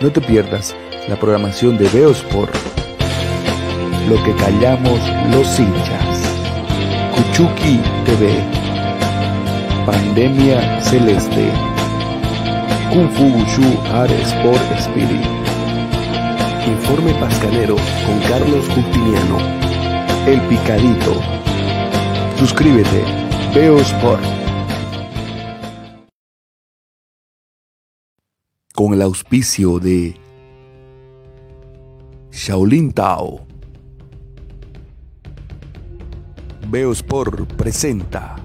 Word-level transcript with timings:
No 0.00 0.10
te 0.10 0.22
pierdas 0.22 0.74
la 1.08 1.16
programación 1.16 1.76
de 1.76 1.86
Beosport. 1.90 2.54
Lo 4.08 4.16
que 4.24 4.34
callamos 4.36 4.98
los 5.30 5.60
hinchas. 5.60 6.22
Kuchuki 7.14 7.78
TV. 8.06 8.32
Pandemia 9.84 10.80
Celeste. 10.80 11.50
Kung 12.90 13.10
Fu 13.10 13.24
Wushu 13.24 13.78
Art 13.92 14.10
Sport 14.10 14.78
Spirit. 14.78 15.26
Informe 16.66 17.12
Pascalero 17.20 17.76
con 18.06 18.18
Carlos 18.20 18.66
Justiniano. 18.70 19.36
El 20.26 20.40
Picadito. 20.48 21.12
Suscríbete. 22.38 23.04
Beosport. 23.54 24.39
Con 28.80 28.94
el 28.94 29.02
auspicio 29.02 29.78
de 29.78 30.14
Shaolin 32.30 32.92
Tao. 32.92 33.46
Beosport 36.66 37.52
presenta. 37.56 38.36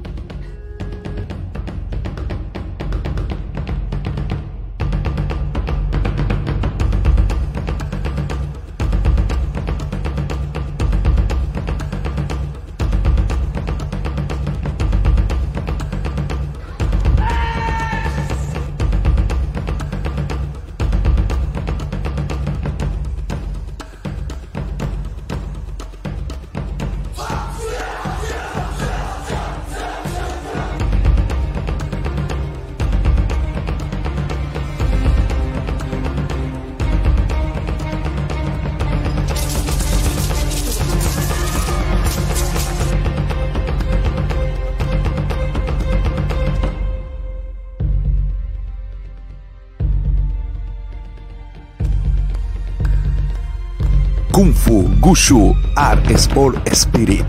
Kung 54.45 54.53
Fu 54.53 54.85
Gushu 55.01 55.57
Art 55.73 56.05
Sport 56.13 56.69
Spirit. 56.69 57.25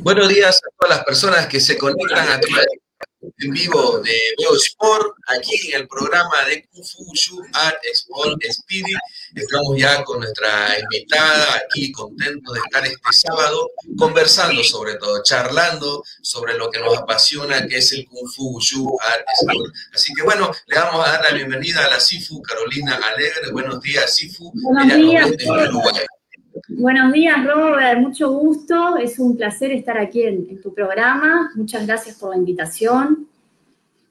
Buenos 0.00 0.30
días 0.30 0.56
a 0.56 0.70
todas 0.80 0.96
las 0.96 1.04
personas 1.04 1.46
que 1.48 1.60
se 1.60 1.76
conectan 1.76 2.30
a 2.30 2.40
en 3.38 3.52
vivo 3.52 3.98
de 4.00 4.18
Veo 4.38 4.56
Sport, 4.56 5.16
aquí 5.26 5.68
en 5.68 5.80
el 5.80 5.88
programa 5.88 6.44
de 6.46 6.66
Kung 6.66 6.84
Fu 6.84 7.04
Wushu 7.04 7.42
Art 7.52 7.78
Sport 7.92 8.42
Spirit. 8.44 8.98
Estamos 9.34 9.76
ya 9.78 10.02
con 10.04 10.20
nuestra 10.20 10.78
invitada 10.80 11.56
aquí, 11.56 11.92
contentos 11.92 12.54
de 12.54 12.60
estar 12.60 12.84
este 12.84 13.12
sábado 13.12 13.70
conversando 13.96 14.62
sobre 14.64 14.94
todo, 14.96 15.22
charlando 15.22 16.02
sobre 16.22 16.54
lo 16.54 16.70
que 16.70 16.80
nos 16.80 16.96
apasiona, 16.98 17.66
que 17.66 17.78
es 17.78 17.92
el 17.92 18.06
Kung 18.06 18.28
Fu 18.28 18.54
Wushu 18.54 18.98
Art 19.00 19.24
Sport. 19.40 19.74
Así 19.94 20.12
que 20.14 20.22
bueno, 20.22 20.52
le 20.66 20.78
vamos 20.78 21.06
a 21.06 21.12
dar 21.12 21.24
la 21.24 21.32
bienvenida 21.32 21.84
a 21.84 21.90
la 21.90 22.00
Sifu 22.00 22.42
Carolina 22.42 22.96
Alegre. 22.96 23.50
Buenos 23.52 23.80
días, 23.80 24.14
Sifu. 24.14 24.52
Buenos 24.54 24.96
días. 24.96 26.06
Buenos 26.68 27.12
días, 27.12 27.44
Robert. 27.44 28.00
Mucho 28.00 28.30
gusto. 28.30 28.96
Es 28.96 29.18
un 29.18 29.36
placer 29.36 29.72
estar 29.72 29.98
aquí 29.98 30.22
en, 30.22 30.60
tu 30.60 30.72
programa. 30.74 31.50
Muchas 31.54 31.86
gracias 31.86 32.16
por 32.16 32.30
la 32.30 32.36
invitación. 32.36 33.28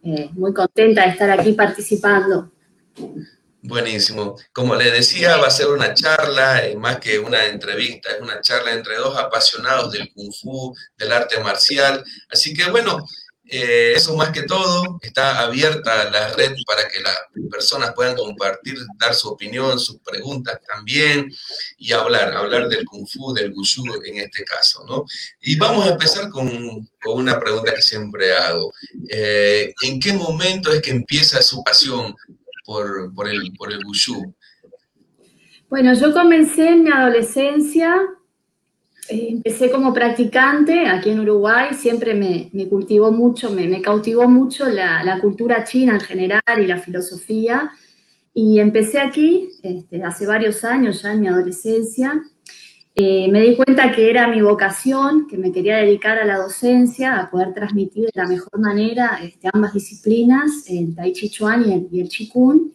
Eh, 0.03 0.29
muy 0.33 0.53
contenta 0.53 1.03
de 1.03 1.09
estar 1.09 1.29
aquí 1.29 1.53
participando. 1.53 2.51
Buenísimo. 3.63 4.35
Como 4.51 4.75
le 4.75 4.89
decía, 4.89 5.37
va 5.37 5.47
a 5.47 5.51
ser 5.51 5.67
una 5.67 5.93
charla, 5.93 6.65
eh, 6.65 6.75
más 6.75 6.97
que 6.97 7.19
una 7.19 7.45
entrevista, 7.45 8.09
es 8.11 8.21
una 8.21 8.41
charla 8.41 8.73
entre 8.73 8.95
dos 8.95 9.15
apasionados 9.15 9.91
del 9.91 10.11
kung 10.13 10.33
fu, 10.33 10.73
del 10.97 11.11
arte 11.11 11.39
marcial. 11.41 12.03
Así 12.31 12.55
que 12.55 12.71
bueno, 12.71 13.05
eh, 13.53 13.91
eso 13.97 14.15
más 14.15 14.29
que 14.29 14.43
todo, 14.43 14.97
está 15.01 15.41
abierta 15.41 16.09
la 16.09 16.29
red 16.29 16.53
para 16.65 16.87
que 16.87 17.01
las 17.01 17.17
personas 17.51 17.93
puedan 17.93 18.15
compartir, 18.15 18.77
dar 18.97 19.13
su 19.13 19.27
opinión, 19.27 19.77
sus 19.77 19.99
preguntas 19.99 20.57
también 20.65 21.29
y 21.77 21.91
hablar, 21.91 22.33
hablar 22.33 22.69
del 22.69 22.85
Kung 22.85 23.05
Fu, 23.05 23.33
del 23.33 23.51
Wushu 23.51 23.83
en 24.05 24.19
este 24.19 24.45
caso, 24.45 24.85
¿no? 24.87 25.03
Y 25.41 25.57
vamos 25.57 25.85
a 25.85 25.91
empezar 25.91 26.29
con, 26.29 26.49
con 27.01 27.19
una 27.19 27.37
pregunta 27.37 27.73
que 27.75 27.81
siempre 27.81 28.31
hago. 28.33 28.71
Eh, 29.09 29.73
¿En 29.81 29.99
qué 29.99 30.13
momento 30.13 30.71
es 30.71 30.81
que 30.81 30.91
empieza 30.91 31.41
su 31.41 31.61
pasión 31.61 32.15
por, 32.63 33.13
por, 33.13 33.27
el, 33.27 33.51
por 33.57 33.69
el? 33.69 33.81
Bueno, 35.69 35.93
yo 35.93 36.13
comencé 36.13 36.69
en 36.69 36.83
mi 36.83 36.89
adolescencia 36.89 37.97
eh, 39.11 39.27
empecé 39.29 39.69
como 39.69 39.93
practicante 39.93 40.87
aquí 40.87 41.09
en 41.09 41.19
Uruguay, 41.19 41.73
siempre 41.73 42.13
me, 42.13 42.49
me 42.53 42.69
cultivó 42.69 43.11
mucho, 43.11 43.51
me, 43.51 43.67
me 43.67 43.81
cautivó 43.81 44.29
mucho 44.29 44.69
la, 44.69 45.03
la, 45.03 45.19
cultura 45.19 45.65
china 45.65 45.95
en 45.95 45.99
general 45.99 46.41
y 46.57 46.65
la 46.65 46.77
filosofía. 46.77 47.71
Y 48.33 48.59
empecé 48.59 48.99
aquí 48.99 49.49
este, 49.61 50.01
hace 50.03 50.25
varios 50.25 50.63
años, 50.63 51.01
ya 51.01 51.11
en 51.11 51.19
mi 51.19 51.27
adolescencia. 51.27 52.23
Eh, 52.95 53.27
me 53.29 53.41
di 53.41 53.57
cuenta 53.57 53.91
que 53.91 54.09
era 54.09 54.27
mi 54.27 54.41
vocación, 54.41 55.27
que 55.27 55.37
me 55.37 55.51
quería 55.51 55.77
dedicar 55.77 56.17
a 56.17 56.25
la 56.25 56.37
docencia, 56.37 57.19
a 57.19 57.29
poder 57.29 57.53
transmitir 57.53 58.05
de 58.05 58.21
la 58.21 58.27
mejor 58.27 58.59
manera 58.59 59.19
este, 59.21 59.49
ambas 59.51 59.73
disciplinas, 59.73 60.63
el 60.67 60.95
Tai 60.95 61.11
Chi 61.11 61.29
Chuan 61.29 61.69
y 61.69 61.73
el, 61.73 61.87
y 61.91 61.99
el 61.99 62.07
Qigong. 62.07 62.71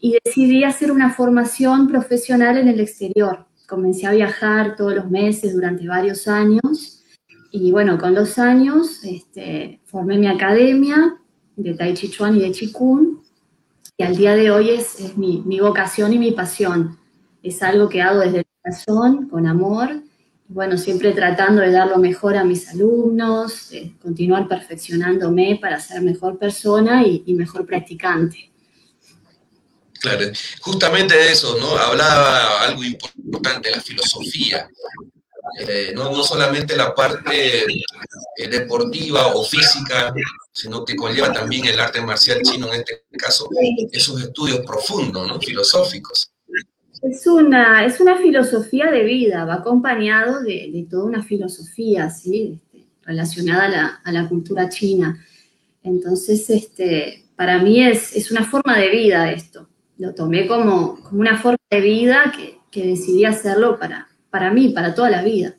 Y 0.00 0.16
decidí 0.24 0.64
hacer 0.64 0.90
una 0.90 1.12
formación 1.12 1.88
profesional 1.88 2.56
en 2.56 2.68
el 2.68 2.80
exterior, 2.80 3.46
comencé 3.66 4.06
a 4.06 4.12
viajar 4.12 4.76
todos 4.76 4.94
los 4.94 5.10
meses 5.10 5.54
durante 5.54 5.86
varios 5.86 6.28
años 6.28 7.02
y 7.50 7.70
bueno, 7.70 7.98
con 7.98 8.14
los 8.14 8.38
años 8.38 9.04
este, 9.04 9.80
formé 9.84 10.18
mi 10.18 10.26
academia 10.26 11.16
de 11.56 11.74
Tai 11.74 11.94
Chi 11.94 12.10
Chuan 12.10 12.36
y 12.36 12.40
de 12.40 12.50
Qigong 12.50 13.22
y 13.96 14.02
al 14.02 14.16
día 14.16 14.34
de 14.34 14.50
hoy 14.50 14.70
es, 14.70 14.98
es 14.98 15.16
mi, 15.16 15.40
mi, 15.46 15.60
vocación 15.60 16.12
y 16.12 16.18
mi 16.18 16.32
pasión. 16.32 16.98
Es 17.44 17.62
algo 17.62 17.88
que 17.88 18.02
hago 18.02 18.20
desde 18.20 18.38
el 18.38 18.46
corazón, 18.60 19.28
con 19.28 19.46
amor, 19.46 19.88
y 20.48 20.52
bueno, 20.52 20.76
siempre 20.76 21.12
tratando 21.12 21.62
de 21.62 21.70
dar 21.70 21.88
lo 21.88 21.98
mejor 21.98 22.36
a 22.36 22.42
mis 22.42 22.68
alumnos, 22.70 23.70
de 23.70 23.94
continuar 24.02 24.48
perfeccionándome 24.48 25.58
para 25.62 25.78
ser 25.78 26.02
mejor 26.02 26.38
persona 26.38 27.06
y, 27.06 27.22
y 27.24 27.34
mejor 27.34 27.66
practicante. 27.66 28.50
Claro, 30.04 30.26
justamente 30.60 31.16
de 31.16 31.32
eso, 31.32 31.56
¿no? 31.58 31.78
Hablaba 31.78 32.60
algo 32.60 32.84
importante, 32.84 33.70
la 33.70 33.80
filosofía. 33.80 34.68
Eh, 35.60 35.92
no, 35.94 36.10
no, 36.10 36.22
solamente 36.22 36.76
la 36.76 36.94
parte 36.94 37.62
eh, 37.62 38.48
deportiva 38.48 39.28
o 39.28 39.42
física, 39.44 40.12
sino 40.52 40.84
que 40.84 40.94
conlleva 40.94 41.32
también 41.32 41.64
el 41.64 41.80
arte 41.80 42.02
marcial 42.02 42.42
chino, 42.42 42.66
en 42.74 42.80
este 42.80 43.04
caso, 43.16 43.48
esos 43.92 44.22
estudios 44.22 44.60
profundos, 44.66 45.26
¿no? 45.26 45.40
Filosóficos. 45.40 46.30
Es 47.00 47.26
una, 47.26 47.86
es 47.86 47.98
una 47.98 48.18
filosofía 48.18 48.90
de 48.90 49.04
vida, 49.04 49.46
va 49.46 49.54
acompañado 49.54 50.42
de, 50.42 50.86
toda 50.90 51.04
una 51.04 51.22
filosofía, 51.22 52.10
¿sí? 52.10 52.60
Este, 52.62 52.86
relacionada 53.06 53.64
a 53.64 53.68
la, 53.70 53.86
a 54.04 54.12
la, 54.12 54.28
cultura 54.28 54.68
china. 54.68 55.18
Entonces, 55.82 56.50
este, 56.50 57.24
para 57.36 57.58
mí 57.58 57.82
es, 57.82 58.14
es 58.14 58.30
una 58.30 58.44
forma 58.44 58.78
de 58.78 58.90
vida 58.90 59.32
esto 59.32 59.66
lo 59.98 60.14
tomé 60.14 60.46
como, 60.46 61.00
como 61.00 61.20
una 61.20 61.38
forma 61.38 61.58
de 61.70 61.80
vida 61.80 62.32
que, 62.36 62.58
que, 62.70 62.86
decidí 62.86 63.24
hacerlo 63.24 63.78
para, 63.78 64.08
para 64.30 64.52
mí, 64.52 64.70
para 64.70 64.94
toda 64.94 65.10
la 65.10 65.22
vida, 65.22 65.56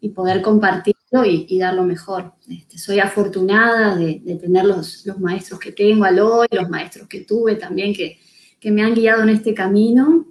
y 0.00 0.10
poder 0.10 0.42
compartirlo 0.42 1.24
y, 1.24 1.46
y 1.48 1.58
dar 1.58 1.74
lo 1.74 1.82
mejor. 1.82 2.34
Este, 2.48 2.78
soy 2.78 3.00
afortunada 3.00 3.96
de, 3.96 4.20
tener 4.40 4.64
los, 4.64 5.04
los 5.06 5.18
maestros 5.18 5.58
que 5.58 5.72
tengo 5.72 6.04
al 6.04 6.20
hoy, 6.20 6.46
los 6.50 6.68
maestros 6.68 7.08
que 7.08 7.22
tuve 7.22 7.56
también 7.56 7.94
que, 7.94 8.18
que 8.60 8.70
me 8.70 8.82
han 8.82 8.94
guiado 8.94 9.22
en 9.22 9.30
este 9.30 9.54
camino. 9.54 10.26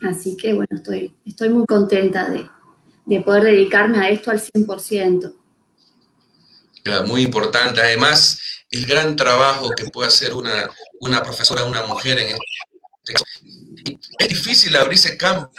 Así 0.00 0.36
que 0.36 0.54
bueno, 0.54 0.76
estoy, 0.76 1.14
estoy 1.26 1.48
muy 1.50 1.66
contenta 1.66 2.30
de, 2.30 2.48
de 3.04 3.20
poder 3.20 3.44
dedicarme 3.44 3.98
a 3.98 4.08
esto 4.08 4.30
al 4.30 4.40
100%. 4.40 5.34
Muy 7.06 7.22
importante. 7.22 7.80
Además, 7.80 8.37
el 8.70 8.86
gran 8.86 9.16
trabajo 9.16 9.70
que 9.70 9.84
puede 9.86 10.08
hacer 10.08 10.34
una, 10.34 10.70
una 11.00 11.22
profesora, 11.22 11.64
una 11.64 11.82
mujer 11.84 12.18
en 12.18 12.28
este 12.28 13.14
Es 14.18 14.28
difícil 14.28 14.76
abrirse 14.76 15.16
campo 15.16 15.50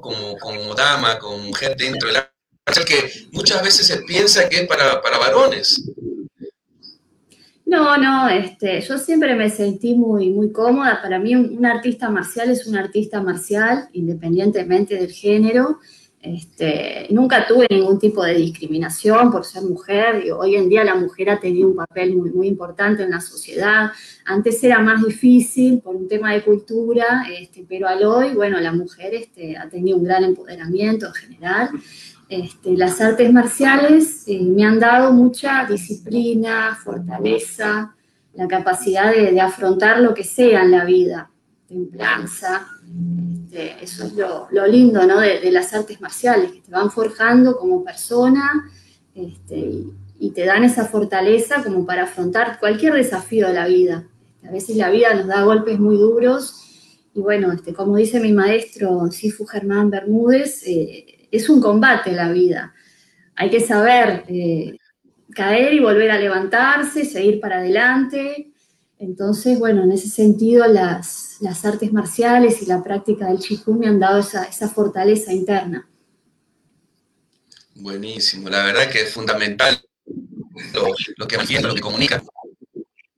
como, 0.00 0.36
como 0.38 0.74
dama, 0.74 1.18
como 1.18 1.38
mujer 1.38 1.76
dentro 1.76 2.08
del 2.08 2.16
arte, 2.16 2.84
que 2.84 3.28
muchas 3.32 3.62
veces 3.62 3.86
se 3.86 3.98
piensa 4.02 4.48
que 4.48 4.62
es 4.62 4.66
para, 4.66 5.00
para 5.00 5.18
varones. 5.18 5.82
No, 7.72 7.96
no, 7.96 8.28
este, 8.28 8.82
yo 8.82 8.98
siempre 8.98 9.34
me 9.34 9.48
sentí 9.48 9.94
muy, 9.94 10.28
muy 10.28 10.52
cómoda. 10.52 11.00
Para 11.00 11.18
mí 11.18 11.34
un, 11.34 11.64
artista 11.64 12.10
marcial 12.10 12.50
es 12.50 12.66
un 12.66 12.76
artista 12.76 13.22
marcial, 13.22 13.88
independientemente 13.92 14.96
del 14.96 15.10
género. 15.10 15.78
Este, 16.22 17.08
nunca 17.10 17.48
tuve 17.48 17.66
ningún 17.68 17.98
tipo 17.98 18.22
de 18.22 18.34
discriminación 18.34 19.32
por 19.32 19.44
ser 19.44 19.64
mujer. 19.64 20.24
hoy 20.32 20.54
en 20.54 20.68
día 20.68 20.84
la 20.84 20.94
mujer 20.94 21.30
ha 21.30 21.40
tenido 21.40 21.68
un 21.68 21.74
papel 21.74 22.16
muy, 22.16 22.30
muy 22.30 22.46
importante 22.46 23.02
en 23.02 23.10
la 23.10 23.20
sociedad. 23.20 23.90
Antes 24.24 24.62
era 24.62 24.78
más 24.78 25.04
difícil 25.04 25.80
por 25.80 25.96
un 25.96 26.06
tema 26.06 26.32
de 26.32 26.44
cultura, 26.44 27.24
este, 27.28 27.66
pero 27.68 27.88
al 27.88 28.04
hoy, 28.04 28.34
bueno, 28.34 28.60
la 28.60 28.72
mujer 28.72 29.14
este, 29.14 29.56
ha 29.56 29.68
tenido 29.68 29.96
un 29.96 30.04
gran 30.04 30.22
empoderamiento 30.22 31.06
en 31.06 31.14
general. 31.14 31.70
Las 32.64 33.00
artes 33.00 33.30
marciales 33.32 34.22
eh, 34.26 34.40
me 34.40 34.64
han 34.64 34.78
dado 34.78 35.12
mucha 35.12 35.66
disciplina, 35.66 36.78
fortaleza, 36.82 37.94
la 38.34 38.48
capacidad 38.48 39.12
de, 39.12 39.38
afrontar 39.40 40.00
lo 40.00 40.14
que 40.14 40.24
sea 40.24 40.62
en 40.62 40.70
la 40.70 40.84
vida, 40.84 41.30
templanza. 41.66 42.68
Este, 43.52 43.84
eso 43.84 44.06
es 44.06 44.14
lo, 44.14 44.66
lindo 44.66 45.06
de, 45.06 45.52
las 45.52 45.74
artes 45.74 46.00
marciales, 46.00 46.52
que 46.52 46.60
te 46.62 46.70
van 46.70 46.90
forjando 46.90 47.58
como 47.58 47.84
persona 47.84 48.70
este, 49.14 49.84
y, 50.18 50.30
te 50.30 50.46
dan 50.46 50.64
esa 50.64 50.86
fortaleza 50.86 51.62
como 51.62 51.84
para 51.84 52.04
afrontar 52.04 52.58
cualquier 52.58 52.94
desafío 52.94 53.48
de 53.48 53.52
la 53.52 53.66
vida. 53.66 54.08
a 54.42 54.50
veces 54.50 54.76
la 54.76 54.88
vida 54.88 55.12
nos 55.12 55.26
da 55.26 55.42
golpes 55.42 55.78
muy 55.78 55.98
duros 55.98 56.54
y 57.14 57.20
bueno, 57.20 57.54
como 57.76 57.96
dice 57.96 58.20
mi 58.20 58.32
maestro 58.32 59.10
Sifu 59.10 59.44
Germán 59.44 59.90
Bermúdez, 59.90 60.62
eh, 60.66 61.28
es 61.30 61.50
un 61.50 61.60
combate 61.60 62.12
la 62.12 62.32
vida. 62.32 62.72
Hay 63.36 63.50
que 63.50 63.60
saber 63.60 64.24
eh, 64.28 64.78
caer 65.34 65.74
y 65.74 65.80
volver 65.80 66.10
a 66.10 66.18
levantarse, 66.18 67.04
seguir 67.04 67.38
para 67.38 67.58
adelante. 67.58 68.51
Entonces, 69.02 69.58
bueno, 69.58 69.82
en 69.82 69.90
ese 69.90 70.08
sentido 70.08 70.64
las, 70.68 71.40
artes 71.64 71.92
marciales 71.92 72.62
y 72.62 72.66
la 72.66 72.84
práctica 72.84 73.26
del 73.26 73.40
Qigong 73.40 73.80
me 73.80 73.88
han 73.88 73.98
dado 73.98 74.20
esa, 74.20 74.68
fortaleza 74.68 75.32
interna. 75.32 75.90
Buenísimo, 77.74 78.48
la 78.48 78.64
verdad 78.64 78.88
que 78.88 79.00
es 79.00 79.12
fundamental 79.12 79.84
lo, 81.16 81.26
que 81.26 81.36
manifiesta, 81.36 81.66
lo 81.66 81.74
que 81.74 81.80
comunica. 81.80 82.22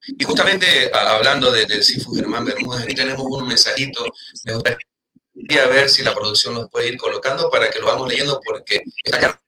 Y 0.06 0.24
justamente 0.24 0.90
hablando 0.90 1.52
del 1.52 1.68
de 1.68 1.82
Sifu 1.82 2.14
Germán 2.14 2.46
Bermúdez, 2.46 2.84
aquí 2.84 2.94
tenemos 2.94 3.26
un 3.28 3.46
mensajito. 3.46 4.06
Me 4.44 4.54
gustaría 4.54 5.66
ver 5.68 5.90
si 5.90 6.02
la 6.02 6.14
producción 6.14 6.54
nos 6.54 6.70
puede 6.70 6.88
ir 6.88 6.96
colocando 6.96 7.50
para 7.50 7.68
que 7.68 7.78
lo 7.78 7.88
vamos 7.88 8.08
leyendo 8.08 8.40
porque 8.42 8.82
está 9.04 9.20
ya 9.20 9.40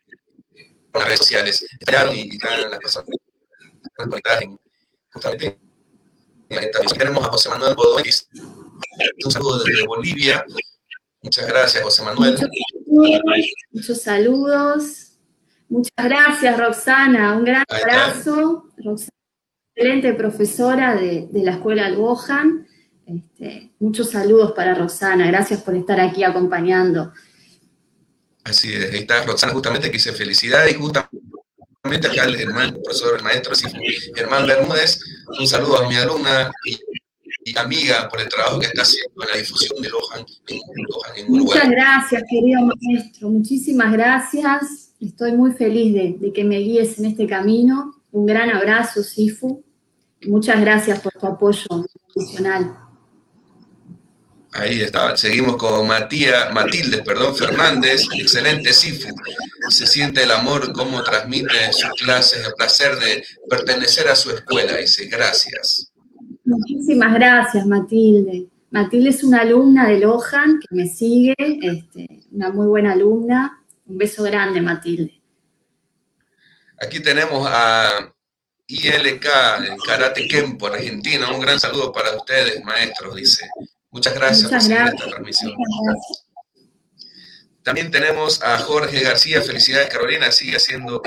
en 0.54 0.76
las 0.92 1.04
redes 1.04 1.18
sociales, 1.18 1.66
y 2.14 2.34
están 2.34 2.70
las 2.70 2.78
personas 2.78 3.08
conectadas 3.96 4.42
en, 4.42 4.58
justamente 5.10 5.65
Tenemos 6.48 7.24
a 7.24 7.28
José 7.28 7.48
Manuel 7.48 7.74
Bodois, 7.74 8.28
un 9.24 9.30
saludo 9.30 9.64
desde 9.64 9.86
Bolivia. 9.86 10.44
Muchas 11.22 11.46
gracias, 11.46 11.82
José 11.82 12.02
Manuel. 12.04 12.38
Muchos, 13.72 14.02
saludos. 14.02 15.18
Muchas 15.68 15.92
gracias, 15.96 16.58
Roxana. 16.58 17.36
Un 17.36 17.44
gran 17.44 17.64
abrazo. 17.68 18.70
Roxana, 18.76 19.10
excelente 19.74 20.14
profesora 20.14 20.94
de, 20.94 21.28
de 21.30 21.42
la 21.42 21.52
Escuela 21.52 21.86
Albohan. 21.86 22.66
Este, 23.06 23.70
muchos 23.78 24.10
saludos 24.10 24.52
para 24.52 24.74
Rosana, 24.74 25.28
gracias 25.28 25.62
por 25.62 25.76
estar 25.76 26.00
aquí 26.00 26.24
acompañando. 26.24 27.12
Así 28.42 28.72
es, 28.72 28.92
ahí 28.92 29.00
está 29.00 29.24
Rosana 29.24 29.52
justamente 29.52 29.88
que 29.88 29.98
dice 29.98 30.12
felicidades 30.12 30.72
y 30.72 30.78
justamente 30.78 31.18
acá 31.94 32.24
el 32.24 32.40
hermano, 32.40 32.76
el 32.76 32.82
profesor, 32.82 33.16
el 33.16 33.22
maestro 33.22 33.54
Germán 34.14 34.46
Bermúdez, 34.46 35.00
un 35.38 35.46
saludo 35.46 35.82
a 35.82 35.88
mi 35.88 35.96
alumna 35.96 36.50
y, 36.64 36.78
amiga 37.56 38.08
por 38.08 38.20
el 38.20 38.28
trabajo 38.28 38.58
que 38.58 38.66
está 38.66 38.82
haciendo 38.82 39.22
en 39.22 39.28
la 39.30 39.36
difusión 39.38 39.80
de 39.80 39.88
Lohan 39.88 40.26
Muchas 41.28 41.70
gracias, 41.70 42.22
querido 42.28 42.60
maestro, 42.62 43.28
muchísimas 43.28 43.92
gracias. 43.92 44.92
Estoy 45.00 45.32
muy 45.32 45.52
feliz 45.52 45.94
de, 45.94 46.16
de 46.18 46.32
que 46.32 46.42
me 46.42 46.58
guíes 46.58 46.98
en 46.98 47.04
este 47.04 47.26
camino. 47.26 47.94
Un 48.10 48.26
gran 48.26 48.50
abrazo, 48.50 49.02
Sifu. 49.02 49.62
Muchas 50.26 50.60
gracias 50.60 51.00
por 51.00 51.12
tu 51.12 51.26
apoyo 51.26 51.86
profesional. 52.12 52.85
Ahí 54.58 54.80
está. 54.80 55.16
Seguimos 55.16 55.56
con 55.56 55.86
Matías, 55.86 56.52
Matilde, 56.52 57.02
perdón, 57.02 57.36
Fernández, 57.36 58.06
excelente 58.14 58.72
Sifu. 58.72 59.14
Se 59.68 59.86
siente 59.86 60.22
el 60.22 60.30
amor, 60.30 60.72
cómo 60.72 61.02
transmite 61.02 61.72
sus 61.72 61.90
clases, 62.02 62.46
el 62.46 62.54
placer 62.54 62.96
de 62.98 63.24
pertenecer 63.50 64.08
a 64.08 64.14
su 64.14 64.30
escuela. 64.30 64.76
Dice, 64.76 65.06
gracias. 65.06 65.92
Muchísimas 66.44 67.12
gracias, 67.14 67.66
Matilde. 67.66 68.46
Matilde 68.70 69.10
es 69.10 69.22
una 69.24 69.42
alumna 69.42 69.88
de 69.88 69.98
Lohan 69.98 70.60
que 70.60 70.74
me 70.74 70.88
sigue, 70.88 71.34
este, 71.38 72.22
una 72.30 72.50
muy 72.50 72.66
buena 72.66 72.92
alumna. 72.92 73.62
Un 73.86 73.98
beso 73.98 74.22
grande, 74.22 74.60
Matilde. 74.60 75.20
Aquí 76.80 77.00
tenemos 77.00 77.46
a 77.50 78.12
ILK, 78.66 79.26
el 79.68 79.76
Karate 79.86 80.26
Kempo, 80.26 80.66
Argentina. 80.66 81.30
Un 81.30 81.40
gran 81.40 81.60
saludo 81.60 81.92
para 81.92 82.16
ustedes, 82.16 82.64
maestros, 82.64 83.14
dice. 83.14 83.48
Muchas 83.96 84.14
gracias 84.14 84.50
por 84.50 84.58
esta 84.58 85.08
transmisión. 85.08 85.54
También 87.62 87.90
tenemos 87.90 88.42
a 88.42 88.58
Jorge 88.58 89.00
García. 89.00 89.40
Felicidades, 89.40 89.88
Carolina. 89.88 90.30
Sigue 90.30 90.56
haciendo 90.56 91.00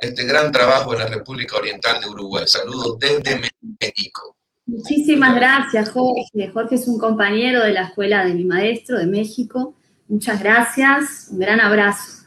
este 0.00 0.24
gran 0.24 0.50
trabajo 0.50 0.94
en 0.94 1.00
la 1.00 1.08
República 1.08 1.58
Oriental 1.58 2.00
de 2.00 2.08
Uruguay. 2.08 2.44
Saludos 2.46 2.98
desde 2.98 3.38
México. 3.78 4.34
Muchísimas 4.64 5.34
gracias, 5.34 5.90
Jorge. 5.90 6.50
Jorge 6.54 6.76
es 6.76 6.88
un 6.88 6.98
compañero 6.98 7.62
de 7.62 7.74
la 7.74 7.88
escuela 7.88 8.24
de 8.24 8.32
mi 8.32 8.44
maestro 8.44 8.96
de 8.96 9.06
México. 9.06 9.76
Muchas 10.08 10.40
gracias. 10.40 11.28
Un 11.30 11.38
gran 11.38 11.60
abrazo. 11.60 12.22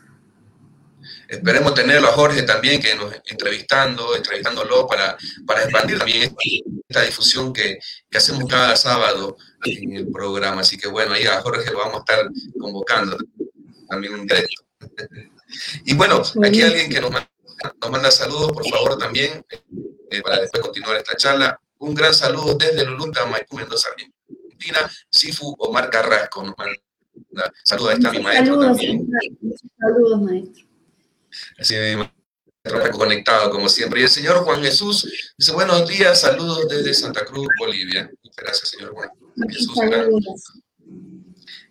Esperemos 1.28 1.74
tenerlo 1.74 2.08
a 2.08 2.12
Jorge 2.12 2.44
también, 2.44 2.80
que 2.80 2.94
nos 2.96 3.12
entrevistando, 3.26 4.16
entrevistándolo 4.16 4.86
para, 4.86 5.18
para 5.46 5.64
expandir 5.64 5.98
también 5.98 6.36
esta 6.88 7.02
difusión 7.02 7.52
que, 7.52 7.80
que, 8.10 8.18
hacemos 8.18 8.46
cada 8.48 8.76
sábado 8.76 9.38
en 9.66 9.96
el 9.96 10.12
programa. 10.12 10.62
Así 10.62 10.78
que 10.78 10.88
bueno, 10.88 11.14
ahí 11.14 11.26
a 11.26 11.42
Jorge 11.42 11.72
lo 11.72 11.80
vamos 11.80 11.96
a 11.96 12.00
estar 12.00 12.30
convocando 12.60 13.18
también 13.90 14.14
un 14.14 14.28
directo. 14.28 14.64
Y 15.86 15.94
bueno, 15.96 16.22
aquí 16.44 16.62
alguien 16.62 16.90
que 16.90 17.02
nos 17.02 17.12
manda, 17.12 17.30
nos 17.82 17.92
manda 17.92 18.12
saludos, 18.12 18.52
por 18.52 18.68
favor, 18.68 18.98
también, 18.98 19.46
eh, 20.10 20.22
para 20.22 20.42
después 20.42 20.64
continuar 20.64 20.98
esta 20.98 21.16
charla. 21.16 21.60
Un 21.80 21.94
gran 21.94 22.14
saludo 22.14 22.56
desde 22.56 22.86
Lulunta, 22.86 23.26
Maipú, 23.26 23.58
Mendoza, 23.58 23.90
Argentina, 23.90 24.92
Sifu 25.10 25.56
Omar 25.60 25.90
Carrasco 25.90 26.44
nos 26.44 26.56
manda. 26.58 27.54
Saludos, 27.64 27.92
ahí 27.92 27.98
está 27.98 28.12
mi 28.12 28.20
maestro 28.20 28.60
también. 28.60 29.08
Saludos, 29.80 30.22
maestro. 30.22 30.66
Así 31.60 31.76
conectado 32.92 33.50
como 33.52 33.70
siempre. 33.70 34.02
Y 34.02 34.04
el 34.04 34.10
señor 34.10 34.38
Juan 34.44 34.62
Jesús 34.62 35.34
dice, 35.38 35.52
buenos 35.54 35.88
días, 35.88 36.22
saludos 36.22 36.68
desde 36.68 36.94
Santa 36.94 37.26
Cruz, 37.26 37.48
Bolivia. 37.60 38.10
Gracias, 38.36 38.70
señor 38.70 38.94
Juan 38.94 39.10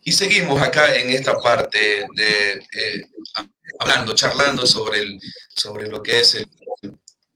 Y 0.02 0.12
seguimos 0.12 0.60
acá 0.60 0.94
en 0.96 1.10
esta 1.10 1.38
parte 1.38 2.06
de 2.14 2.52
eh, 2.52 3.02
hablando, 3.78 4.14
charlando 4.14 4.66
sobre, 4.66 5.00
el, 5.00 5.20
sobre 5.56 5.88
lo 5.88 6.02
que 6.02 6.20
es 6.20 6.46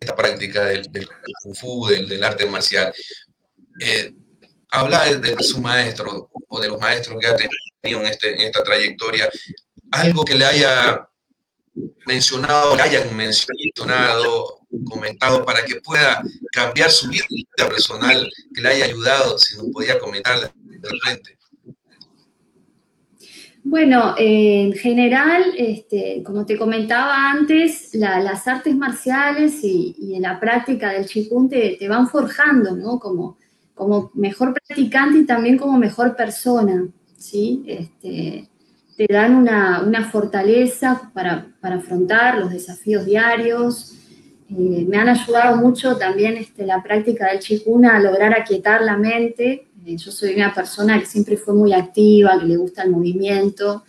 esta 0.00 0.14
práctica 0.14 0.66
del, 0.66 0.88
Kung 1.42 1.56
Fu, 1.56 1.86
del, 1.86 2.22
arte 2.22 2.46
marcial. 2.46 2.92
Eh, 3.80 4.12
habla 4.70 5.04
de, 5.14 5.36
su 5.42 5.60
maestro 5.60 6.30
o 6.48 6.60
de 6.60 6.68
los 6.68 6.80
maestros 6.80 7.18
que 7.20 7.26
ha 7.26 7.36
tenido 7.36 8.00
en, 8.00 8.06
este, 8.06 8.34
en 8.34 8.40
esta 8.42 8.62
trayectoria, 8.62 9.30
algo 9.90 10.24
que 10.24 10.34
le 10.34 10.44
haya 10.44 11.08
mencionado, 12.06 12.76
que 12.76 12.82
hayan 12.82 13.16
mencionado, 13.16 14.57
comentado, 14.84 15.44
para 15.44 15.64
que 15.64 15.76
pueda 15.76 16.22
cambiar 16.52 16.90
su 16.90 17.08
vida 17.08 17.24
personal, 17.68 18.28
que 18.54 18.60
le 18.60 18.68
haya 18.68 18.84
ayudado, 18.86 19.38
si 19.38 19.56
nos 19.56 19.68
podía 19.68 19.98
comentar 19.98 20.52
de 20.52 20.88
repente. 20.88 21.38
Bueno, 23.64 24.14
en 24.16 24.72
general, 24.72 25.44
este, 25.56 26.22
como 26.24 26.46
te 26.46 26.56
comentaba 26.56 27.30
antes, 27.30 27.90
las 27.92 28.48
artes 28.48 28.74
marciales 28.74 29.62
y, 29.62 30.14
en 30.14 30.22
la 30.22 30.40
práctica 30.40 30.92
del 30.92 31.06
Qigong 31.06 31.50
te, 31.50 31.76
te, 31.78 31.88
van 31.88 32.08
forjando, 32.08 32.74
¿no? 32.76 32.98
Como, 32.98 33.36
como 33.74 34.10
mejor 34.14 34.54
practicante 34.54 35.18
y 35.18 35.26
también 35.26 35.58
como 35.58 35.76
mejor 35.76 36.16
persona, 36.16 36.88
¿sí? 37.18 37.62
Este, 37.66 38.48
te 38.98 39.06
dan 39.12 39.36
una, 39.36 40.10
fortaleza 40.10 41.10
para, 41.14 41.46
afrontar 41.62 42.38
los 42.38 42.50
desafíos 42.50 43.06
diarios. 43.06 43.97
Me 44.48 44.96
han 44.96 45.08
ayudado 45.08 45.56
mucho 45.56 45.96
también 45.98 46.38
este, 46.38 46.64
la 46.64 46.82
práctica 46.82 47.28
del 47.30 47.38
Qigong 47.38 47.84
a 47.84 48.00
lograr 48.00 48.32
aquietar 48.32 48.80
la 48.80 48.96
mente. 48.96 49.68
Eh, 49.84 49.96
yo 49.96 50.10
soy 50.10 50.34
una 50.34 50.54
persona 50.54 50.98
que 50.98 51.06
siempre 51.06 51.36
fue 51.36 51.54
muy 51.54 51.74
activa, 51.74 52.38
que 52.40 52.46
le 52.46 52.56
gusta 52.56 52.82
el 52.82 52.90
movimiento. 52.90 53.84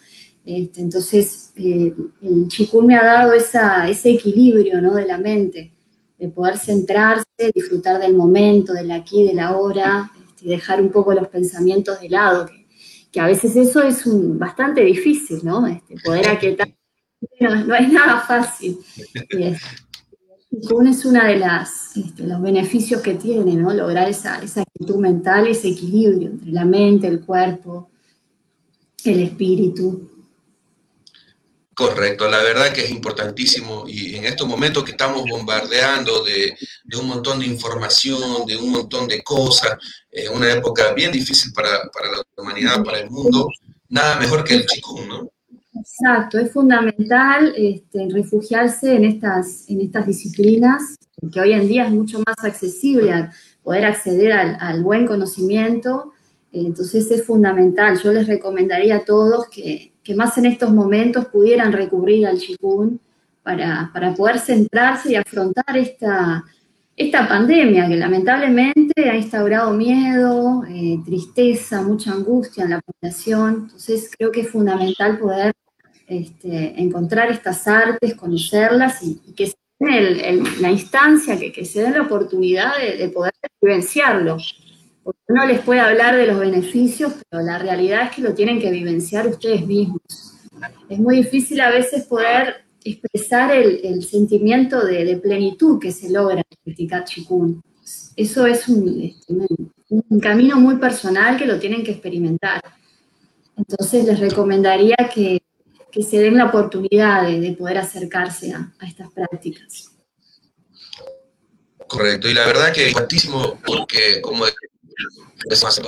Este, 0.45 0.81
entonces, 0.81 1.53
eh, 1.55 1.93
el 2.21 2.47
Qigong 2.49 2.87
me 2.87 2.97
ha 2.97 3.03
dado 3.03 3.33
ese 3.33 4.09
equilibrio 4.09 4.81
¿no? 4.81 4.95
de 4.95 5.05
la 5.05 5.17
mente. 5.17 5.71
poder 6.35 6.57
centrarse, 6.57 7.23
disfrutar 7.55 7.99
del 8.01 8.15
momento, 8.15 8.73
del 8.73 8.91
aquí, 8.91 9.25
del 9.25 9.39
ahora, 9.39 10.11
este, 10.27 10.49
dejar 10.49 10.81
un 10.81 10.91
poco 10.91 11.13
los 11.13 11.29
pensamientos 11.29 12.01
de 12.01 12.09
lado, 12.09 12.49
que, 13.11 13.19
a 13.19 13.25
veces 13.25 13.55
eso 13.55 13.81
es 13.81 14.03
bastante 14.05 14.81
difícil, 14.81 15.39
¿no? 15.43 15.65
Poder 16.03 16.27
aquietar, 16.27 16.69
no, 17.39 17.75
es 17.75 17.91
nada 17.91 18.19
fácil. 18.21 18.77
Y 20.51 20.89
es 20.89 21.05
una 21.05 21.27
de 21.27 21.37
las 21.37 21.95
este, 21.95 22.23
los 22.23 22.41
beneficios 22.41 23.01
que 23.01 23.13
tiene, 23.13 23.53
¿no? 23.53 23.71
Lograr 23.73 24.09
esa, 24.09 24.41
esa 24.41 24.61
actitud 24.61 24.95
mental 24.95 25.47
ese 25.47 25.69
equilibrio 25.69 26.29
entre 26.29 26.51
la 26.51 26.65
mente, 26.65 27.07
el 27.07 27.21
cuerpo, 27.21 27.89
el 29.03 29.19
espíritu. 29.21 30.09
Correcto, 31.79 32.27
la 32.27 32.43
verdad 32.43 32.73
que 32.73 32.83
es 32.83 32.91
importantísimo 32.91 33.85
y 33.87 34.15
en 34.15 34.25
estos 34.25 34.45
momentos 34.45 34.83
que 34.83 34.91
estamos 34.91 35.23
bombardeando 35.29 36.25
de, 36.25 36.57
un 36.99 37.07
montón 37.07 37.39
de 37.39 37.45
información, 37.45 38.45
de 38.45 38.57
un 38.57 38.71
montón 38.71 39.07
de 39.07 39.23
cosas, 39.23 39.77
en 40.11 40.33
una 40.33 40.51
época 40.51 40.91
bien 40.91 41.11
difícil 41.11 41.53
para, 41.53 41.69
la 41.71 42.23
humanidad, 42.35 42.83
para 42.83 42.99
el 42.99 43.09
mundo, 43.09 43.47
nada 43.87 44.19
mejor 44.19 44.43
que 44.43 44.55
el 44.55 44.65
chikung, 44.65 45.07
¿no? 45.07 45.31
Exacto, 45.79 46.39
es 46.39 46.51
fundamental 46.51 47.53
este, 47.55 48.09
refugiarse 48.11 48.95
en 48.95 49.05
estas, 49.05 49.69
en 49.69 49.79
estas 49.79 50.05
disciplinas, 50.07 50.97
que 51.31 51.39
hoy 51.39 51.53
en 51.53 51.67
día 51.67 51.85
es 51.85 51.91
mucho 51.91 52.19
más 52.19 52.43
accesible 52.43 53.29
poder 53.63 53.85
acceder 53.85 54.33
al, 54.33 54.83
buen 54.83 55.07
conocimiento, 55.07 56.11
entonces 56.51 57.09
es 57.11 57.25
fundamental. 57.25 57.97
Yo 58.01 58.11
les 58.11 58.27
recomendaría 58.27 58.97
a 58.97 59.05
todos 59.05 59.47
que, 59.49 59.93
que 60.03 60.15
más 60.15 60.37
en 60.37 60.47
estos 60.47 60.71
momentos 60.71 61.27
pudieran 61.27 61.71
recurrir 61.71 62.27
al 62.27 62.39
Qigong 62.39 62.99
para, 63.43 63.89
para 63.93 64.13
poder 64.13 64.39
centrarse 64.39 65.11
y 65.11 65.15
afrontar 65.15 65.77
esta, 65.77 66.43
esta 66.95 67.27
pandemia 67.27 67.87
que 67.87 67.95
lamentablemente 67.95 69.09
ha 69.09 69.15
instaurado 69.15 69.71
miedo, 69.71 70.63
eh, 70.67 70.99
tristeza, 71.05 71.81
mucha 71.81 72.11
angustia 72.11 72.65
en 72.65 72.71
la 72.71 72.81
población. 72.81 73.61
Entonces 73.63 74.11
creo 74.17 74.31
que 74.31 74.41
es 74.41 74.49
fundamental 74.49 75.17
poder 75.17 75.53
este, 76.09 76.81
encontrar 76.81 77.31
estas 77.31 77.67
artes, 77.67 78.15
conocerlas 78.15 79.03
y, 79.03 79.33
que 79.33 79.47
se 79.47 79.55
den 79.79 80.43
la 80.61 80.71
instancia, 80.71 81.39
que, 81.39 81.51
que, 81.51 81.63
se 81.63 81.83
den 81.83 81.93
la 81.93 82.01
oportunidad 82.01 82.77
de, 82.77 82.97
de 82.97 83.09
poder 83.09 83.33
vivenciarlo. 83.61 84.37
Porque 85.03 85.19
uno 85.27 85.45
les 85.45 85.59
puede 85.61 85.79
hablar 85.79 86.15
de 86.15 86.27
los 86.27 86.39
beneficios, 86.39 87.13
pero 87.29 87.43
la 87.43 87.57
realidad 87.59 88.03
es 88.03 88.15
que 88.15 88.21
lo 88.21 88.33
tienen 88.33 88.59
que 88.59 88.71
vivenciar 88.71 89.27
ustedes 89.27 89.65
mismos. 89.65 90.01
Es 90.89 90.99
muy 90.99 91.17
difícil 91.17 91.61
a 91.61 91.69
veces 91.69 92.03
poder 92.05 92.55
expresar 92.83 93.51
el, 93.51 94.03
sentimiento 94.03 94.85
de, 94.85 95.17
plenitud 95.17 95.79
que 95.79 95.91
se 95.91 96.09
logra 96.09 96.37
en 96.37 96.57
practicar 96.63 97.05
Qigong. 97.05 97.61
Eso 98.15 98.45
es 98.45 98.67
un, 98.67 99.13
un, 99.89 100.19
camino 100.19 100.59
muy 100.59 100.75
personal 100.77 101.37
que 101.37 101.45
lo 101.45 101.59
tienen 101.59 101.83
que 101.83 101.91
experimentar. 101.91 102.61
Entonces 103.55 104.05
les 104.05 104.19
recomendaría 104.19 104.95
que, 105.13 105.41
se 105.91 106.19
den 106.19 106.37
la 106.37 106.45
oportunidad 106.45 107.27
de, 107.27 107.51
poder 107.53 107.77
acercarse 107.77 108.53
a, 108.53 108.71
estas 108.85 109.11
prácticas. 109.11 109.91
Correcto, 111.87 112.29
y 112.29 112.33
la 112.33 112.45
verdad 112.45 112.71
que 112.71 112.83
es 112.83 112.87
importantísimo 112.89 113.59
porque, 113.65 114.21
como 114.21 114.45
es 114.45 114.55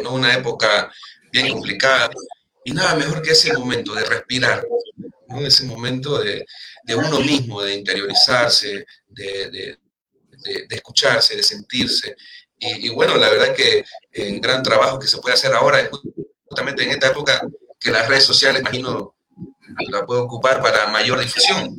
una 0.10 0.34
época 0.34 0.92
bien 1.32 1.50
complicada, 1.50 2.10
y 2.64 2.72
nada 2.72 2.96
mejor 2.96 3.22
que 3.22 3.32
ese 3.32 3.54
momento 3.54 3.94
de 3.94 4.06
respirar, 4.06 4.66
ese 5.40 5.66
momento 5.66 6.20
de, 6.20 6.46
uno 6.96 7.20
mismo, 7.20 7.62
de 7.62 7.76
interiorizarse, 7.76 8.86
de, 9.08 9.78
escucharse, 10.70 11.36
de 11.36 11.44
sentirse. 11.44 12.16
Y, 12.60 12.90
bueno, 12.90 13.18
la 13.18 13.30
verdad 13.30 13.56
que 13.56 13.84
el 14.12 14.40
gran 14.40 14.62
trabajo 14.62 15.00
que 15.00 15.08
se 15.08 15.18
puede 15.18 15.34
hacer 15.34 15.54
ahora 15.54 15.82
es 15.82 15.90
justamente 16.46 16.84
en 16.84 16.92
esta 16.92 17.08
época 17.08 17.42
que 17.80 17.92
las 17.92 18.08
redes 18.08 18.24
sociales, 18.24 18.62
imagino, 18.62 19.16
la 19.90 20.06
puede 20.06 20.22
ocupar 20.22 20.62
para 20.62 20.92
mayor 20.92 21.20
difusión. 21.20 21.76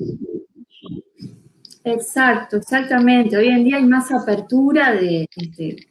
Exacto, 1.84 2.56
exactamente. 2.56 3.36
Hoy 3.36 3.48
en 3.48 3.64
día 3.64 3.76
hay 3.76 3.84
más 3.84 4.12
apertura 4.12 4.92
de, 4.92 5.26
este, 5.34 5.88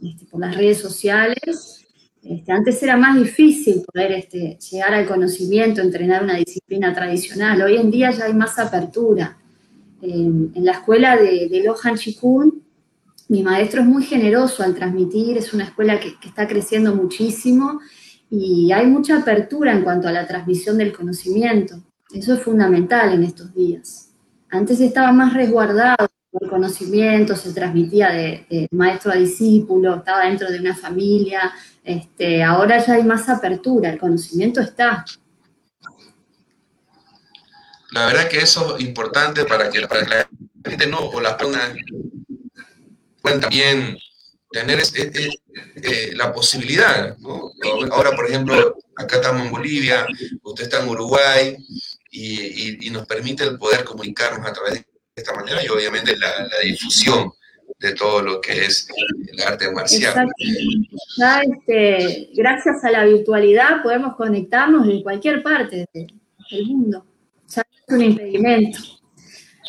este, 0.00 0.26
por, 0.26 0.40
las 0.40 0.56
redes 0.56 0.78
sociales. 0.78 1.86
Este, 2.22 2.52
antes 2.52 2.82
era 2.82 2.96
más 2.96 3.16
difícil 3.16 3.82
poder 3.92 4.28
llegar 4.28 4.94
al 4.94 5.06
conocimiento, 5.06 5.80
entrenar 5.80 6.24
una 6.24 6.34
disciplina 6.34 6.92
tradicional. 6.92 7.62
Hoy 7.62 7.76
en 7.76 7.90
día 7.90 8.10
ya 8.10 8.24
hay 8.24 8.34
más 8.34 8.58
apertura. 8.58 9.38
en 10.02 10.52
la 10.54 10.72
escuela 10.72 11.16
de, 11.16 11.48
de 11.48 11.62
Lohan 11.62 11.96
Chikun, 11.96 12.68
mi 13.28 13.42
maestro 13.42 13.82
es 13.82 13.86
muy 13.86 14.04
generoso 14.04 14.62
al 14.62 14.74
transmitir, 14.74 15.36
es 15.36 15.52
una 15.52 15.64
escuela 15.64 16.00
que, 16.00 16.14
está 16.26 16.48
creciendo 16.48 16.94
muchísimo 16.94 17.80
y 18.30 18.72
hay 18.72 18.86
mucha 18.86 19.18
apertura 19.18 19.72
en 19.72 19.82
cuanto 19.82 20.08
a 20.08 20.12
la 20.12 20.26
transmisión 20.26 20.78
del 20.78 20.92
conocimiento. 20.92 21.82
Eso 22.12 22.34
es 22.34 22.42
fundamental 22.42 23.12
en 23.12 23.24
estos 23.24 23.54
días. 23.54 24.10
Antes 24.50 24.80
estaba 24.80 25.12
más 25.12 25.34
resguardado 25.34 26.08
el 26.40 26.48
conocimiento 26.48 27.34
se 27.34 27.52
transmitía 27.52 28.10
de, 28.10 28.68
maestro 28.70 29.12
a 29.12 29.16
discípulo, 29.16 29.96
estaba 29.96 30.26
dentro 30.26 30.50
de 30.50 30.60
una 30.60 30.76
familia, 30.76 31.52
este, 31.82 32.42
ahora 32.42 32.84
ya 32.84 32.94
hay 32.94 33.04
más 33.04 33.28
apertura, 33.28 33.90
el 33.90 33.98
conocimiento 33.98 34.60
está. 34.60 35.04
La 37.92 38.06
verdad 38.06 38.28
que 38.28 38.38
eso 38.38 38.76
es 38.76 38.84
importante 38.84 39.44
para 39.46 39.70
que, 39.70 39.80
la 39.80 40.28
gente 40.64 40.86
no, 40.86 40.98
o 40.98 41.20
las 41.20 41.34
personas 41.34 41.72
puedan 43.22 43.40
también 43.40 43.96
tener 44.50 44.80
eh, 44.80 46.12
la 46.14 46.32
posibilidad. 46.32 47.16
Ahora, 47.90 48.12
por 48.12 48.26
ejemplo, 48.26 48.76
acá 48.96 49.16
estamos 49.16 49.46
en 49.46 49.50
Bolivia, 49.50 50.06
usted 50.42 50.64
está 50.64 50.82
en 50.82 50.88
Uruguay, 50.88 51.56
y, 52.10 52.86
y 52.86 52.90
nos 52.90 53.06
permite 53.06 53.44
el 53.44 53.58
poder 53.58 53.84
comunicarnos 53.84 54.46
a 54.46 54.52
través 54.52 54.74
de 54.74 54.86
esta 55.14 55.34
manera 55.34 55.64
y 55.64 55.68
obviamente 55.68 56.16
la, 56.16 56.48
difusión 56.62 57.32
de 57.78 57.92
todo 57.94 58.22
lo 58.22 58.40
que 58.40 58.64
es 58.64 58.88
el 59.32 59.40
arte 59.40 59.70
marcial. 59.70 60.28
Ya, 61.16 61.40
este, 61.42 62.30
gracias 62.34 62.84
a 62.84 62.90
la 62.90 63.04
virtualidad 63.04 63.82
podemos 63.82 64.16
conectarnos 64.16 64.88
en 64.88 65.02
cualquier 65.02 65.42
parte 65.42 65.86
del 65.92 66.66
mundo. 66.66 67.06
Ya 67.48 67.62
es 67.62 67.94
un 67.94 68.02
impedimento. 68.02 68.78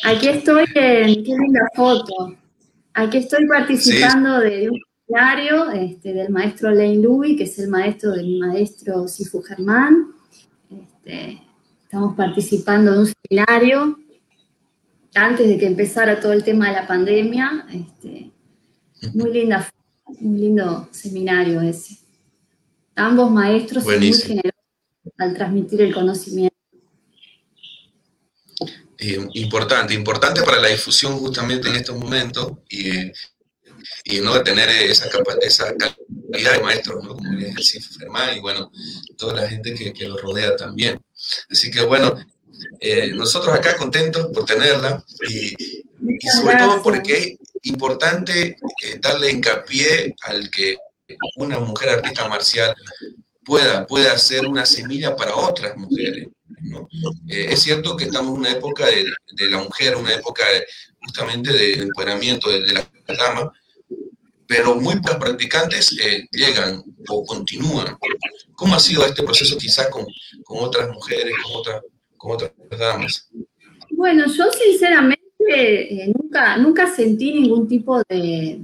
Aquí 0.02 0.28
estoy 0.28 0.64
en, 0.74 1.22
qué 1.22 1.36
linda 1.36 1.68
foto. 1.76 2.36
Aquí 2.94 3.18
estoy 3.18 3.46
participando 3.46 4.40
de 4.40 4.68
un 4.70 4.80
seminario 5.06 5.70
este, 5.70 6.12
del 6.12 6.30
maestro 6.30 6.70
Lane 6.70 6.96
Louis, 6.96 7.36
que 7.36 7.44
es 7.44 7.58
el 7.58 7.68
maestro 7.68 8.12
del 8.12 8.38
maestro 8.38 9.06
Sifu 9.06 9.42
Germán. 9.42 10.08
Este, 10.70 11.42
estamos 11.82 12.16
participando 12.16 12.92
de 12.92 12.98
un 12.98 13.06
seminario 13.06 13.98
antes 15.14 15.48
de 15.48 15.58
que 15.58 15.66
empezara 15.66 16.20
todo 16.20 16.32
el 16.32 16.42
tema 16.42 16.68
de 16.68 16.74
la 16.74 16.86
pandemia. 16.86 17.66
Este, 17.72 18.30
muy 19.14 19.32
linda, 19.32 19.68
muy 20.20 20.40
lindo 20.40 20.88
seminario 20.90 21.60
ese. 21.60 21.98
Ambos 22.96 23.30
maestros 23.30 23.84
son 23.84 23.98
muy 23.98 24.12
generosos 24.12 24.60
al 25.16 25.34
transmitir 25.34 25.80
el 25.82 25.94
conocimiento. 25.94 26.49
Importante, 29.34 29.94
importante 29.94 30.42
para 30.42 30.58
la 30.58 30.68
difusión 30.68 31.18
justamente 31.18 31.68
en 31.68 31.76
estos 31.76 31.96
momentos 31.96 32.52
y, 32.68 33.10
y 34.04 34.20
no 34.20 34.42
tener 34.42 34.68
esa, 34.68 35.08
esa 35.40 35.74
calidad 35.76 36.52
de 36.52 36.62
maestros, 36.62 37.04
¿no? 37.04 37.14
como 37.14 37.38
es 37.38 37.74
el 37.74 37.82
Fermán 37.82 38.36
y 38.36 38.40
bueno, 38.40 38.70
toda 39.16 39.42
la 39.42 39.48
gente 39.48 39.74
que, 39.74 39.92
que 39.92 40.08
lo 40.08 40.16
rodea 40.16 40.56
también. 40.56 41.00
Así 41.50 41.70
que 41.70 41.82
bueno, 41.82 42.14
eh, 42.80 43.12
nosotros 43.14 43.54
acá 43.54 43.76
contentos 43.76 44.28
por 44.32 44.44
tenerla 44.44 45.02
y, 45.28 45.54
sobre 46.40 46.56
todo 46.56 46.82
porque 46.82 47.16
es 47.18 47.38
importante 47.62 48.56
eh, 48.82 48.98
darle 49.00 49.30
hincapié 49.30 50.14
al 50.22 50.50
que 50.50 50.76
una 51.36 51.58
mujer 51.58 51.90
artista 51.90 52.28
marcial 52.28 52.74
pueda, 53.44 53.86
pueda 53.86 54.16
ser 54.18 54.46
una 54.46 54.64
semilla 54.64 55.16
para 55.16 55.34
otras 55.34 55.76
mujeres. 55.76 56.28
Eh, 57.28 57.48
es 57.50 57.60
cierto 57.60 57.96
que 57.96 58.04
estamos 58.04 58.34
en 58.34 58.40
una 58.40 58.50
época 58.52 58.86
de, 58.86 59.48
la 59.48 59.58
mujer, 59.58 59.96
una 59.96 60.14
época 60.14 60.44
justamente 61.00 61.52
de 61.52 61.74
empoderamiento 61.74 62.50
de, 62.50 62.72
la 62.72 62.86
dama, 63.06 63.52
pero 64.46 64.74
muy 64.74 64.96
pocas 64.96 65.16
practicantes 65.16 65.90
llegan 66.30 66.82
o 67.08 67.24
continúan. 67.24 67.96
¿Cómo 68.54 68.74
ha 68.74 68.80
sido 68.80 69.06
este 69.06 69.22
proceso 69.22 69.56
quizás 69.56 69.88
con, 69.88 70.04
con 70.44 70.64
otras 70.64 70.88
mujeres, 70.90 71.34
con 71.42 71.60
otras 71.60 71.82
¿Cómo 72.20 72.36
tratamos? 72.36 73.30
Bueno, 73.92 74.26
yo 74.26 74.44
sinceramente 74.52 75.22
eh, 75.48 76.12
nunca, 76.14 76.58
nunca 76.58 76.94
sentí 76.94 77.32
ningún 77.32 77.66
tipo 77.66 78.02
de, 78.06 78.60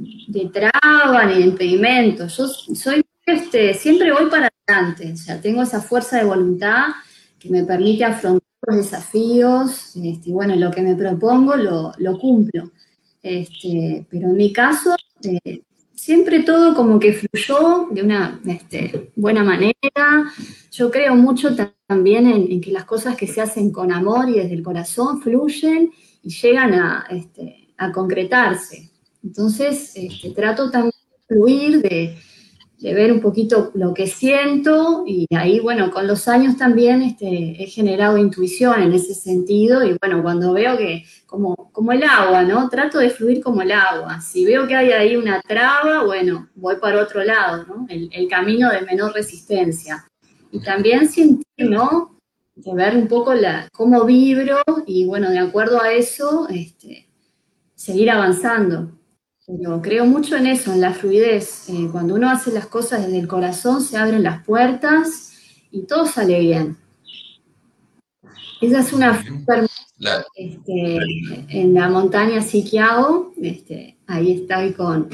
traba 0.52 1.24
ni 1.24 1.36
de 1.36 1.40
impedimento. 1.40 2.26
Yo 2.26 2.48
soy, 2.48 3.02
este, 3.24 3.72
siempre 3.72 4.12
voy 4.12 4.28
para 4.28 4.50
adelante, 4.66 5.10
o 5.10 5.16
sea, 5.16 5.40
tengo 5.40 5.62
esa 5.62 5.80
fuerza 5.80 6.18
de 6.18 6.24
voluntad 6.24 6.88
me 7.50 7.64
permite 7.64 8.04
afrontar 8.04 8.42
los 8.66 8.76
desafíos, 8.76 9.96
este, 9.96 10.30
bueno, 10.30 10.56
lo 10.56 10.70
que 10.70 10.82
me 10.82 10.94
propongo 10.94 11.56
lo, 11.56 12.18
cumplo. 12.18 12.70
Este, 13.22 14.06
pero 14.10 14.28
en 14.28 14.36
mi 14.36 14.52
caso, 14.52 14.94
eh, 15.22 15.62
siempre 15.94 16.42
todo 16.42 16.74
como 16.74 17.00
que 17.00 17.12
fluyó 17.12 17.88
de 17.90 18.02
una 18.02 18.40
este, 18.46 19.10
buena 19.16 19.42
manera. 19.42 20.32
Yo 20.70 20.90
creo 20.90 21.14
mucho 21.16 21.56
también 21.86 22.26
en, 22.28 22.60
que 22.60 22.70
las 22.70 22.84
cosas 22.84 23.16
que 23.16 23.26
se 23.26 23.40
hacen 23.40 23.72
con 23.72 23.90
amor 23.90 24.28
y 24.28 24.38
desde 24.38 24.54
el 24.54 24.62
corazón 24.62 25.20
fluyen 25.20 25.90
y 26.22 26.30
llegan 26.30 26.74
a, 26.74 27.06
este, 27.10 27.68
a 27.76 27.90
concretarse. 27.90 28.90
Entonces, 29.24 29.94
trato 30.34 30.70
también 30.70 30.92
de 30.92 31.34
fluir, 31.34 31.82
de, 31.82 32.16
de 32.78 32.92
ver 32.92 33.10
un 33.10 33.20
poquito 33.20 33.70
lo 33.74 33.94
que 33.94 34.06
siento 34.06 35.04
y 35.06 35.26
ahí, 35.34 35.60
bueno, 35.60 35.90
con 35.90 36.06
los 36.06 36.28
años 36.28 36.58
también 36.58 37.00
este, 37.02 37.62
he 37.62 37.66
generado 37.66 38.18
intuición 38.18 38.82
en 38.82 38.92
ese 38.92 39.14
sentido 39.14 39.82
y 39.82 39.96
bueno, 39.98 40.22
cuando 40.22 40.52
veo 40.52 40.76
que, 40.76 41.04
como, 41.24 41.70
como 41.72 41.92
el 41.92 42.02
agua, 42.04 42.42
¿no? 42.42 42.68
Trato 42.68 42.98
de 42.98 43.08
fluir 43.08 43.42
como 43.42 43.62
el 43.62 43.72
agua. 43.72 44.20
Si 44.20 44.44
veo 44.44 44.66
que 44.66 44.76
hay 44.76 44.92
ahí 44.92 45.16
una 45.16 45.40
traba, 45.40 46.04
bueno, 46.04 46.50
voy 46.54 46.76
para 46.76 47.02
otro 47.02 47.24
lado, 47.24 47.64
¿no? 47.64 47.86
El, 47.88 48.28
camino 48.28 48.70
de 48.70 48.82
menor 48.82 49.14
resistencia. 49.14 50.06
Y 50.50 50.60
también 50.60 51.08
sentir, 51.08 51.44
¿no? 51.58 52.18
De 52.54 52.74
ver 52.74 52.94
un 52.96 53.08
poco 53.08 53.32
la, 53.32 53.68
cómo 53.72 54.04
vibro 54.04 54.58
y 54.86 55.06
bueno, 55.06 55.30
de 55.30 55.38
acuerdo 55.38 55.80
a 55.80 55.92
eso, 55.92 56.46
este, 56.50 57.08
seguir 57.74 58.10
avanzando. 58.10 58.95
Pero 59.46 59.80
creo 59.80 60.06
mucho 60.06 60.36
en 60.36 60.46
eso, 60.46 60.72
en 60.72 60.80
la 60.80 60.92
fluidez. 60.92 61.68
Eh, 61.68 61.88
cuando 61.92 62.14
uno 62.14 62.28
hace 62.28 62.50
las 62.50 62.66
cosas 62.66 63.04
desde 63.04 63.20
el 63.20 63.28
corazón, 63.28 63.80
se 63.80 63.96
abren 63.96 64.24
las 64.24 64.44
puertas 64.44 65.32
y 65.70 65.82
todo 65.82 66.06
sale 66.06 66.40
bien. 66.40 66.76
Esa 68.60 68.80
es 68.80 68.92
una 68.92 69.22
este, 70.34 70.98
en 71.48 71.74
la 71.74 71.88
montaña 71.88 72.40
Siquiao, 72.40 73.32
este, 73.40 73.98
ahí 74.06 74.32
estoy 74.32 74.72
con, 74.72 75.08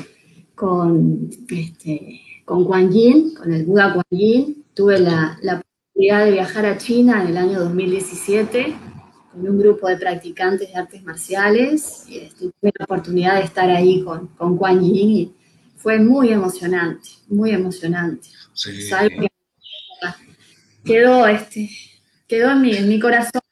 con, 0.55 1.29
este, 1.51 2.21
con 2.45 2.65
Kuan 2.65 2.91
Yin, 2.91 3.35
con 3.35 3.53
el 3.53 3.67
Buda 3.67 3.93
Kuan 3.93 4.05
Yin. 4.11 4.65
Tuve 4.75 5.01
la, 5.01 5.39
la 5.43 5.61
posibilidad 5.93 6.25
de 6.25 6.31
viajar 6.31 6.65
a 6.65 6.79
China 6.79 7.23
en 7.23 7.29
el 7.29 7.37
año 7.37 7.61
2017 7.61 8.92
con 9.33 9.49
un 9.49 9.59
grupo 9.59 9.89
de 9.89 9.97
practicantes 9.97 10.69
de 10.69 10.75
artes 10.77 11.03
marciales 11.03 12.05
y 12.09 12.19
este, 12.19 12.47
tuve 12.61 12.73
la 12.79 12.85
oportunidad 12.85 13.37
de 13.37 13.45
estar 13.45 13.71
ahí 13.71 14.03
con, 14.03 14.29
con 14.29 14.57
Kuan 14.57 14.83
Yin 14.83 15.11
y 15.11 15.35
fue 15.77 15.99
muy 15.99 16.29
emocionante, 16.31 17.09
muy 17.29 17.51
emocionante. 17.51 18.29
quedó, 20.85 21.27
este, 21.27 21.71
quedó 22.29 22.53
en 22.53 22.63
mi, 22.63 22.75
en 22.77 22.89
mi 22.89 23.01
corazón. 23.01 23.43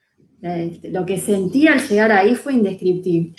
Este, 0.43 0.91
lo 0.91 1.05
que 1.05 1.19
sentí 1.19 1.67
al 1.67 1.87
llegar 1.87 2.13
ahí 2.13 2.35
fue 2.35 2.55
indescriptible. 2.55 3.35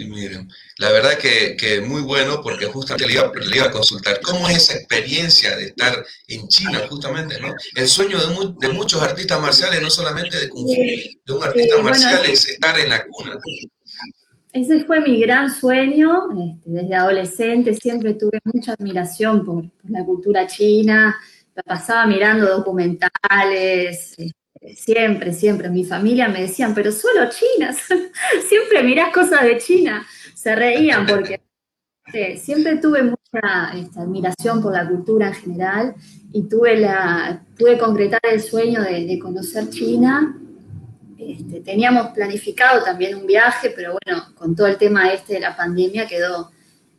Y 0.00 0.04
miren, 0.04 0.48
la 0.76 0.92
verdad 0.92 1.18
que, 1.18 1.56
que, 1.56 1.80
muy 1.80 2.02
bueno 2.02 2.40
porque 2.40 2.66
justamente 2.66 3.04
le 3.04 3.14
iba, 3.14 3.32
le 3.34 3.56
iba, 3.56 3.66
a 3.66 3.70
consultar 3.72 4.20
cómo 4.20 4.48
es 4.48 4.58
esa 4.58 4.74
experiencia 4.74 5.56
de 5.56 5.64
estar 5.64 6.06
en 6.28 6.46
China, 6.46 6.82
justamente, 6.88 7.40
¿no? 7.40 7.52
El 7.74 7.88
sueño 7.88 8.16
de, 8.16 8.54
de 8.60 8.72
muchos 8.72 9.02
artistas 9.02 9.40
marciales, 9.40 9.82
no 9.82 9.90
solamente 9.90 10.38
de 10.38 10.46
de 10.46 11.32
un 11.32 11.42
artista 11.42 11.82
marcial, 11.82 12.24
es 12.26 12.48
estar 12.48 12.78
en 12.78 12.90
la 12.90 13.04
cuna. 13.06 13.38
Ese 14.52 14.84
fue 14.84 15.00
mi 15.00 15.20
gran 15.20 15.52
sueño. 15.52 16.28
Este, 16.30 16.70
desde 16.70 16.94
adolescente 16.94 17.74
siempre 17.74 18.14
tuve 18.14 18.38
mucha 18.44 18.74
admiración 18.74 19.44
por, 19.44 19.68
por 19.68 19.90
la 19.90 20.04
cultura 20.04 20.46
china. 20.46 21.16
La 21.56 21.62
pasaba 21.64 22.06
mirando 22.06 22.46
documentales, 22.46 24.14
Siempre, 24.74 25.32
siempre. 25.32 25.68
Mi 25.68 25.84
familia 25.84 26.28
me 26.28 26.42
decían, 26.42 26.74
pero 26.74 26.92
solo 26.92 27.28
China, 27.30 27.74
siempre 28.48 28.82
mirás 28.82 29.12
cosas 29.12 29.42
de 29.44 29.58
China. 29.58 30.06
Se 30.34 30.54
reían 30.54 31.06
porque 31.06 31.40
siempre 32.36 32.76
tuve 32.76 33.02
mucha 33.02 33.72
este, 33.76 34.00
admiración 34.00 34.62
por 34.62 34.72
la 34.72 34.88
cultura 34.88 35.28
en 35.28 35.34
general 35.34 35.94
y 36.32 36.48
tuve 36.48 36.76
la, 36.76 37.42
pude 37.58 37.78
concretar 37.78 38.20
el 38.30 38.40
sueño 38.40 38.82
de, 38.82 39.18
conocer 39.18 39.68
China. 39.70 40.38
Este, 41.18 41.60
teníamos 41.60 42.08
planificado 42.08 42.82
también 42.82 43.16
un 43.16 43.26
viaje, 43.26 43.72
pero 43.74 43.96
bueno, 44.04 44.24
con 44.34 44.54
todo 44.54 44.66
el 44.66 44.76
tema 44.76 45.12
este 45.12 45.34
de 45.34 45.40
la 45.40 45.56
pandemia 45.56 46.06
quedó, 46.06 46.50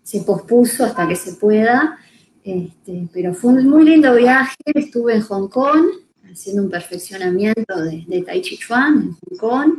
se 0.03 0.21
pospuso 0.21 0.85
hasta 0.85 1.07
que 1.07 1.15
se 1.15 1.33
pueda. 1.33 1.97
Este, 2.43 3.07
pero 3.13 3.33
fue 3.33 3.53
un 3.53 3.69
muy 3.69 3.85
lindo 3.85 4.13
viaje, 4.15 4.55
estuve 4.65 5.15
en 5.15 5.21
Hong 5.21 5.49
Kong, 5.49 5.85
haciendo 6.31 6.63
un 6.63 6.69
perfeccionamiento 6.69 7.81
de, 7.81 8.23
Tai 8.25 8.41
Chi 8.41 8.57
Chuan 8.57 9.01
en 9.01 9.11
Hong 9.13 9.37
Kong, 9.37 9.73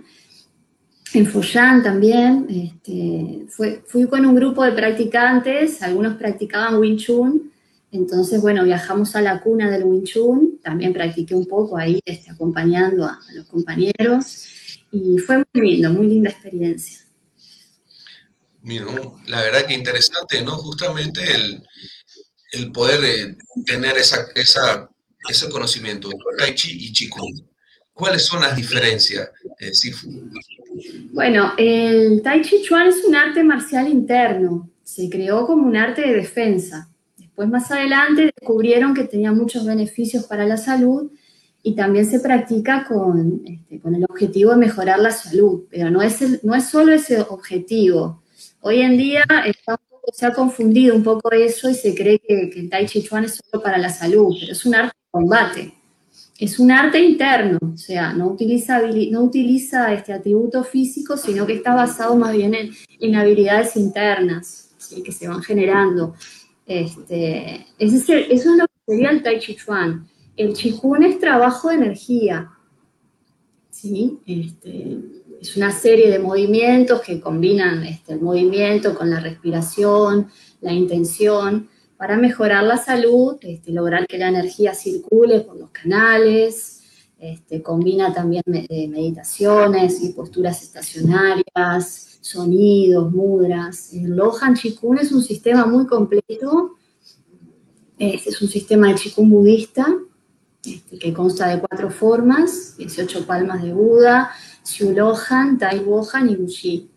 en 1.15 1.27
Fuyang 1.27 1.83
también. 1.83 2.47
Este, 2.49 3.47
fui 3.87 4.07
con 4.07 4.25
un 4.27 4.35
grupo 4.35 4.65
de 4.65 4.73
practicantes, 4.73 5.83
algunos 5.83 6.17
practicaban 6.17 6.77
Wing 6.77 6.97
Chun, 6.97 7.51
entonces, 7.93 8.41
bueno, 8.41 8.65
viajamos 8.65 9.17
a 9.17 9.21
la 9.21 9.41
cuna 9.41 9.69
del 9.69 9.85
Wing 9.85 10.05
Chun, 10.05 10.61
también 10.63 10.93
practiqué 10.93 11.35
un 11.35 11.47
poco 11.47 11.77
ahí 11.77 12.01
este, 12.05 12.31
acompañando 12.31 13.05
a, 13.05 13.19
los 13.35 13.47
compañeros 13.47 14.47
y 14.93 15.19
fue 15.19 15.39
muy 15.53 15.71
lindo, 15.71 15.91
muy 15.91 16.07
linda 16.07 16.31
experiencia. 16.31 17.01
Mira, 18.63 18.87
la 19.27 19.43
verdad 19.43 19.67
que 19.67 19.75
interesante, 19.75 20.43
¿no? 20.43 20.57
Justamente 20.57 21.21
el, 22.53 22.73
poder 22.73 23.05
eh, 23.05 23.37
tener 23.65 23.97
esa, 23.97 24.27
esa 24.35 24.89
ese 25.29 25.49
conocimiento 25.49 26.09
Tai 26.39 26.55
Chi 26.55 26.87
y 26.87 26.93
Qigong. 26.93 27.51
¿Cuáles 27.93 28.25
son 28.25 28.41
las 28.41 28.57
diferencias, 28.57 29.31
eh, 29.59 29.75
Sifu? 29.75 30.09
Bueno, 31.13 31.53
el 31.59 32.23
Tai 32.23 32.41
Chi 32.43 32.63
Chuan 32.63 32.87
es 32.87 33.05
un 33.05 33.15
arte 33.15 33.43
marcial 33.43 33.89
interno. 33.89 34.71
Se 34.83 35.09
creó 35.11 35.47
como 35.47 35.67
un 35.67 35.77
arte 35.77 36.03
de 36.03 36.15
defensa. 36.15 36.89
Después, 37.17 37.49
más 37.49 37.71
adelante, 37.71 38.33
descubrieron 38.35 38.95
que 38.95 39.05
tenía 39.05 39.33
muchos 39.33 39.67
beneficios 39.67 40.25
para 40.25 40.47
la 40.47 40.57
salud 40.57 41.11
y 41.63 41.75
también 41.75 42.07
se 42.07 42.21
practica 42.21 42.87
con, 42.89 43.43
este, 43.45 43.81
con 43.81 43.95
el 43.95 44.05
objetivo 44.05 44.53
de 44.53 44.57
mejorar 44.57 44.99
la 44.99 45.11
salud, 45.11 45.65
pero 45.71 45.91
no 45.91 46.01
es, 46.01 46.43
no 46.43 46.55
es 46.55 46.65
solo 46.69 46.93
ese 46.93 47.21
objetivo. 47.21 48.23
Hoy 48.61 48.81
en 48.81 48.97
día 48.97 49.25
se 50.15 50.27
ha 50.27 50.33
confundido 50.33 50.97
un 50.97 51.03
poco 51.03 51.31
eso 51.33 51.69
y 51.69 51.75
se 51.75 51.95
cree 51.95 52.19
que, 52.19 52.49
que 52.49 52.61
el 52.61 52.71
Tai 52.71 52.87
Chi 52.87 53.03
Chuan 53.03 53.25
es 53.25 53.41
solo 53.45 53.63
para 53.63 53.77
la 53.77 53.91
salud, 53.91 54.35
pero 54.41 54.53
es 54.53 54.65
un 54.65 54.75
arte 54.75 55.00
combate. 55.11 55.75
Es 56.39 56.59
un 56.59 56.71
arte 56.71 56.99
interno, 56.99 57.59
o 57.61 57.77
sea, 57.77 58.13
no 58.13 58.29
utiliza, 58.29 58.81
no 59.11 59.23
utiliza 59.23 59.93
este 59.93 60.13
atributo 60.13 60.65
físico, 60.65 61.17
sino 61.17 61.47
que 61.47 61.55
está 61.55 61.75
basado 61.75 62.17
más 62.17 62.35
bien 62.35 62.55
en, 62.55 63.15
habilidades 63.15 63.77
internas 63.77 64.71
que 65.05 65.13
se 65.13 65.29
van 65.29 65.43
generando. 65.43 66.15
Este, 66.67 67.67
eso 67.79 68.15
es 68.15 68.47
lo 68.47 68.67
que 68.67 68.73
sería 68.87 69.11
el 69.11 69.23
Tai 69.23 69.39
Chi 69.39 69.55
Chuan. 69.55 70.09
El 70.37 70.55
Qigong 70.55 71.03
es 71.03 71.19
trabajo 71.19 71.69
de 71.69 71.75
energía. 71.75 72.51
¿sí? 73.71 74.19
Este, 74.25 74.99
es 75.41 75.57
una 75.57 75.73
serie 75.73 76.11
de 76.11 76.19
movimientos 76.19 77.03
que 77.03 77.21
combinan 77.21 77.83
este, 77.85 78.15
el 78.15 78.21
movimiento 78.21 78.95
con 78.95 79.11
la 79.11 79.21
respiración, 79.21 80.29
la 80.61 80.73
intención 80.73 81.69
para 82.01 82.17
mejorar 82.17 82.65
la 82.65 82.79
salud, 82.79 83.37
este, 83.43 83.73
lograr 83.73 84.07
que 84.07 84.17
la 84.17 84.29
energía 84.29 84.73
circule 84.73 85.41
por 85.41 85.59
los 85.59 85.69
canales, 85.69 86.81
este, 87.19 87.63
combina 87.63 88.11
también 88.11 88.43
eh, 88.47 88.89
meditaciones 88.89 90.03
y 90.03 90.15
posturas 90.15 90.63
estacionarias, 90.63 92.17
sonidos, 92.23 93.13
mudras. 93.13 93.93
El 93.93 94.17
Lohan 94.17 94.55
Chikun 94.55 94.97
es 94.97 95.13
un 95.13 95.23
sistema 95.23 95.67
muy 95.67 95.87
completo, 95.87 96.79
es 97.99 98.41
un 98.41 98.49
sistema 98.49 98.89
de 98.89 98.95
Chikun 98.95 99.29
budista 99.29 99.87
este, 100.65 100.99
que 100.99 101.13
consta 101.13 101.49
de 101.49 101.61
cuatro 101.61 101.91
formas, 101.91 102.79
18 102.79 103.27
palmas 103.27 103.63
de 103.63 103.75
Buda, 103.75 104.31
Lohan, 104.81 105.59
Tai 105.59 105.81
Wohan 105.81 106.31
y 106.31 106.37
Wuxi. 106.37 106.90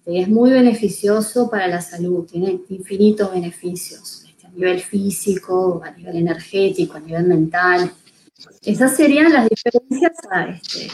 Este, 0.00 0.20
es 0.20 0.28
muy 0.28 0.50
beneficioso 0.50 1.50
para 1.50 1.68
la 1.68 1.80
salud, 1.80 2.26
tiene 2.26 2.60
infinitos 2.68 3.32
beneficios 3.32 4.24
este, 4.26 4.46
a 4.46 4.50
nivel 4.50 4.80
físico, 4.80 5.82
a 5.84 5.90
nivel 5.90 6.16
energético, 6.16 6.96
a 6.96 7.00
nivel 7.00 7.24
mental. 7.24 7.92
Esas 8.62 8.96
serían 8.96 9.32
las 9.32 9.48
diferencias 9.48 10.12
a 10.30 10.48
este, 10.48 10.88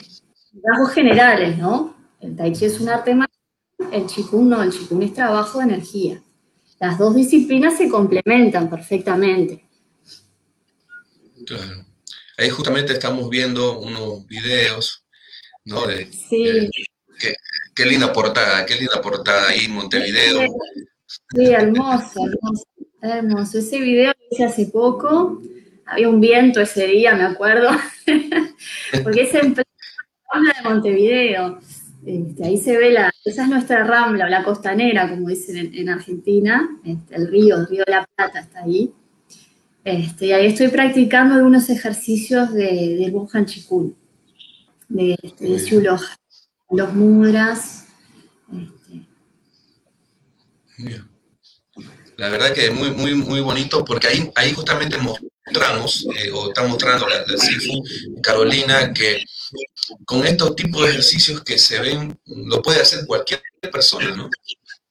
rasgos 0.62 0.92
generales, 0.92 1.56
¿no? 1.56 1.94
El 2.20 2.34
Tai 2.34 2.52
Chi 2.52 2.64
es 2.64 2.80
un 2.80 2.88
arte 2.88 3.14
más, 3.14 3.28
el 3.92 4.06
Qigong 4.06 4.48
no, 4.48 4.62
el 4.62 4.70
Qigong 4.70 5.02
es 5.02 5.14
trabajo 5.14 5.58
de 5.58 5.64
energía. 5.64 6.22
Las 6.80 6.98
dos 6.98 7.14
disciplinas 7.14 7.78
se 7.78 7.88
complementan 7.88 8.68
perfectamente. 8.68 9.64
Claro. 11.46 11.86
Ahí 12.36 12.50
justamente 12.50 12.92
estamos 12.92 13.30
viendo 13.30 13.78
unos 13.78 14.26
videos, 14.26 15.04
¿no? 15.64 15.86
De, 15.86 16.12
sí. 16.12 16.68
Qué 17.76 17.84
linda 17.84 18.10
portada, 18.10 18.64
qué 18.64 18.74
linda 18.74 19.02
portada 19.02 19.50
ahí 19.50 19.66
en 19.66 19.72
Montevideo. 19.72 20.40
Sí, 21.06 21.44
hermoso, 21.44 22.26
hermoso, 22.26 22.64
hermoso. 23.02 23.58
Ese 23.58 23.80
video 23.80 24.14
lo 24.18 24.26
hice 24.30 24.44
hace 24.44 24.66
poco, 24.66 25.42
había 25.84 26.08
un 26.08 26.18
viento 26.18 26.62
ese 26.62 26.86
día, 26.86 27.14
me 27.14 27.24
acuerdo, 27.24 27.68
porque 29.04 29.22
es 29.24 29.34
en 29.34 29.52
plena 29.52 30.54
de 30.56 30.66
Montevideo. 30.66 31.60
Este, 32.06 32.46
ahí 32.46 32.56
se 32.56 32.78
ve 32.78 32.92
la, 32.92 33.12
esa 33.26 33.42
es 33.42 33.48
nuestra 33.50 33.84
rambla, 33.84 34.30
la 34.30 34.42
costanera, 34.42 35.10
como 35.10 35.28
dicen 35.28 35.70
en, 35.74 35.88
Argentina, 35.90 36.78
este, 36.82 37.14
el 37.14 37.28
río, 37.28 37.56
el 37.56 37.66
río 37.66 37.84
de 37.84 37.92
la 37.92 38.08
Plata 38.16 38.40
está 38.40 38.60
ahí. 38.60 38.90
Este, 39.84 40.26
y 40.26 40.32
ahí 40.32 40.46
estoy 40.46 40.68
practicando 40.68 41.34
algunos 41.34 41.68
ejercicios 41.68 42.54
de, 42.54 42.96
de 42.96 43.10
Wuhan 43.10 43.44
Chikun, 43.44 43.94
de, 44.88 45.18
este, 45.22 45.44
de 45.44 45.58
los 46.70 46.92
mudras. 46.92 47.86
Este. 50.78 51.02
La 52.16 52.28
verdad 52.28 52.52
que 52.52 52.66
es 52.66 52.74
muy, 52.74 52.90
muy, 52.92 53.14
muy 53.14 53.40
bonito 53.40 53.84
porque 53.84 54.08
ahí, 54.08 54.30
ahí 54.34 54.52
justamente 54.52 54.96
mostramos, 54.98 56.06
eh, 56.16 56.30
o 56.32 56.48
está 56.48 56.66
mostrando 56.66 57.06
la, 57.06 57.18
la 57.18 58.22
Carolina, 58.22 58.92
que 58.92 59.22
con 60.04 60.26
estos 60.26 60.56
tipos 60.56 60.82
de 60.82 60.90
ejercicios 60.90 61.42
que 61.44 61.58
se 61.58 61.78
ven, 61.80 62.18
lo 62.24 62.62
puede 62.62 62.80
hacer 62.80 63.06
cualquier 63.06 63.42
persona, 63.70 64.16
¿no? 64.16 64.30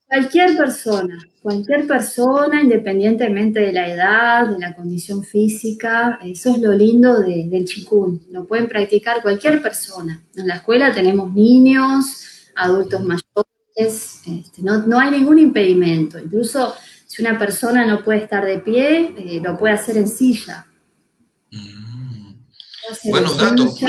Cualquier 0.08 0.56
persona, 0.56 1.18
cualquier 1.46 1.86
persona, 1.86 2.60
independientemente 2.60 3.60
de 3.60 3.72
la 3.72 3.88
edad, 3.88 4.48
de 4.48 4.58
la 4.58 4.76
condición 4.76 5.24
física, 5.24 6.18
eso 6.24 6.50
es 6.50 6.58
lo 6.60 6.72
lindo 6.72 7.20
del 7.20 7.66
chikun, 7.66 8.20
lo 8.32 8.48
pueden 8.48 8.68
practicar 8.68 9.22
cualquier 9.22 9.62
persona. 9.62 10.24
En 10.36 10.48
la 10.48 10.56
escuela 10.56 10.92
tenemos 10.92 11.32
niños, 11.32 12.50
adultos 12.56 13.00
mayores, 13.04 14.24
este, 14.26 14.64
no, 14.64 15.00
hay 15.00 15.12
ningún 15.12 15.38
impedimento, 15.38 16.18
incluso 16.18 16.74
si 17.06 17.22
una 17.22 17.38
persona 17.38 17.86
no 17.86 18.04
puede 18.04 18.24
estar 18.24 18.44
de 18.44 18.58
pie, 18.58 19.14
eh, 19.16 19.40
lo 19.40 19.56
puede 19.56 19.76
hacer 19.76 19.98
en 19.98 20.08
silla. 20.08 20.66
Mm. 21.52 22.34
Buenos 23.04 23.38
datos. 23.38 23.80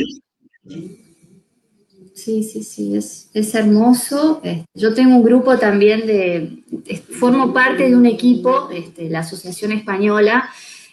Sí, 2.26 2.42
sí, 2.42 2.64
sí, 2.64 2.96
es, 2.96 3.30
es 3.34 3.54
hermoso. 3.54 4.42
Yo 4.74 4.94
tengo 4.94 5.14
un 5.14 5.22
grupo 5.22 5.58
también 5.58 6.08
de, 6.08 6.64
formo 7.20 7.54
parte 7.54 7.88
de 7.88 7.94
un 7.94 8.04
equipo, 8.04 8.68
este, 8.72 9.08
la 9.08 9.20
Asociación 9.20 9.70
Española, 9.70 10.50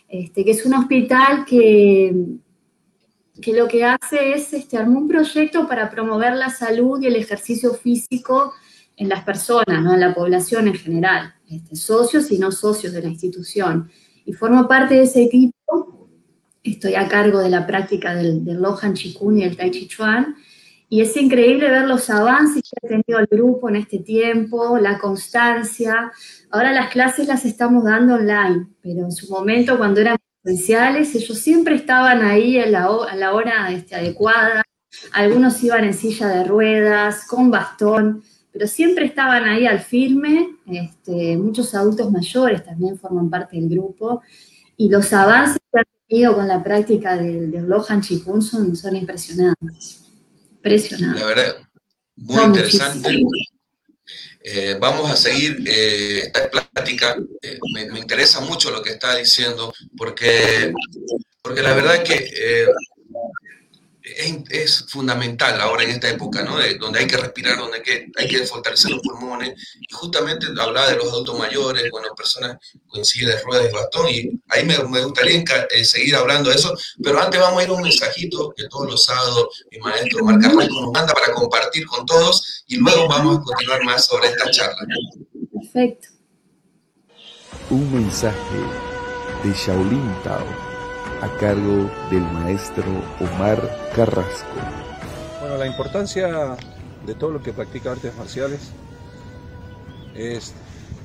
este, 0.08 0.46
que 0.46 0.52
es 0.52 0.63
un 0.63 0.76
hospital 0.76 1.43
que, 1.43 2.13
que 3.41 3.54
lo 3.54 3.67
que 3.67 3.84
hace 3.84 4.34
es 4.34 4.54
este, 4.54 4.78
armar 4.78 4.98
un 4.98 5.08
proyecto 5.08 5.67
para 5.67 5.89
promover 5.89 6.36
la 6.36 6.52
salud 6.52 7.02
y 7.02 7.08
el 7.08 7.15
ejercicio 7.15 7.74
físico 7.74 8.54
en 8.96 9.10
las 9.10 9.24
personas, 9.24 9.82
¿no? 9.82 9.96
en 9.96 10.02
la 10.02 10.13
población 10.13 10.67
en 10.67 10.76
general, 10.76 11.34
este, 11.50 11.76
socios 11.76 12.30
y 12.30 12.38
no 12.38 12.52
socios 12.52 12.93
de 12.93 13.02
la 13.02 13.10
institución. 13.10 13.89
Y 14.24 14.34
formo 14.34 14.67
parte 14.67 14.93
de 14.93 15.02
ese 15.02 15.24
equipo, 15.24 16.10
estoy 16.62 16.93
a 16.93 17.08
cargo 17.08 17.39
de 17.39 17.50
la 17.50 17.65
práctica 17.65 18.13
del, 18.13 18.46
del 18.46 18.62
Lohan 18.62 18.93
Chikun 18.93 19.39
y 19.39 19.43
el 19.46 19.58
Tai 19.58 19.72
Chi 19.72 19.88
Chuan, 19.88 20.36
y 20.93 21.01
es 21.01 21.17
increíble 21.17 21.71
ver 21.71 21.88
los 21.88 22.08
avances 22.12 22.62
que 22.62 22.86
ha 22.86 22.88
tenido 22.88 23.19
el 23.19 23.25
grupo 23.25 23.67
en 23.67 23.77
este 23.77 23.97
tiempo, 23.97 24.77
la 24.77 24.99
constancia. 24.99 26.12
Ahora 26.51 26.71
las 26.71 26.91
clases 26.91 27.27
las 27.27 27.45
estamos 27.45 27.84
dando 27.84 28.13
online, 28.13 28.67
pero 28.79 28.99
en 29.06 29.12
su 29.12 29.27
momento 29.27 29.79
cuando 29.79 30.01
eran 30.01 30.17
presenciales, 30.43 31.15
ellos 31.15 31.39
siempre 31.39 31.73
estaban 31.73 32.21
ahí 32.21 32.60
a 32.60 32.67
la, 32.67 32.86
a 32.86 33.15
la 33.15 33.34
hora 33.34 33.71
este, 33.71 33.95
adecuada. 33.95 34.62
Algunos 35.13 35.63
iban 35.63 35.84
en 35.84 35.95
silla 35.95 36.27
de 36.27 36.43
ruedas, 36.43 37.25
con 37.25 37.49
bastón, 37.49 38.21
pero 38.51 38.67
siempre 38.67 39.06
estaban 39.06 39.45
ahí 39.45 39.65
al 39.65 39.79
firme. 39.79 40.58
Este, 40.67 41.36
muchos 41.38 41.73
adultos 41.73 42.12
mayores 42.12 42.63
también 42.63 42.99
forman 42.99 43.32
parte 43.32 43.56
del 43.56 43.67
grupo. 43.67 44.21
Y 44.77 44.89
los 44.89 45.12
avances 45.12 45.58
que 45.71 45.79
han 45.79 45.86
tenido 46.08 46.36
con 46.36 46.47
la 46.47 46.63
práctica 46.63 47.17
del, 47.17 47.49
Lohan 47.67 48.01
Chikun 48.01 48.43
son 48.43 48.95
impresionantes. 48.95 50.03
La 50.63 51.26
verdad, 51.26 51.58
muy 52.15 52.43
interesante. 52.43 53.21
Eh, 54.45 54.76
vamos 54.80 55.10
a 55.10 55.15
seguir 55.15 55.63
eh, 55.65 56.19
esta 56.26 56.49
plática. 56.49 57.17
Eh, 57.41 57.58
me, 57.73 57.99
interesa 57.99 58.41
mucho 58.41 58.71
lo 58.71 58.82
que 58.82 58.91
está 58.91 59.15
diciendo, 59.15 59.73
porque, 59.97 60.73
porque 61.41 61.62
la 61.62 61.73
verdad 61.73 61.95
es 61.95 62.10
que 62.10 62.67
es, 64.17 64.86
fundamental 64.88 65.60
ahora 65.62 65.84
en 65.84 65.91
esta 65.91 66.10
época, 66.10 66.43
¿no? 66.43 66.58
donde 66.80 66.99
hay 66.99 67.08
que 67.08 67.17
respirar, 67.17 67.58
donde 67.58 67.78
hay 67.78 67.84
que, 67.84 68.12
hay 68.15 68.28
que 68.28 68.45
fortalecer 68.45 68.91
los 68.91 69.02
pulmones. 69.02 69.54
Y 69.80 69.93
justamente 69.93 70.47
hablaba 70.60 70.89
de 70.89 70.97
los 70.97 71.08
adultos 71.08 71.38
mayores, 71.38 71.89
cuando 71.91 72.13
personas 72.15 72.58
con 72.88 73.04
silla 73.04 73.36
de 73.36 73.41
ruedas 73.41 73.65
de 73.65 73.71
bastón, 73.71 74.10
y 74.10 74.30
ahí 74.49 74.65
me, 74.65 74.78
me 74.86 75.04
gustaría 75.04 75.43
eh, 75.71 75.86
seguir 75.86 76.15
hablando 76.15 76.49
de 76.49 76.56
eso, 76.56 76.76
pero 77.02 77.21
antes 77.21 77.39
vamos 77.39 77.60
a 77.60 77.63
ir 77.63 77.69
a 77.69 77.73
un 77.73 77.82
mensajito 77.82 78.54
que 78.56 78.67
todos 78.67 78.91
los 78.91 79.04
sábados 79.04 79.65
mi 79.71 79.80
maestro 79.80 80.23
Marca 80.23 80.49
nos 80.49 80.91
manda 80.91 81.13
para 81.13 81.34
compartir 81.34 81.86
con 81.86 82.06
todos, 82.06 82.63
y 82.67 82.78
luego 82.78 83.08
vamos 83.08 83.38
a 83.38 83.41
continuar 83.41 83.84
más 83.84 84.06
sobre 84.06 84.30
esta 84.30 84.49
charla. 84.52 84.86
Perfecto. 85.52 86.10
Un 87.69 87.93
mensaje 87.93 88.58
de 89.43 89.54
Shaolin 89.54 90.15
Tao 90.23 90.62
a 91.24 91.38
cargo 91.38 91.90
del 92.12 92.24
maestro 92.34 92.84
Omar 93.22 93.58
Carrasco. 93.96 94.58
Bueno, 95.40 95.56
la 95.56 95.66
importancia 95.66 96.58
de 97.06 97.16
todo 97.16 97.32
lo 97.32 97.42
que 97.42 97.54
practica 97.54 97.94
artes 97.94 98.14
marciales 98.18 98.72
es 100.14 100.54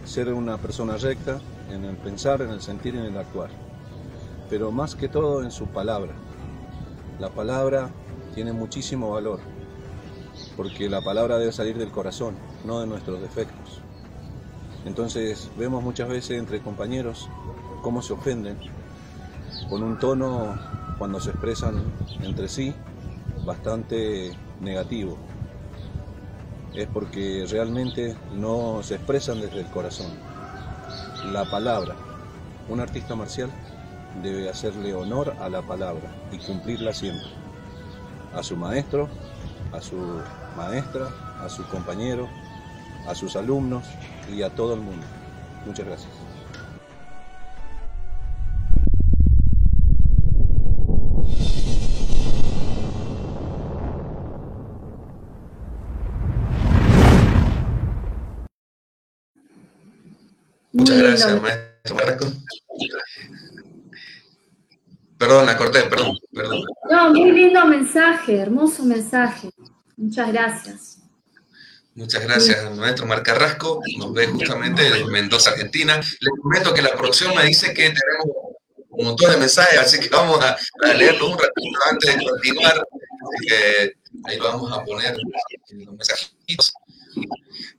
ser 0.05 0.33
una 0.33 0.59
persona 0.59 0.97
recta 0.97 1.39
en 1.71 1.85
el 1.85 1.97
pensar, 1.97 2.43
en 2.43 2.51
el 2.51 2.61
sentir 2.61 2.97
y 2.97 2.99
en 2.99 3.05
el 3.05 3.17
actuar, 3.17 3.51
pero 4.51 4.73
más 4.73 4.97
que 4.97 5.09
todo 5.09 5.45
en 5.45 5.53
su 5.53 5.69
palabra. 5.69 6.15
La 7.21 7.29
palabra 7.29 7.89
tiene 8.35 8.53
muchísimo 8.53 9.13
valor, 9.13 9.39
porque 10.57 10.89
la 10.89 11.01
palabra 11.01 11.39
debe 11.39 11.53
salir 11.53 11.79
del 11.79 11.93
corazón, 11.93 12.35
no 12.65 12.81
de 12.81 12.89
nuestros 12.89 13.21
defectos. 13.21 13.81
Entonces 14.85 15.49
vemos 15.57 15.81
muchas 15.81 16.09
veces 16.09 16.41
entre 16.41 16.61
compañeros 16.61 17.31
cómo 17.83 18.03
se 18.03 18.15
ofenden 18.15 18.59
con 19.69 19.83
un 19.83 19.99
tono 19.99 20.57
cuando 20.99 21.21
se 21.21 21.31
expresan 21.31 21.77
entre 22.23 22.49
sí 22.49 22.75
bastante 23.45 24.33
negativo. 24.61 25.17
Es 26.75 26.87
porque 26.89 27.47
realmente 27.49 28.17
no 28.35 28.83
se 28.83 28.97
expresan 28.97 29.41
desde 29.41 29.61
el 29.61 29.67
corazón. 29.67 30.13
La 31.33 31.45
palabra. 31.51 31.97
Un 32.69 32.81
artista 32.81 33.15
marcial 33.15 33.51
debe 34.23 34.49
hacerle 34.49 34.95
honor 34.95 35.35
a 35.41 35.49
la 35.49 35.63
palabra 35.63 36.11
y 36.31 36.39
cumplirla 36.39 36.93
siempre. 36.93 37.29
A 38.35 38.43
su 38.43 38.57
maestro, 38.57 39.09
a 39.73 39.81
su 39.81 39.97
maestra, 40.57 41.09
a 41.41 41.49
sus 41.49 41.67
compañeros, 41.67 42.29
a 43.07 43.15
sus 43.15 43.37
alumnos 43.37 43.87
y 44.31 44.43
a 44.43 44.51
todo 44.51 44.75
el 44.75 44.81
mundo. 44.81 45.07
Muchas 45.67 45.87
gracias. 45.87 46.18
Gracias, 60.99 61.43
maestro 61.43 61.95
Marco. 61.95 62.27
Perdón, 65.19 65.47
la 65.47 65.57
corté, 65.57 65.83
perdón, 65.83 66.17
perdón. 66.33 66.65
No, 66.89 67.11
muy 67.13 67.33
lindo 67.33 67.65
mensaje, 67.67 68.37
hermoso 68.37 68.85
mensaje. 68.85 69.51
Muchas 69.97 70.33
gracias. 70.33 70.99
Muchas 71.99 72.23
gracias, 72.23 72.77
maestro 72.77 73.07
Mar 73.07 73.25
Carrasco. 73.25 73.83
Nos 73.97 74.13
ve 74.13 74.29
justamente 74.29 74.89
de 74.89 75.05
Mendoza, 75.07 75.51
Argentina. 75.51 75.97
Les 75.97 76.31
comento 76.41 76.73
que 76.73 76.83
la 76.83 76.95
producción 76.95 77.35
me 77.35 77.45
dice 77.45 77.75
que 77.75 77.91
tenemos 77.91 78.27
un 78.91 79.07
montón 79.07 79.33
de 79.33 79.37
mensajes, 79.39 79.81
así 79.81 79.99
que 79.99 80.09
vamos 80.09 80.39
a, 80.45 80.57
leerlo 80.95 81.31
un 81.31 81.39
ratito 81.39 81.79
antes 81.91 82.17
de 82.17 82.25
continuar. 82.25 82.75
Así 82.77 83.47
que 83.49 83.97
ahí 84.27 84.39
vamos 84.39 84.71
a 84.71 84.85
poner 84.85 85.17
los 85.17 85.95
mensajitos. 85.95 86.73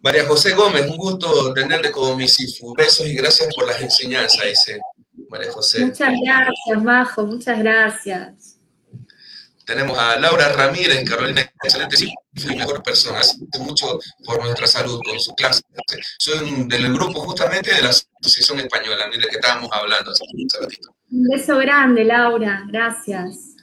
María 0.01 0.25
José 0.25 0.53
Gómez, 0.53 0.85
un 0.89 0.97
gusto 0.97 1.53
tenerle 1.53 1.91
como 1.91 2.15
mi 2.15 2.27
Sifu. 2.27 2.73
Besos 2.75 3.05
y 3.07 3.13
gracias 3.13 3.53
por 3.55 3.67
las 3.67 3.81
enseñanzas, 3.81 4.45
dice 4.45 4.79
María 5.29 5.51
José. 5.51 5.85
Muchas 5.85 6.13
gracias, 6.23 6.83
Majo, 6.83 7.25
muchas 7.25 7.59
gracias. 7.59 8.55
Tenemos 9.65 9.95
a 9.99 10.19
Laura 10.19 10.51
Ramírez, 10.53 11.07
Carolina, 11.07 11.41
excelente 11.63 11.95
y 12.03 12.55
mejor 12.55 12.81
persona. 12.81 13.19
Hace 13.19 13.37
mucho 13.59 13.99
por 14.25 14.43
nuestra 14.43 14.65
salud 14.65 14.99
con 15.05 15.19
su 15.19 15.35
clase. 15.35 15.61
Soy 16.17 16.65
del 16.67 16.91
grupo 16.91 17.19
justamente 17.19 17.75
de 17.75 17.83
la 17.83 17.89
Asociación 17.89 18.61
Española, 18.61 19.07
mire 19.11 19.27
que 19.27 19.35
estábamos 19.35 19.69
hablando 19.71 20.09
hace 20.09 20.23
un 20.23 20.47
ratito. 20.59 20.95
Un 21.11 21.23
beso 21.29 21.57
grande, 21.57 22.03
Laura, 22.03 22.63
gracias. 22.67 23.55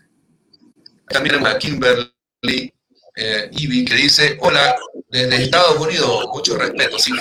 También 1.09 1.45
a 1.45 1.59
Kimberly 1.59 2.73
eh, 3.17 3.51
Ivy, 3.51 3.85
que 3.85 3.95
dice, 3.95 4.39
hola, 4.41 4.77
desde 5.11 5.45
Estados 5.45 5.79
Unidos, 5.81 6.27
mucho 6.33 6.57
respeto, 6.57 6.99
sí. 6.99 7.13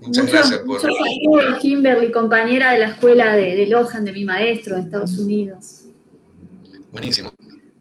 Muchas 0.00 0.26
gracias 0.26 0.60
por... 0.60 0.80
Mucho 0.82 1.58
Kimberly, 1.60 2.10
compañera 2.10 2.72
de 2.72 2.78
la 2.78 2.88
escuela 2.88 3.36
de, 3.36 3.54
de 3.54 3.66
Lohan, 3.66 4.04
de 4.04 4.12
mi 4.12 4.24
maestro, 4.24 4.76
de 4.76 4.82
Estados 4.82 5.18
Unidos. 5.18 5.82
Buenísimo. 6.90 7.32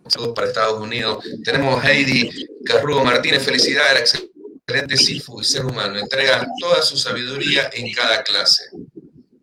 Saludos 0.07 0.33
para 0.35 0.47
Estados 0.47 0.81
Unidos. 0.81 1.23
Tenemos 1.43 1.83
Heidi 1.83 2.29
Carrugo 2.65 3.03
Martínez, 3.03 3.43
felicidades, 3.43 4.27
excelente 4.67 4.97
Sifu 4.97 5.41
y 5.41 5.43
ser 5.43 5.65
humano. 5.65 5.97
Entrega 5.97 6.45
toda 6.59 6.81
su 6.81 6.97
sabiduría 6.97 7.69
en 7.73 7.91
cada 7.93 8.21
clase. 8.23 8.65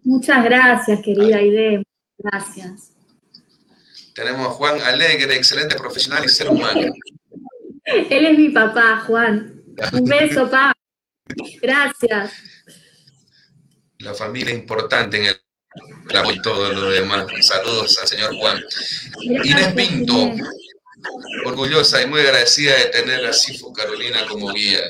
Muchas 0.05 0.45
gracias, 0.45 1.01
querida 1.03 1.37
Aide. 1.37 1.83
Gracias. 2.18 2.92
Tenemos 4.14 4.47
a 4.47 4.51
Juan 4.51 4.81
Alegre, 4.83 5.37
excelente 5.37 5.75
profesional 5.77 6.25
y 6.25 6.29
ser 6.29 6.49
humano. 6.49 6.92
Él 7.85 8.27
es 8.27 8.38
mi 8.38 8.49
papá, 8.51 9.03
Juan. 9.07 9.62
Un 9.92 10.05
beso, 10.05 10.45
papá. 10.45 10.73
Gracias. 11.61 12.33
La 13.99 14.14
familia 14.14 14.55
importante 14.55 15.18
en 15.18 15.27
el 15.27 15.37
y 16.35 16.42
todo 16.42 16.73
lo 16.73 16.90
demás. 16.90 17.27
Saludos 17.40 17.99
al 18.01 18.09
señor 18.09 18.37
Juan. 18.37 18.61
Inés 19.21 19.73
Pinto, 19.75 20.33
orgullosa 21.47 22.03
y 22.03 22.07
muy 22.07 22.21
agradecida 22.21 22.77
de 22.77 22.87
tener 22.87 23.25
a 23.25 23.33
Sifu 23.33 23.73
Carolina 23.73 24.27
como 24.29 24.53
guía. 24.53 24.81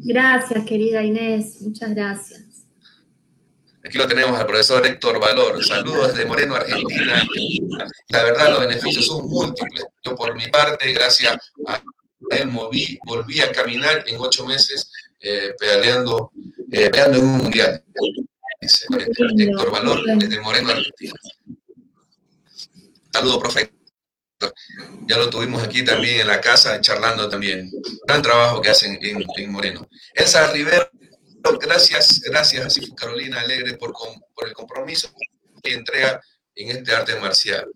Gracias, 0.00 0.64
querida 0.64 1.02
Inés. 1.02 1.60
Muchas 1.60 1.94
gracias. 1.94 2.47
Aquí 3.84 3.96
lo 3.96 4.08
tenemos 4.08 4.38
al 4.38 4.46
profesor 4.46 4.84
Héctor 4.84 5.20
Valor. 5.20 5.64
Saludos 5.64 6.08
desde 6.08 6.26
Moreno, 6.26 6.56
Argentina. 6.56 7.26
La 8.08 8.22
verdad, 8.24 8.50
los 8.50 8.60
beneficios 8.60 9.06
son 9.06 9.28
múltiples. 9.28 9.86
Yo, 10.02 10.14
por 10.16 10.34
mi 10.34 10.46
parte, 10.48 10.92
gracias 10.92 11.36
a 11.66 11.82
él, 12.30 12.50
volví 12.50 13.40
a 13.40 13.52
caminar 13.52 14.04
en 14.06 14.16
ocho 14.18 14.44
meses 14.44 14.90
eh, 15.20 15.54
pedaleando, 15.58 16.32
eh, 16.72 16.90
en 16.92 17.16
un 17.16 17.38
mundial. 17.38 17.84
Héctor 18.60 19.70
Valor 19.70 20.04
desde 20.16 20.40
Moreno, 20.40 20.70
Argentina. 20.70 21.14
Saludos, 23.12 23.38
profe. 23.38 23.72
Ya 25.06 25.16
lo 25.16 25.30
tuvimos 25.30 25.62
aquí 25.62 25.84
también 25.84 26.20
en 26.20 26.26
la 26.26 26.40
casa, 26.40 26.80
charlando 26.80 27.28
también. 27.28 27.70
Gran 28.06 28.22
trabajo 28.22 28.60
que 28.60 28.70
hacen 28.70 28.98
en, 29.00 29.24
en 29.36 29.50
Moreno. 29.50 29.88
Elsa 30.14 30.52
Rivero 30.52 30.90
gracias, 31.58 32.20
gracias 32.20 32.78
a 32.78 32.94
Carolina 32.94 33.40
Alegre 33.40 33.76
por, 33.76 33.92
por 33.92 34.48
el 34.48 34.52
compromiso 34.54 35.08
que 35.62 35.72
entrega 35.72 36.20
en 36.54 36.76
este 36.76 36.92
arte 36.92 37.18
marcial. 37.20 37.66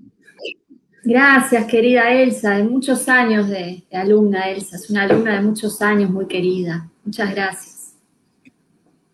Gracias, 1.05 1.67
querida 1.67 2.13
Elsa, 2.13 2.51
de 2.57 2.63
muchos 2.63 3.09
años 3.09 3.49
de, 3.49 3.85
alumna 3.93 4.51
Elsa, 4.51 4.77
es 4.77 4.89
una 4.89 5.03
alumna 5.03 5.35
de 5.35 5.41
muchos 5.41 5.83
años 5.83 6.11
muy 6.11 6.27
querida. 6.27 6.89
Muchas 7.05 7.35
gracias. 7.35 7.95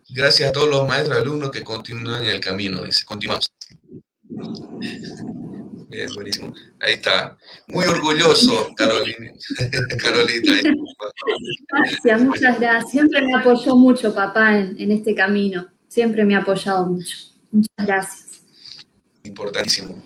Gracias 0.09 0.49
a 0.49 0.51
todos 0.51 0.69
los 0.69 0.87
maestros 0.87 1.17
y 1.17 1.21
alumnos 1.21 1.51
que 1.51 1.63
continúan 1.63 2.23
en 2.23 2.29
el 2.29 2.39
camino, 2.39 2.83
dice, 2.83 3.05
continuamos. 3.05 3.51
Bien, 5.89 6.07
buenísimo. 6.13 6.53
Ahí 6.79 6.93
está. 6.93 7.35
Muy 7.67 7.83
orgulloso, 7.85 8.71
Carolina. 8.75 9.33
Carolita. 10.03 10.51
Gracias, 11.67 12.21
muchas 12.21 12.59
gracias. 12.59 12.91
Siempre 12.91 13.23
me 13.23 13.33
apoyó 13.33 13.75
mucho, 13.75 14.13
papá, 14.13 14.55
en, 14.55 14.91
este 14.91 15.15
camino. 15.15 15.67
Siempre 15.87 16.23
me 16.25 16.35
ha 16.35 16.39
apoyado 16.39 16.85
mucho. 16.85 17.17
Muchas 17.51 17.87
gracias. 17.87 18.41
Importantísimo. 19.23 20.03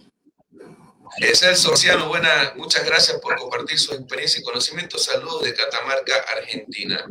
el 1.20 1.56
Sociano, 1.58 2.08
buena, 2.08 2.54
muchas 2.56 2.86
gracias 2.86 3.20
por 3.20 3.36
compartir 3.36 3.78
su 3.78 3.94
experiencia 3.94 4.40
y 4.40 4.44
conocimiento. 4.44 4.98
Saludos 4.98 5.44
de 5.44 5.54
Catamarca, 5.54 6.14
Argentina. 6.38 7.06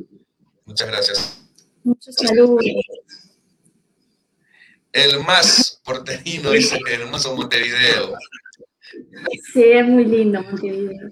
Muchas 0.64 0.88
gracias. 0.88 1.42
Muchos 1.84 2.14
saludos. 2.14 2.64
El 4.92 5.20
más 5.24 5.80
porterino 5.84 6.52
dice 6.52 6.78
el 6.86 7.02
hermoso 7.02 7.36
Montevideo. 7.36 8.16
Sí, 9.52 9.62
es 9.64 9.86
muy 9.86 10.04
lindo 10.04 10.42
Montevideo. 10.42 11.10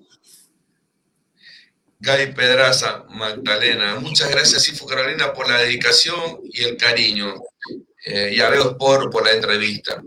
Gaby 2.01 2.33
Pedraza, 2.33 3.05
Magdalena. 3.11 3.97
Muchas 4.01 4.31
gracias, 4.31 4.63
Sifu 4.63 4.87
Carolina, 4.87 5.33
por 5.33 5.49
la 5.49 5.61
dedicación 5.61 6.41
y 6.45 6.63
el 6.63 6.77
cariño. 6.77 7.35
Eh, 8.07 8.33
y 8.35 8.41
a 8.41 8.49
Veo 8.49 8.79
por, 8.79 9.11
por 9.11 9.25
la 9.25 9.33
entrevista. 9.33 10.03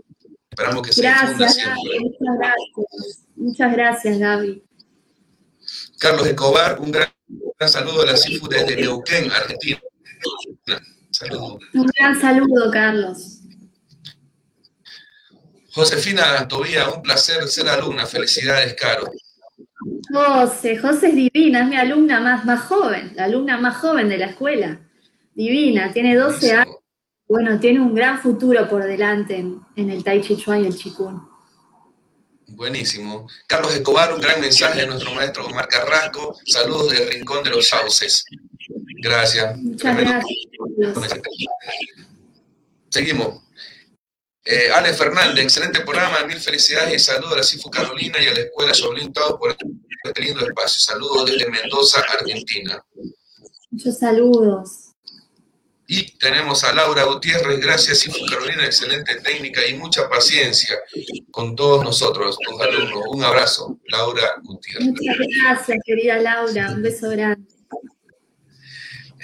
Esperamos 0.50 0.86
que 0.86 0.92
se 0.92 1.02
gracias, 1.02 1.54
siempre. 1.54 2.00
Muchas 2.00 2.38
gracias. 2.38 3.26
Muchas 3.36 3.72
gracias, 3.72 4.18
Gaby. 4.18 4.64
Carlos 5.98 6.26
Escobar, 6.26 6.80
un 6.80 6.90
gran, 6.90 7.08
saludo 7.66 8.02
a 8.02 8.06
la 8.06 8.16
Sifu 8.16 8.48
desde 8.48 8.76
Neuquén, 8.76 9.30
Argentina. 9.30 9.80
Saludo. 11.10 11.58
Un 11.74 11.86
gran 11.96 12.20
saludo, 12.20 12.70
Carlos. 12.72 13.43
Josefina 15.74 16.46
Tobía, 16.46 16.88
un 16.88 17.02
placer 17.02 17.48
ser 17.48 17.68
alumna. 17.68 18.06
Felicidades, 18.06 18.74
Caro. 18.74 19.10
José, 20.12 20.78
José 20.78 21.08
es 21.08 21.14
divina, 21.14 21.62
es 21.62 21.68
mi 21.68 21.76
alumna 21.76 22.20
más, 22.20 22.44
más 22.44 22.62
joven, 22.62 23.12
la 23.14 23.24
alumna 23.24 23.58
más 23.58 23.76
joven 23.78 24.08
de 24.08 24.18
la 24.18 24.26
escuela. 24.26 24.80
Divina, 25.34 25.92
tiene 25.92 26.14
12 26.14 26.52
años. 26.52 26.76
Bueno, 27.26 27.58
tiene 27.58 27.80
un 27.80 27.94
gran 27.94 28.20
futuro 28.20 28.68
por 28.68 28.84
delante 28.84 29.36
en, 29.36 29.90
el 29.90 30.04
Tai 30.04 30.20
Chi 30.20 30.36
Chuan 30.36 30.62
y 30.62 30.66
el 30.66 30.76
Chikun. 30.76 31.26
Buenísimo. 32.48 33.26
Carlos 33.48 33.74
Escobar, 33.74 34.12
un 34.14 34.20
gran 34.20 34.40
mensaje 34.40 34.82
de 34.82 34.86
nuestro 34.86 35.12
maestro 35.12 35.46
Omar 35.46 35.66
Carrasco. 35.66 36.38
Saludos 36.44 36.92
del 36.92 37.08
Rincón 37.08 37.42
de 37.42 37.50
los 37.50 37.68
Sauces. 37.68 38.24
Gracias. 39.02 39.56
Muchas 39.58 39.96
gracias. 39.96 40.38
Seguimos. 42.90 43.42
Eh, 44.46 44.68
Ale 44.74 44.92
Fernández, 44.92 45.42
excelente 45.42 45.80
programa, 45.80 46.22
mil 46.26 46.38
felicidades 46.38 46.94
y 46.94 46.98
saludos 46.98 47.32
a 47.32 47.36
la 47.36 47.42
CIFU 47.42 47.70
Carolina 47.70 48.18
y 48.22 48.26
a 48.26 48.34
la 48.34 48.40
Escuela 48.40 48.74
Soblin 48.74 49.10
por 49.10 49.56
este 50.04 50.20
lindo 50.20 50.46
espacio. 50.46 50.80
Saludos 50.80 51.30
desde 51.30 51.50
Mendoza, 51.50 52.00
Argentina. 52.00 52.84
Muchos 53.70 53.98
saludos. 53.98 54.90
Y 55.86 56.12
tenemos 56.18 56.62
a 56.64 56.74
Laura 56.74 57.04
Gutiérrez, 57.04 57.58
gracias 57.58 58.00
CIFU 58.00 58.26
Carolina, 58.28 58.66
excelente 58.66 59.16
técnica 59.22 59.66
y 59.66 59.74
mucha 59.74 60.10
paciencia 60.10 60.78
con 61.30 61.56
todos 61.56 61.82
nosotros, 61.82 62.36
tus 62.38 62.60
alumnos. 62.60 63.02
Un 63.08 63.24
abrazo, 63.24 63.78
Laura 63.88 64.34
Gutiérrez. 64.42 64.88
Muchas 64.88 65.16
gracias, 65.42 65.78
querida 65.86 66.18
Laura, 66.18 66.70
un 66.70 66.82
beso 66.82 67.08
grande. 67.08 67.53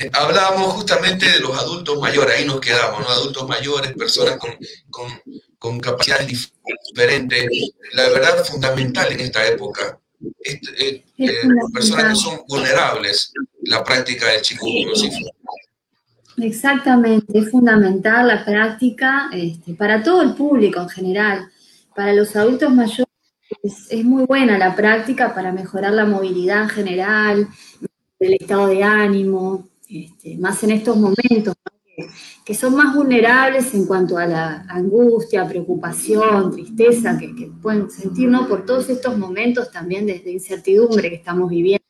Eh, 0.01 0.11
hablábamos 0.15 0.73
justamente 0.73 1.31
de 1.31 1.41
los 1.41 1.57
adultos 1.59 2.01
mayores, 2.01 2.39
ahí 2.39 2.47
nos 2.47 2.59
quedamos, 2.59 3.01
¿no? 3.01 3.09
Adultos 3.09 3.47
mayores, 3.47 3.93
personas 3.93 4.39
con, 5.59 5.79
capacidades 5.79 6.51
diferentes. 6.89 7.47
La 7.93 8.09
verdad 8.09 8.43
fundamental 8.45 9.13
en 9.13 9.21
esta 9.21 9.47
época, 9.47 9.99
eh, 10.43 11.05
personas 11.75 12.09
que 12.09 12.17
son 12.17 12.41
vulnerables, 12.49 13.31
la 13.65 13.85
práctica 13.85 14.27
del 14.29 14.41
chico 14.41 14.67
Exactamente, 16.39 17.39
es 17.39 17.51
fundamental 17.51 18.27
la 18.27 18.43
práctica 18.43 19.29
este, 19.35 19.75
para 19.75 20.03
todo 20.03 20.23
el 20.23 20.33
público 20.33 20.81
en 20.81 20.89
general. 20.89 21.53
Para 21.95 22.15
los 22.15 22.35
adultos 22.37 22.73
mayores 22.73 23.07
es, 23.63 23.87
es, 23.91 24.03
muy 24.03 24.25
buena 24.25 24.57
la 24.57 24.75
práctica 24.75 25.35
para 25.35 25.53
mejorar 25.53 25.93
la 25.93 26.07
movilidad 26.07 26.63
en 26.63 26.69
general, 26.71 27.49
el 28.19 28.35
estado 28.35 28.69
de 28.69 28.83
ánimo, 28.83 29.70
este, 29.91 30.37
más 30.37 30.63
en 30.63 30.71
estos 30.71 30.97
momentos, 30.97 31.55
que, 32.45 32.55
son 32.55 32.77
más 32.77 32.95
vulnerables 32.95 33.75
en 33.75 33.87
cuanto 33.87 34.17
a 34.19 34.27
la 34.27 34.65
angustia, 34.69 35.47
preocupación, 35.49 36.53
tristeza 36.53 37.19
que, 37.19 37.51
pueden 37.61 37.91
sentir 37.91 38.29
¿no? 38.29 38.47
por 38.49 38.65
todos 38.65 38.89
estos 38.89 39.19
momentos 39.19 39.71
también 39.73 40.07
de, 40.07 40.23
incertidumbre 40.27 41.11
que 41.11 41.17
estamos 41.17 41.51
viviendo. 41.51 41.81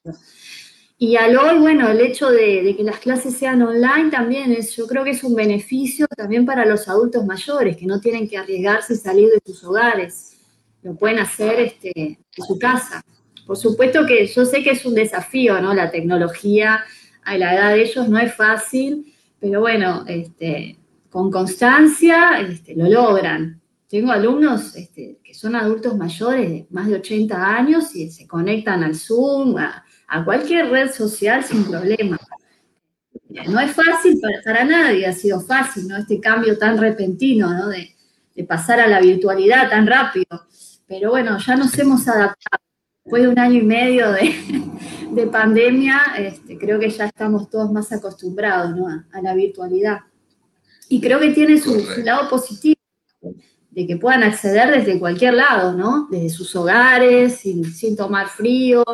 Y 0.97 1.17
al 1.17 1.37
hoy, 1.37 1.59
bueno, 1.59 1.91
el 1.91 2.01
hecho 2.01 2.31
de, 2.31 2.75
que 2.75 2.83
las 2.83 2.99
clases 2.99 3.35
sean 3.35 3.61
online 3.63 4.11
también 4.11 4.53
es, 4.53 4.75
yo 4.77 4.87
creo 4.87 5.05
que 5.05 5.11
es 5.11 5.23
un 5.23 5.35
beneficio 5.35 6.07
también 6.17 6.47
para 6.47 6.65
los 6.65 6.89
adultos 6.89 7.25
mayores, 7.27 7.77
que 7.77 7.87
no 7.87 8.01
tienen 8.01 8.29
que 8.29 8.39
arriesgarse 8.39 8.95
y 8.95 8.97
salir 8.97 9.29
de 9.29 9.41
sus 9.45 9.63
hogares, 9.65 10.39
lo 10.83 10.95
pueden 10.95 11.19
hacer 11.19 11.61
este, 11.61 11.93
en 11.95 12.19
su 12.47 12.59
casa. 12.59 13.05
Por 13.47 13.57
supuesto 13.57 14.07
que 14.07 14.27
yo 14.27 14.45
sé 14.47 14.63
que 14.63 14.71
es 14.71 14.87
un 14.87 14.95
desafío, 14.95 15.61
¿no? 15.61 15.75
La 15.75 15.91
tecnología 15.91 16.85
la 17.39 17.55
edad 17.55 17.71
de 17.71 17.83
ellos 17.83 18.09
no 18.09 18.19
es 18.19 18.35
fácil, 18.35 19.15
pero 19.39 19.61
bueno, 19.61 20.05
este, 20.07 20.79
con 21.09 21.31
constancia 21.31 22.41
este, 22.41 22.75
lo 22.75 22.89
logran. 22.89 23.61
Tengo 23.89 24.13
alumnos 24.13 24.77
este, 24.77 25.19
que 25.25 25.35
son 25.35 25.57
adultos 25.57 25.97
mayores 25.97 26.49
de 26.49 26.67
más 26.71 26.89
de 26.89 26.97
80 26.97 27.57
años 27.57 27.95
y 27.97 28.11
se 28.11 28.27
conectan 28.27 28.85
al 28.85 28.95
Zoom, 28.95 29.57
a, 29.59 29.85
cualquier 30.25 30.71
red 30.71 30.91
social 30.91 31.45
sin 31.45 31.65
problema. 31.65 32.19
No 33.49 33.61
es 33.61 33.73
fácil 33.73 34.21
para, 34.45 34.65
nadie, 34.65 35.07
ha 35.07 35.13
sido 35.13 35.41
fácil, 35.41 35.87
¿no? 35.87 35.97
Este 35.97 36.21
cambio 36.21 36.59
tan 36.59 36.79
repentino, 36.79 37.53
¿no? 37.53 37.69
De 37.69 38.45
pasar 38.45 38.81
a 38.81 38.89
la 38.89 39.01
virtualidad 39.01 39.71
tan 39.71 39.87
rápido. 39.87 40.47
Pero 40.87 41.11
bueno, 41.11 41.39
ya 41.39 41.55
nos 41.55 41.79
hemos 41.79 42.09
adaptado. 42.09 42.70
Después 43.05 43.23
de 43.23 43.29
un 43.29 43.39
año 43.39 43.61
y 43.61 43.63
medio 43.63 44.13
de, 44.13 44.35
de 45.11 45.27
pandemia, 45.27 46.01
este, 46.19 46.59
creo 46.59 46.79
que 46.79 46.91
ya 46.91 47.07
estamos 47.07 47.49
todos 47.51 47.73
más 47.73 47.93
acostumbrados 47.93 48.79
a, 49.13 49.23
la 49.23 49.35
virtualidad. 49.35 50.01
Y 50.89 51.01
creo 51.01 51.21
que 51.21 51.31
tiene 51.31 51.59
su, 51.59 51.83
lado 52.05 52.29
positivo, 52.29 52.77
de 53.71 53.87
que 53.87 53.97
puedan 53.97 54.23
acceder 54.23 54.71
desde 54.71 54.99
cualquier 54.99 55.35
lado, 55.35 55.75
¿no? 55.75 56.09
Desde 56.11 56.29
sus 56.29 56.55
hogares, 56.57 57.37
sin, 57.37 57.97
tomar 57.97 58.29
frío. 58.29 58.85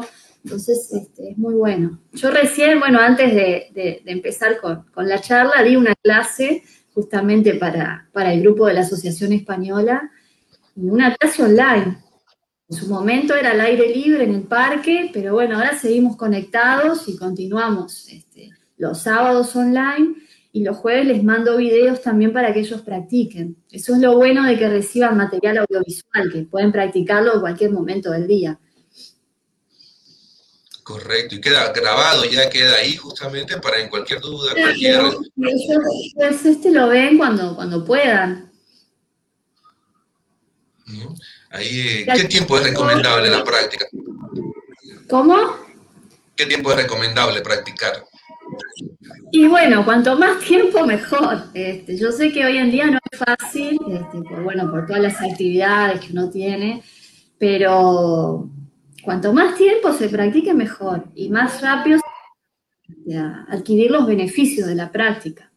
Entonces, 0.44 0.92
este, 0.92 1.30
es 1.30 1.38
muy 1.38 1.54
bueno. 1.54 1.98
Yo 2.12 2.30
recién, 2.30 2.78
bueno, 2.78 3.00
antes 3.00 3.34
de, 3.34 4.02
empezar 4.06 4.60
con, 4.60 4.84
la 5.08 5.20
charla, 5.20 5.62
di 5.62 5.76
una 5.76 5.94
clase 5.94 6.62
justamente 6.94 7.54
para, 7.54 8.08
para 8.12 8.32
el 8.32 8.42
grupo 8.42 8.66
de 8.66 8.74
la 8.74 8.80
Asociación 8.80 9.32
Española, 9.32 10.10
y 10.76 10.88
una 10.88 11.14
clase 11.14 11.42
online. 11.42 11.98
En 12.68 12.76
su 12.76 12.88
momento 12.88 13.34
era 13.34 13.52
al 13.52 13.60
aire 13.60 13.94
libre 13.94 14.24
en 14.24 14.34
el 14.34 14.42
parque, 14.42 15.10
pero 15.12 15.34
bueno, 15.34 15.56
ahora 15.56 15.78
seguimos 15.78 16.16
conectados 16.16 17.06
y 17.08 17.16
continuamos 17.16 18.08
este, 18.08 18.50
los 18.76 19.02
sábados 19.02 19.54
online 19.54 20.16
y 20.50 20.64
los 20.64 20.76
jueves 20.76 21.06
les 21.06 21.22
mando 21.22 21.58
videos 21.58 22.02
también 22.02 22.32
para 22.32 22.52
que 22.52 22.60
ellos 22.60 22.80
practiquen. 22.82 23.56
Eso 23.70 23.94
es 23.94 24.00
lo 24.00 24.16
bueno 24.16 24.44
de 24.44 24.58
que 24.58 24.68
reciban 24.68 25.16
material 25.16 25.58
audiovisual, 25.58 26.32
que 26.32 26.42
pueden 26.42 26.72
practicarlo 26.72 27.34
en 27.34 27.40
cualquier 27.40 27.70
momento 27.70 28.10
del 28.10 28.26
día. 28.26 28.58
Correcto, 30.82 31.34
y 31.34 31.40
queda 31.40 31.72
grabado, 31.72 32.24
ya 32.24 32.48
queda 32.48 32.76
ahí 32.76 32.96
justamente 32.96 33.58
para 33.58 33.80
en 33.80 33.88
cualquier 33.88 34.20
duda, 34.20 34.54
cualquier... 34.54 35.02
Pues 36.14 36.46
este 36.46 36.72
lo 36.72 36.88
ven 36.88 37.18
cuando, 37.18 37.54
cuando 37.54 37.84
puedan. 37.84 38.50
Ahí, 41.56 42.04
¿Qué 42.04 42.24
tiempo 42.24 42.58
es 42.58 42.64
recomendable 42.64 43.30
la 43.30 43.42
práctica? 43.42 43.86
¿Cómo? 45.08 45.36
¿Qué 46.34 46.44
tiempo 46.44 46.70
es 46.70 46.76
recomendable 46.76 47.40
practicar? 47.40 48.04
Y 49.32 49.46
bueno, 49.46 49.84
cuanto 49.84 50.18
más 50.18 50.40
tiempo 50.40 50.84
mejor. 50.84 51.44
Este, 51.54 51.96
yo 51.96 52.12
sé 52.12 52.30
que 52.30 52.44
hoy 52.44 52.58
en 52.58 52.70
día 52.70 52.86
no 52.90 52.98
es 53.10 53.18
fácil, 53.18 53.78
este, 53.88 54.28
por, 54.28 54.42
bueno, 54.42 54.70
por 54.70 54.86
todas 54.86 55.00
las 55.00 55.20
actividades 55.22 56.00
que 56.00 56.12
uno 56.12 56.28
tiene, 56.28 56.82
pero 57.38 58.50
cuanto 59.02 59.32
más 59.32 59.56
tiempo 59.56 59.94
se 59.94 60.10
practique 60.10 60.52
mejor 60.52 61.04
y 61.14 61.30
más 61.30 61.62
rápido 61.62 62.00
adquirir 63.48 63.90
los 63.90 64.06
beneficios 64.06 64.68
de 64.68 64.74
la 64.74 64.92
práctica. 64.92 65.50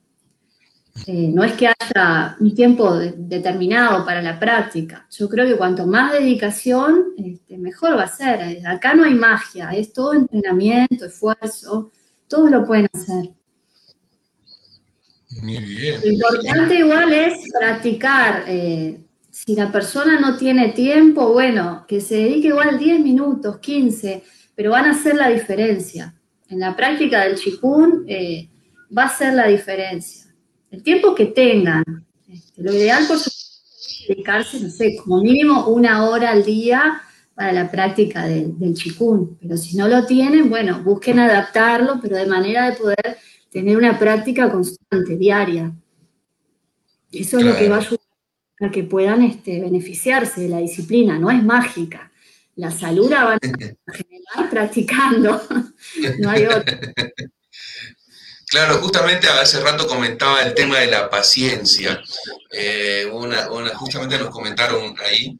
Eh, 1.07 1.29
no 1.33 1.43
es 1.43 1.53
que 1.53 1.67
haya 1.67 2.35
un 2.39 2.53
tiempo 2.53 2.95
determinado 2.95 4.05
para 4.05 4.21
la 4.21 4.39
práctica. 4.39 5.07
Yo 5.11 5.29
creo 5.29 5.45
que 5.45 5.57
cuanto 5.57 5.85
más 5.85 6.13
dedicación, 6.13 7.13
este, 7.17 7.57
mejor 7.57 7.97
va 7.97 8.03
a 8.03 8.07
ser. 8.07 8.65
Acá 8.67 8.93
no 8.93 9.03
hay 9.03 9.13
magia, 9.13 9.69
es 9.71 9.93
todo 9.93 10.13
entrenamiento, 10.13 11.05
esfuerzo, 11.05 11.91
todos 12.27 12.51
lo 12.51 12.65
pueden 12.65 12.87
hacer. 12.93 13.31
Muy 15.41 15.57
bien. 15.59 16.01
Lo 16.03 16.11
importante 16.11 16.75
igual 16.75 17.13
es 17.13 17.33
practicar. 17.57 18.43
Eh, 18.47 18.99
si 19.29 19.55
la 19.55 19.71
persona 19.71 20.19
no 20.19 20.37
tiene 20.37 20.69
tiempo, 20.69 21.31
bueno, 21.31 21.85
que 21.87 22.01
se 22.01 22.15
dedique 22.15 22.49
igual 22.49 22.77
10 22.77 22.99
minutos, 22.99 23.59
15, 23.59 24.23
pero 24.55 24.71
van 24.71 24.85
a 24.85 24.91
hacer 24.91 25.15
la 25.15 25.29
diferencia. 25.29 26.15
En 26.49 26.59
la 26.59 26.75
práctica 26.75 27.23
del 27.23 27.35
chikun 27.35 28.05
eh, 28.07 28.49
va 28.95 29.03
a 29.03 29.17
ser 29.17 29.33
la 29.33 29.47
diferencia. 29.47 30.28
El 30.71 30.83
tiempo 30.83 31.15
que 31.15 31.27
tengan. 31.27 31.83
Este, 32.27 32.61
lo 32.61 32.73
ideal, 32.73 33.07
por 33.07 33.17
supuesto, 33.17 33.39
es 33.79 34.05
dedicarse, 34.07 34.59
no 34.59 34.69
sé, 34.69 34.95
como 34.97 35.21
mínimo 35.21 35.67
una 35.67 36.07
hora 36.07 36.31
al 36.31 36.43
día 36.43 37.01
para 37.33 37.51
la 37.53 37.71
práctica 37.71 38.25
del, 38.25 38.57
del 38.59 38.73
chikun. 38.73 39.37
Pero 39.41 39.57
si 39.57 39.77
no 39.77 39.87
lo 39.87 40.05
tienen, 40.05 40.49
bueno, 40.49 40.83
busquen 40.83 41.19
adaptarlo, 41.19 41.99
pero 42.01 42.17
de 42.17 42.27
manera 42.27 42.69
de 42.69 42.77
poder 42.77 43.17
tener 43.49 43.77
una 43.77 43.97
práctica 43.97 44.51
constante, 44.51 45.17
diaria. 45.17 45.71
Eso 47.11 47.39
es 47.39 47.45
lo 47.45 47.55
que 47.55 47.69
va 47.69 47.77
a 47.77 47.79
ayudar 47.79 47.99
a 48.59 48.69
que 48.69 48.83
puedan 48.83 49.23
este, 49.23 49.61
beneficiarse 49.61 50.41
de 50.41 50.49
la 50.49 50.59
disciplina, 50.59 51.17
no 51.17 51.31
es 51.31 51.43
mágica. 51.43 52.11
La 52.55 52.71
salud 52.71 53.09
la 53.09 53.23
van 53.23 53.39
a 53.41 53.93
generar 53.93 54.49
practicando, 54.49 55.41
no 56.19 56.29
hay 56.29 56.45
otra. 56.45 56.79
Claro, 58.49 58.79
justamente 58.79 59.27
hace 59.27 59.59
rato 59.59 59.87
comentaba 59.87 60.41
el 60.41 60.55
tema 60.55 60.79
de 60.79 60.87
la 60.87 61.09
paciencia. 61.09 62.01
Eh, 62.51 63.07
justamente 63.75 64.17
nos 64.17 64.29
comentaron 64.29 64.95
ahí 65.05 65.37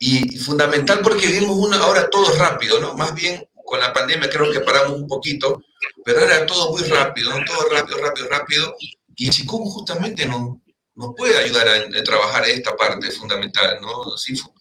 y 0.00 0.38
fundamental 0.38 1.00
porque 1.00 1.26
vivimos 1.26 1.56
una 1.56 1.78
ahora 1.78 2.10
todo 2.10 2.32
rápido, 2.36 2.80
¿no? 2.80 2.94
Más 2.94 3.14
bien 3.14 3.48
con 3.64 3.78
la 3.78 3.92
pandemia 3.92 4.30
creo 4.30 4.50
que 4.50 4.60
paramos 4.60 4.92
un 4.92 5.06
poquito, 5.06 5.62
pero 6.04 6.20
era 6.20 6.46
todo 6.46 6.70
muy 6.72 6.82
rápido, 6.82 7.30
¿no? 7.30 7.44
Todo 7.44 7.68
rápido, 7.70 7.98
rápido, 7.98 8.28
rápido. 8.28 8.74
Y 9.14 9.30
Chikung 9.30 9.64
justamente 9.64 10.26
nos, 10.26 10.56
nos 10.94 11.14
puede 11.16 11.36
ayudar 11.38 11.68
a, 11.68 12.02
trabajar 12.02 12.48
esta 12.48 12.74
parte 12.76 13.10
fundamental, 13.10 13.78
¿no, 13.80 14.16
Sifu? 14.16 14.52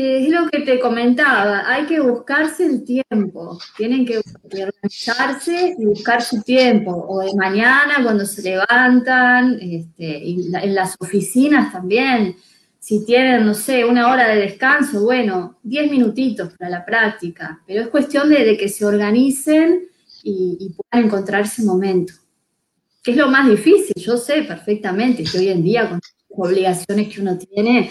Es 0.00 0.28
lo 0.28 0.48
que 0.48 0.60
te 0.60 0.78
comentaba, 0.78 1.68
hay 1.68 1.84
que 1.86 1.98
buscarse 1.98 2.64
el 2.64 2.84
tiempo, 2.84 3.58
tienen 3.76 4.06
que 4.06 4.20
organizarse 4.44 5.74
y 5.76 5.84
buscar 5.86 6.22
su 6.22 6.40
tiempo, 6.42 7.04
o 7.08 7.18
de 7.18 7.34
mañana 7.34 8.04
cuando 8.04 8.24
se 8.24 8.42
levantan, 8.42 9.58
este, 9.60 10.22
en 10.30 10.72
las 10.72 10.94
oficinas 11.00 11.72
también, 11.72 12.36
si 12.78 13.04
tienen, 13.04 13.44
no 13.44 13.54
sé, 13.54 13.84
una 13.84 14.12
hora 14.12 14.28
de 14.28 14.42
descanso, 14.42 15.02
bueno, 15.02 15.58
10 15.64 15.90
minutitos 15.90 16.52
para 16.56 16.70
la 16.70 16.84
práctica, 16.84 17.60
pero 17.66 17.82
es 17.82 17.88
cuestión 17.88 18.28
de, 18.28 18.56
que 18.56 18.68
se 18.68 18.86
organicen 18.86 19.88
y, 20.22 20.76
puedan 20.76 21.06
encontrar 21.06 21.42
ese 21.42 21.64
momento. 21.64 22.12
Que 23.02 23.10
es 23.10 23.16
lo 23.16 23.26
más 23.26 23.50
difícil, 23.50 24.00
yo 24.00 24.16
sé 24.16 24.42
perfectamente 24.42 25.24
que 25.24 25.38
hoy 25.38 25.48
en 25.48 25.64
día 25.64 25.88
con 25.88 25.98
las 25.98 26.50
obligaciones 26.50 27.12
que 27.12 27.20
uno 27.20 27.36
tiene, 27.36 27.90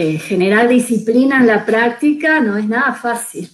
eh, 0.00 0.16
generar 0.16 0.68
disciplina 0.68 1.40
en 1.40 1.48
la 1.48 1.66
práctica 1.66 2.38
no 2.38 2.56
es 2.56 2.68
nada 2.68 2.94
fácil. 2.94 3.50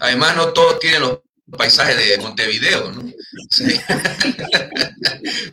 Además, 0.00 0.36
no 0.36 0.52
todos 0.52 0.80
tienen 0.80 1.02
los 1.02 1.20
paisajes 1.56 1.96
de 1.96 2.18
Montevideo, 2.18 2.90
¿no? 2.90 3.12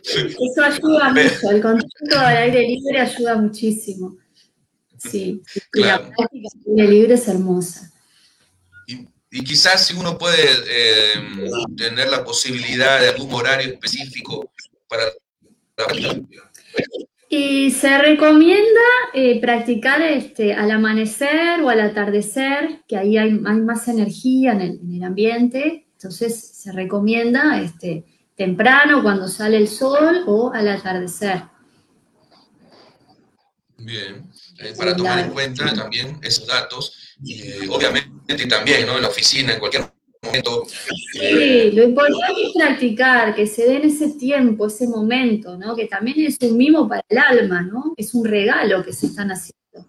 Eso 0.08 0.64
ayuda 0.64 1.12
mucho, 1.12 1.50
el 1.52 1.62
contacto 1.62 2.18
al 2.18 2.36
aire 2.38 2.62
libre 2.66 3.02
ayuda 3.02 3.36
muchísimo. 3.36 4.16
Sí, 4.98 5.40
la 5.74 5.98
práctica 5.98 6.48
al 6.66 6.80
aire 6.80 6.92
libre 6.92 7.14
es 7.14 7.28
hermosa. 7.28 7.92
Y, 8.88 9.44
quizás 9.44 9.86
si 9.86 9.94
uno 9.94 10.18
puede 10.18 10.44
eh, 10.66 11.50
tener 11.76 12.08
la 12.08 12.24
posibilidad 12.24 13.00
de 13.00 13.10
algún 13.10 13.32
horario 13.32 13.74
específico 13.74 14.50
para 14.88 15.04
la 15.76 15.86
y 17.34 17.70
se 17.70 17.96
recomienda 17.96 18.82
eh, 19.14 19.40
practicar 19.40 20.02
este, 20.02 20.52
al 20.52 20.70
amanecer 20.70 21.62
o 21.62 21.70
al 21.70 21.80
atardecer, 21.80 22.82
que 22.86 22.98
ahí 22.98 23.16
hay, 23.16 23.30
más 23.30 23.88
energía 23.88 24.52
en 24.52 24.60
el, 24.60 25.02
ambiente. 25.02 25.86
Entonces 25.94 26.38
se 26.38 26.72
recomienda 26.72 27.58
este, 27.62 28.04
temprano, 28.36 29.02
cuando 29.02 29.28
sale 29.28 29.56
el 29.56 29.66
sol, 29.66 30.24
o 30.26 30.52
al 30.52 30.68
atardecer. 30.68 31.44
Bien, 33.78 34.30
eh, 34.58 34.74
para 34.76 34.94
tomar 34.94 35.20
en 35.20 35.30
cuenta 35.30 35.72
también 35.72 36.18
esos 36.22 36.46
datos, 36.46 37.16
y 37.24 37.66
obviamente 37.68 38.46
también 38.46 38.84
¿no? 38.84 38.96
en 38.96 39.02
la 39.02 39.08
oficina, 39.08 39.54
en 39.54 39.58
cualquier 39.58 39.90
Sí, 41.12 41.70
lo 41.72 41.84
importante 41.84 42.42
es 42.46 42.52
practicar, 42.54 43.34
que 43.34 43.46
se 43.46 43.64
den 43.64 43.82
ese 43.82 44.10
tiempo, 44.10 44.66
ese 44.66 44.86
momento, 44.86 45.56
¿no? 45.58 45.76
Que 45.76 45.86
también 45.86 46.20
es 46.20 46.38
un 46.42 46.56
mimo 46.56 46.88
para 46.88 47.04
el 47.08 47.18
alma, 47.18 47.62
¿no? 47.62 47.94
Es 47.96 48.14
un 48.14 48.24
regalo 48.24 48.82
que 48.82 48.92
se 48.92 49.06
están 49.06 49.30
haciendo. 49.30 49.88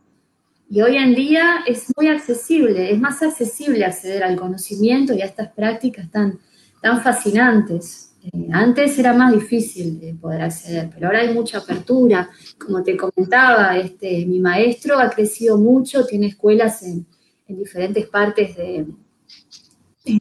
Y 0.70 0.82
hoy 0.82 0.98
en 0.98 1.14
día 1.14 1.64
es 1.68 1.86
muy 1.96 2.08
accesible, 2.08 2.92
es 2.92 3.00
más 3.00 3.22
accesible 3.22 3.86
acceder 3.86 4.24
al 4.24 4.36
conocimiento 4.36 5.14
y 5.14 5.22
a 5.22 5.26
estas 5.26 5.50
prácticas 5.54 6.10
tan, 6.10 6.40
tan 6.82 7.02
fascinantes. 7.02 8.16
Eh, 8.24 8.48
antes 8.52 8.98
era 8.98 9.14
más 9.14 9.34
difícil 9.34 10.00
de 10.00 10.14
poder 10.16 10.42
acceder, 10.42 10.90
pero 10.94 11.08
ahora 11.08 11.20
hay 11.20 11.34
mucha 11.34 11.60
apertura. 11.60 12.30
Como 12.58 12.82
te 12.82 12.98
comentaba, 12.98 13.78
este, 13.78 14.26
mi 14.26 14.40
maestro 14.40 14.98
ha 14.98 15.10
crecido 15.10 15.58
mucho, 15.58 16.06
tiene 16.06 16.28
escuelas 16.28 16.82
en 16.84 17.06
diferentes 17.48 18.08
partes 18.08 18.56
de, 18.56 18.88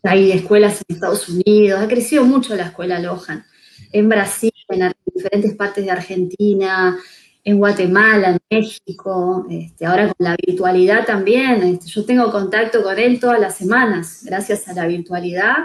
hay 0.03 0.33
escuelas 0.33 0.83
en 0.87 0.95
Estados 0.95 1.29
Unidos, 1.29 1.81
ha 1.81 1.89
crecido 1.89 2.25
mucho 2.25 2.55
la 2.55 2.67
escuela 2.67 2.99
Lohan, 2.99 3.45
en 3.93 4.09
Brasil, 4.09 4.53
en 4.69 4.93
diferentes 5.15 5.55
partes 5.55 5.85
de 5.85 5.91
Argentina, 5.91 6.97
en 7.45 7.59
Guatemala, 7.59 8.31
en 8.31 8.39
México, 8.51 9.47
este, 9.51 9.85
ahora 9.85 10.07
con 10.07 10.15
la 10.19 10.37
virtualidad 10.37 11.05
también, 11.05 11.63
este, 11.63 11.89
yo 11.89 12.05
tengo 12.05 12.31
contacto 12.31 12.83
con 12.83 12.99
él 12.99 13.19
todas 13.19 13.41
las 13.41 13.57
semanas, 13.57 14.21
gracias 14.25 14.69
a 14.69 14.75
la 14.75 14.87
virtualidad, 14.87 15.57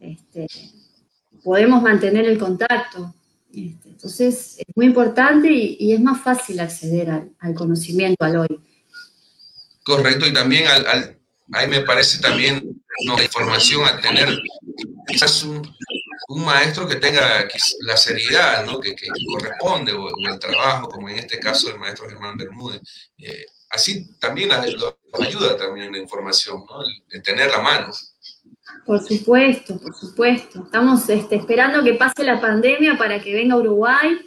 este, 0.00 0.46
podemos 1.44 1.82
mantener 1.82 2.24
el 2.24 2.38
contacto. 2.38 3.14
entonces, 3.52 4.56
es 4.58 4.76
muy 4.76 4.86
importante 4.86 5.48
y, 5.52 5.92
es 5.92 6.00
más 6.00 6.20
fácil 6.20 6.60
acceder 6.60 7.10
al, 7.38 7.54
conocimiento 7.54 8.24
al 8.24 8.36
hoy. 8.36 8.60
Correcto, 9.84 10.26
y 10.26 10.32
también 10.32 10.66
al, 10.66 11.19
ahí 11.52 11.68
me 11.68 11.80
parece 11.80 12.20
también 12.20 12.82
la 13.06 13.22
información 13.22 13.84
a 13.84 14.00
tener 14.00 14.28
quizás 15.06 15.42
un, 15.42 15.62
un 16.30 16.44
maestro 16.44 16.86
que 16.86 16.96
tenga 16.96 17.48
la 17.80 17.96
seriedad 17.96 18.64
¿no? 18.64 18.80
que, 18.80 18.94
corresponde 19.26 19.92
o, 19.92 20.08
el 20.08 20.38
trabajo, 20.38 20.88
como 20.88 21.08
en 21.08 21.18
este 21.18 21.40
caso 21.40 21.70
el 21.70 21.78
maestro 21.78 22.08
Germán 22.08 22.36
Bermúdez. 22.36 22.80
Eh, 23.18 23.46
así 23.70 24.16
también 24.18 24.50
ayuda 24.52 25.56
también 25.56 25.92
la 25.92 25.98
información, 25.98 26.64
¿no? 26.68 26.82
el, 27.08 27.22
tener 27.22 27.50
la 27.50 27.60
mano. 27.60 27.92
Por 28.86 29.02
supuesto, 29.02 29.78
por 29.80 29.94
supuesto. 29.94 30.62
Estamos 30.64 31.08
este, 31.08 31.36
esperando 31.36 31.82
que 31.82 31.94
pase 31.94 32.22
la 32.22 32.40
pandemia 32.40 32.96
para 32.96 33.20
que 33.20 33.34
venga 33.34 33.56
Uruguay. 33.56 34.18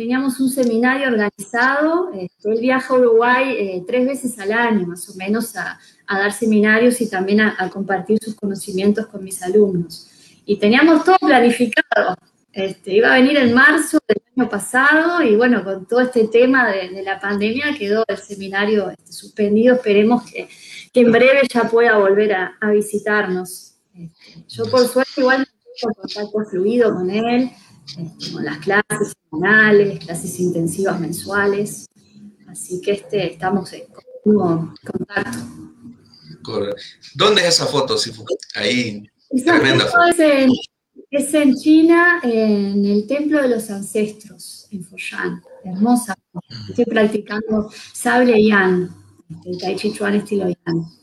Teníamos 0.00 0.40
un 0.40 0.48
seminario 0.48 1.08
organizado. 1.08 2.10
Este, 2.14 2.50
él 2.50 2.58
viaja 2.58 2.94
a 2.94 2.96
Uruguay 2.96 3.54
eh, 3.58 3.84
tres 3.86 4.06
veces 4.06 4.38
al 4.38 4.50
año, 4.50 4.86
más 4.86 5.06
o 5.10 5.14
menos, 5.14 5.54
a, 5.56 5.78
dar 6.08 6.32
seminarios 6.32 7.02
y 7.02 7.10
también 7.10 7.42
a 7.42 7.68
compartir 7.68 8.18
sus 8.18 8.34
conocimientos 8.34 9.06
con 9.08 9.22
mis 9.22 9.42
alumnos 9.42 10.10
y 10.46 10.56
teníamos 10.56 11.04
todo 11.04 11.18
planificado. 11.18 12.16
Este, 12.52 12.94
iba 12.94 13.12
a 13.12 13.20
venir 13.20 13.36
en 13.36 13.52
marzo 13.52 13.98
del 14.08 14.22
año 14.36 14.48
pasado 14.48 15.22
y 15.22 15.36
bueno, 15.36 15.62
con 15.62 15.86
todo 15.86 16.00
este 16.00 16.26
tema 16.28 16.72
de, 16.72 17.02
la 17.02 17.20
pandemia 17.20 17.76
quedó 17.78 18.02
el 18.08 18.16
seminario 18.16 18.88
este, 18.88 19.12
suspendido. 19.12 19.74
Esperemos 19.74 20.24
que, 20.24 20.48
en 20.94 21.12
breve 21.12 21.42
ya 21.52 21.64
pueda 21.64 21.98
volver 21.98 22.32
a, 22.32 22.70
visitarnos. 22.72 23.74
Este, 23.94 24.44
yo 24.48 24.64
por 24.64 24.88
suerte 24.88 25.12
igual 25.18 25.46
tengo 25.80 25.94
contacto 25.94 26.50
fluido 26.50 26.94
con 26.94 27.10
él, 27.10 27.50
con 28.32 28.44
las 28.44 28.58
clases 28.58 29.14
semanales, 29.30 30.04
clases 30.04 30.38
intensivas 30.40 31.00
mensuales. 31.00 31.86
Así 32.48 32.80
que 32.80 32.92
este, 32.92 33.32
estamos 33.32 33.72
en 33.72 33.84
contacto. 34.84 35.38
¿Dónde 37.14 37.42
es 37.42 37.48
esa 37.48 37.66
foto, 37.66 37.96
Sifu? 37.96 38.24
Ahí 38.54 39.08
es 41.10 41.34
en, 41.34 41.56
China, 41.56 42.20
en 42.22 42.84
el 42.84 43.06
Templo 43.06 43.42
de 43.42 43.48
los 43.48 43.70
Ancestros, 43.70 44.68
en 44.70 44.84
Foshan. 44.84 45.42
Hermosa. 45.64 46.16
Estoy 46.68 46.84
practicando 46.84 47.70
sable 47.92 48.44
yan, 48.44 48.94
el 49.44 49.58
Tai 49.58 49.76
Chi 49.76 49.92
Chuan 49.92 50.14
estilo 50.14 50.48
yan. 50.48 50.99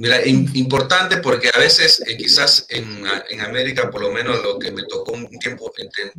Mira, 0.00 0.26
importante 0.26 1.18
porque 1.18 1.50
a 1.54 1.58
veces, 1.58 2.02
eh, 2.06 2.16
quizás 2.16 2.66
en, 2.70 3.02
en, 3.28 3.40
América, 3.42 3.90
por 3.90 4.00
lo 4.00 4.10
menos 4.10 4.42
lo 4.42 4.58
que 4.58 4.70
me 4.70 4.84
tocó 4.84 5.12
un 5.12 5.28
tiempo 5.38 5.70
entender, 5.76 6.14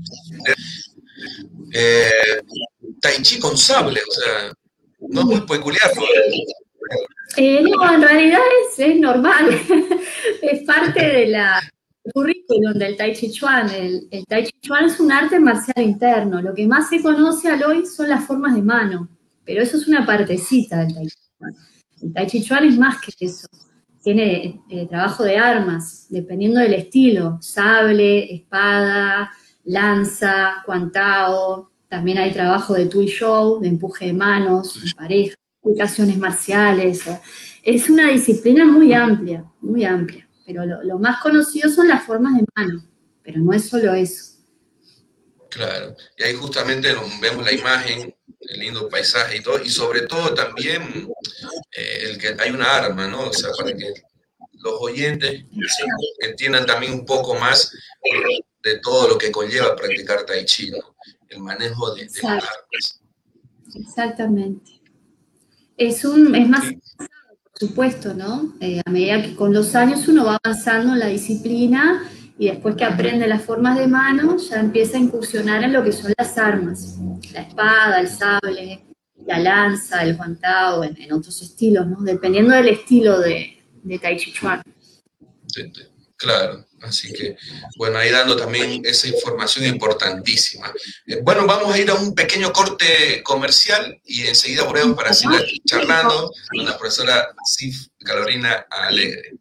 eh, 1.74 2.42
Tai 3.00 3.22
Chi 3.22 3.40
con 3.40 3.58
sable, 3.58 4.02
o 4.08 4.12
sea, 4.12 4.54
no 5.00 5.22
es 5.22 5.26
muy 5.26 5.42
peculiar. 5.42 5.92
Eh, 7.38 7.62
no, 7.64 7.94
en 7.94 8.02
realidad 8.02 8.40
es, 8.78 8.96
normal, 8.98 9.60
es 10.42 10.64
parte 10.64 11.02
de 11.02 11.28
la 11.28 11.62
currículum 12.14 12.74
del 12.74 12.98
Tai 12.98 13.16
Chi 13.16 13.32
Chuan. 13.32 13.70
El, 13.70 14.26
Tai 14.28 14.44
Chi 14.44 14.60
Chuan 14.62 14.86
es 14.86 15.00
un 15.00 15.12
arte 15.12 15.40
marcial 15.40 15.84
interno. 15.84 16.42
Lo 16.42 16.54
que 16.54 16.68
más 16.68 16.90
se 16.90 17.02
conoce 17.02 17.50
al 17.50 17.64
hoy 17.64 17.86
son 17.86 18.10
las 18.10 18.26
formas 18.26 18.54
de 18.54 18.62
mano, 18.62 19.10
pero 19.46 19.64
eso 19.64 19.78
es 19.78 19.88
una 19.88 20.06
partecita 20.06 20.80
del 20.80 20.94
Tai 20.94 21.08
Chi 21.08 21.18
Chuan. 21.38 21.56
El 22.02 22.14
Tai 22.14 22.28
Chi 22.28 22.44
Chuan 22.44 22.66
es 22.66 22.78
más 22.78 23.02
que 23.02 23.26
eso. 23.26 23.48
Tiene 24.02 24.62
eh, 24.70 24.88
trabajo 24.88 25.24
de 25.24 25.38
armas, 25.38 26.08
dependiendo 26.10 26.60
del 26.60 26.74
estilo, 26.74 27.38
sable, 27.42 28.34
espada, 28.34 29.32
lanza, 29.64 30.64
cuantao. 30.66 31.72
También 31.88 32.18
hay 32.18 32.32
trabajo 32.32 32.74
de 32.74 32.88
Tui 32.88 33.08
Show, 33.08 33.60
de 33.60 33.68
empuje 33.68 34.08
de 34.08 34.14
manos, 34.14 34.82
en 34.84 34.92
pareja 34.94 35.36
aplicaciones 35.64 36.18
marciales. 36.18 37.04
Es 37.64 37.90
una 37.90 38.10
disciplina 38.10 38.66
muy 38.66 38.94
amplia, 38.94 39.46
muy 39.62 39.86
amplia, 39.86 40.28
pero 40.46 40.66
lo, 40.66 41.00
más 41.00 41.22
conocido 41.22 41.70
son 41.70 41.88
las 41.88 42.04
formas 42.04 42.36
de 42.36 42.46
mano, 42.56 42.84
pero 43.24 43.40
no 43.40 43.54
es 43.54 43.70
solo 43.70 43.94
eso. 43.94 44.32
Claro, 45.50 45.96
y 46.18 46.24
ahí 46.24 46.34
justamente 46.34 46.90
vemos 47.22 47.46
la 47.46 47.52
imagen, 47.52 48.16
el 48.40 48.60
lindo 48.60 48.88
paisaje 48.90 49.38
y 49.38 49.42
todo, 49.42 49.62
y 49.62 49.70
sobre 49.70 50.02
todo 50.08 50.34
también 50.34 51.08
el 51.72 52.18
que 52.18 52.36
hay 52.40 52.52
una 52.52 52.76
arma, 52.76 53.08
¿no? 53.08 53.30
O 53.30 53.34
sea, 53.34 53.52
para 53.58 53.76
que 53.76 53.94
los 54.54 54.74
oyentes 54.80 55.46
entiendan 56.20 56.66
también 56.66 56.94
un 56.94 57.06
poco 57.06 57.36
más 57.36 57.72
de 58.64 58.80
todo 58.80 59.10
lo 59.10 59.18
que 59.18 59.32
conlleva 59.32 59.76
practicar 59.76 60.26
tai 60.26 60.46
chi, 60.46 60.72
¿no? 60.72 60.96
El 61.30 61.40
manejo 61.40 61.96
de, 61.96 62.06
de 62.06 62.22
las 62.22 62.44
armas. 62.44 63.02
Exactamente 63.74 64.82
es, 65.88 66.06
un, 66.06 66.36
es 66.36 66.48
más 66.48 66.64
por 66.64 67.70
supuesto, 67.70 68.14
¿no? 68.14 68.54
Eh, 68.60 68.82
a 68.86 68.90
medida 68.90 69.22
que 69.22 69.36
con 69.36 69.54
los 69.54 69.76
años 69.76 70.08
uno 70.08 70.26
va 70.26 70.38
avanzando 70.44 70.94
en 70.94 71.00
la 71.00 71.08
disciplina 71.08 72.04
y 72.38 72.48
después 72.48 72.76
que 72.76 72.86
aprende 72.86 73.28
las 73.28 73.44
formas 73.44 73.78
de 73.78 73.88
mano, 73.88 74.38
ya 74.38 74.60
empieza 74.60 74.98
a 74.98 75.02
incursionar 75.02 75.64
en 75.64 75.74
lo 75.74 75.84
que 75.84 75.92
son 75.92 76.14
las 76.18 76.38
armas, 76.38 76.98
la 77.34 77.42
espada, 77.42 78.00
el 78.00 78.08
sable, 78.08 78.86
la 79.32 79.40
lanza, 79.40 80.04
el 80.04 80.16
guantao, 80.16 80.84
en, 80.84 81.12
otros 81.14 81.42
estilos, 81.42 81.88
¿no? 81.88 82.02
Dependiendo 82.02 82.54
del 82.54 82.70
estilo 82.70 83.20
de, 83.20 83.58
Tai 84.02 84.18
Chi 84.18 84.34
Chuan. 84.34 84.62
Claro. 86.18 86.66
Así 86.82 87.14
que, 87.14 87.38
bueno, 87.78 88.00
ahí 88.00 88.10
dando 88.10 88.36
también 88.36 88.82
esa 88.86 89.08
información 89.08 89.66
importantísima. 89.66 90.74
Eh, 91.06 91.20
bueno, 91.22 91.46
vamos 91.46 91.74
a 91.74 91.78
ir 91.78 91.90
a 91.92 91.94
un 91.94 92.16
pequeño 92.16 92.52
corte 92.52 93.22
comercial 93.24 94.02
y 94.04 94.22
enseguida 94.24 94.64
volvemos 94.64 94.98
para 94.98 95.14
seguir 95.14 95.62
charlando 95.64 96.32
con 96.50 96.66
la 96.66 96.78
profesora 96.78 97.28
Sif 97.46 97.88
Carolina 98.00 98.66
Alegre. 98.70 99.34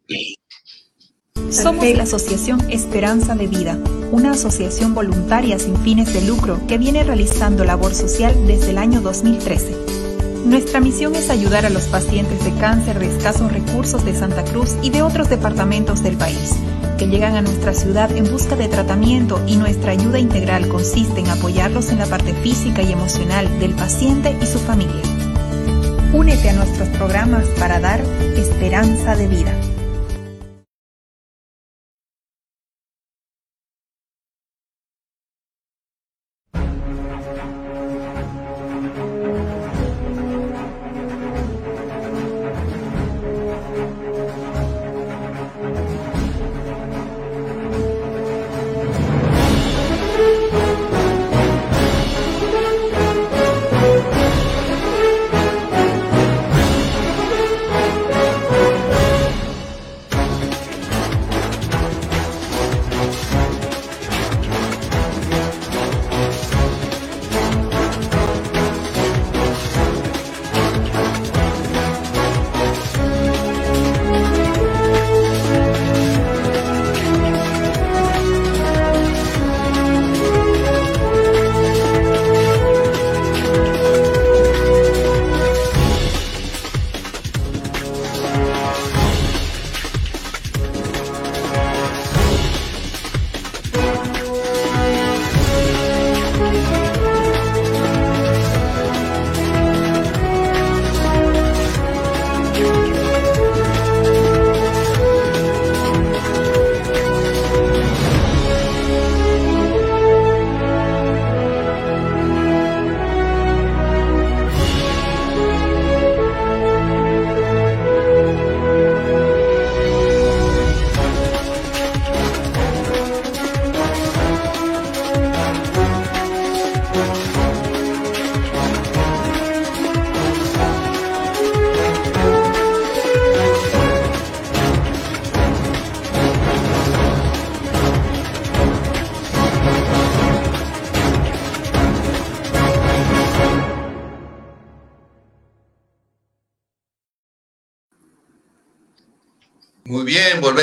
Somos 1.51 1.83
la 1.83 2.03
Asociación 2.03 2.61
Esperanza 2.69 3.35
de 3.35 3.47
Vida, 3.47 3.77
una 4.13 4.31
asociación 4.31 4.95
voluntaria 4.95 5.59
sin 5.59 5.75
fines 5.75 6.13
de 6.13 6.21
lucro 6.21 6.61
que 6.65 6.77
viene 6.77 7.03
realizando 7.03 7.65
labor 7.65 7.93
social 7.93 8.47
desde 8.47 8.69
el 8.69 8.77
año 8.77 9.01
2013. 9.01 9.75
Nuestra 10.45 10.79
misión 10.79 11.13
es 11.13 11.29
ayudar 11.29 11.65
a 11.65 11.69
los 11.69 11.87
pacientes 11.87 12.41
de 12.45 12.53
cáncer 12.53 12.99
de 12.99 13.07
escasos 13.07 13.51
recursos 13.51 14.05
de 14.05 14.15
Santa 14.15 14.45
Cruz 14.45 14.77
y 14.81 14.91
de 14.91 15.01
otros 15.01 15.29
departamentos 15.29 16.01
del 16.03 16.15
país 16.15 16.55
que 16.97 17.07
llegan 17.07 17.35
a 17.35 17.41
nuestra 17.41 17.73
ciudad 17.73 18.15
en 18.15 18.31
busca 18.31 18.55
de 18.55 18.69
tratamiento 18.69 19.43
y 19.45 19.57
nuestra 19.57 19.91
ayuda 19.91 20.19
integral 20.19 20.69
consiste 20.69 21.19
en 21.19 21.27
apoyarlos 21.27 21.89
en 21.89 21.97
la 21.97 22.05
parte 22.05 22.33
física 22.33 22.81
y 22.81 22.93
emocional 22.93 23.59
del 23.59 23.73
paciente 23.73 24.37
y 24.41 24.45
su 24.45 24.59
familia. 24.59 25.01
Únete 26.13 26.49
a 26.49 26.53
nuestros 26.53 26.87
programas 26.89 27.43
para 27.59 27.81
dar 27.81 27.99
esperanza 28.37 29.17
de 29.17 29.27
vida. 29.27 29.53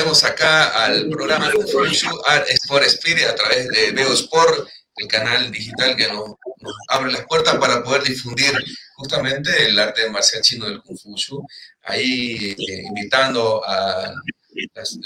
Volvemos 0.08 0.24
acá 0.24 0.84
al 0.84 1.08
programa 1.10 1.50
Sport 1.50 2.84
Spirit 2.86 3.24
a 3.24 3.34
través 3.34 3.68
de 3.68 3.92
Veo 3.92 4.12
Sport, 4.14 4.66
el 4.96 5.06
canal 5.06 5.50
digital 5.50 5.96
que 5.96 6.08
nos, 6.08 6.30
abre 6.88 7.12
las 7.12 7.26
puertas 7.26 7.56
para 7.56 7.82
poder 7.82 8.02
difundir 8.04 8.52
justamente 8.96 9.66
el 9.66 9.78
arte 9.78 10.08
marcial 10.08 10.42
chino 10.42 10.64
del 10.64 10.80
Kung 10.80 10.98
Fu. 10.98 11.46
Ahí 11.82 12.56
eh, 12.58 12.82
invitando 12.86 13.62
a 13.64 14.14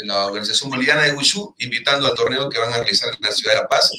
la, 0.04 0.26
Organización 0.26 0.70
Boliviana 0.70 1.02
de 1.02 1.12
Wushu, 1.12 1.54
invitando 1.58 2.06
al 2.06 2.14
torneo 2.14 2.48
que 2.48 2.58
van 2.58 2.72
a 2.72 2.78
realizar 2.78 3.12
en 3.12 3.22
la 3.22 3.32
ciudad 3.32 3.54
de 3.54 3.60
La 3.62 3.68
Paz. 3.68 3.90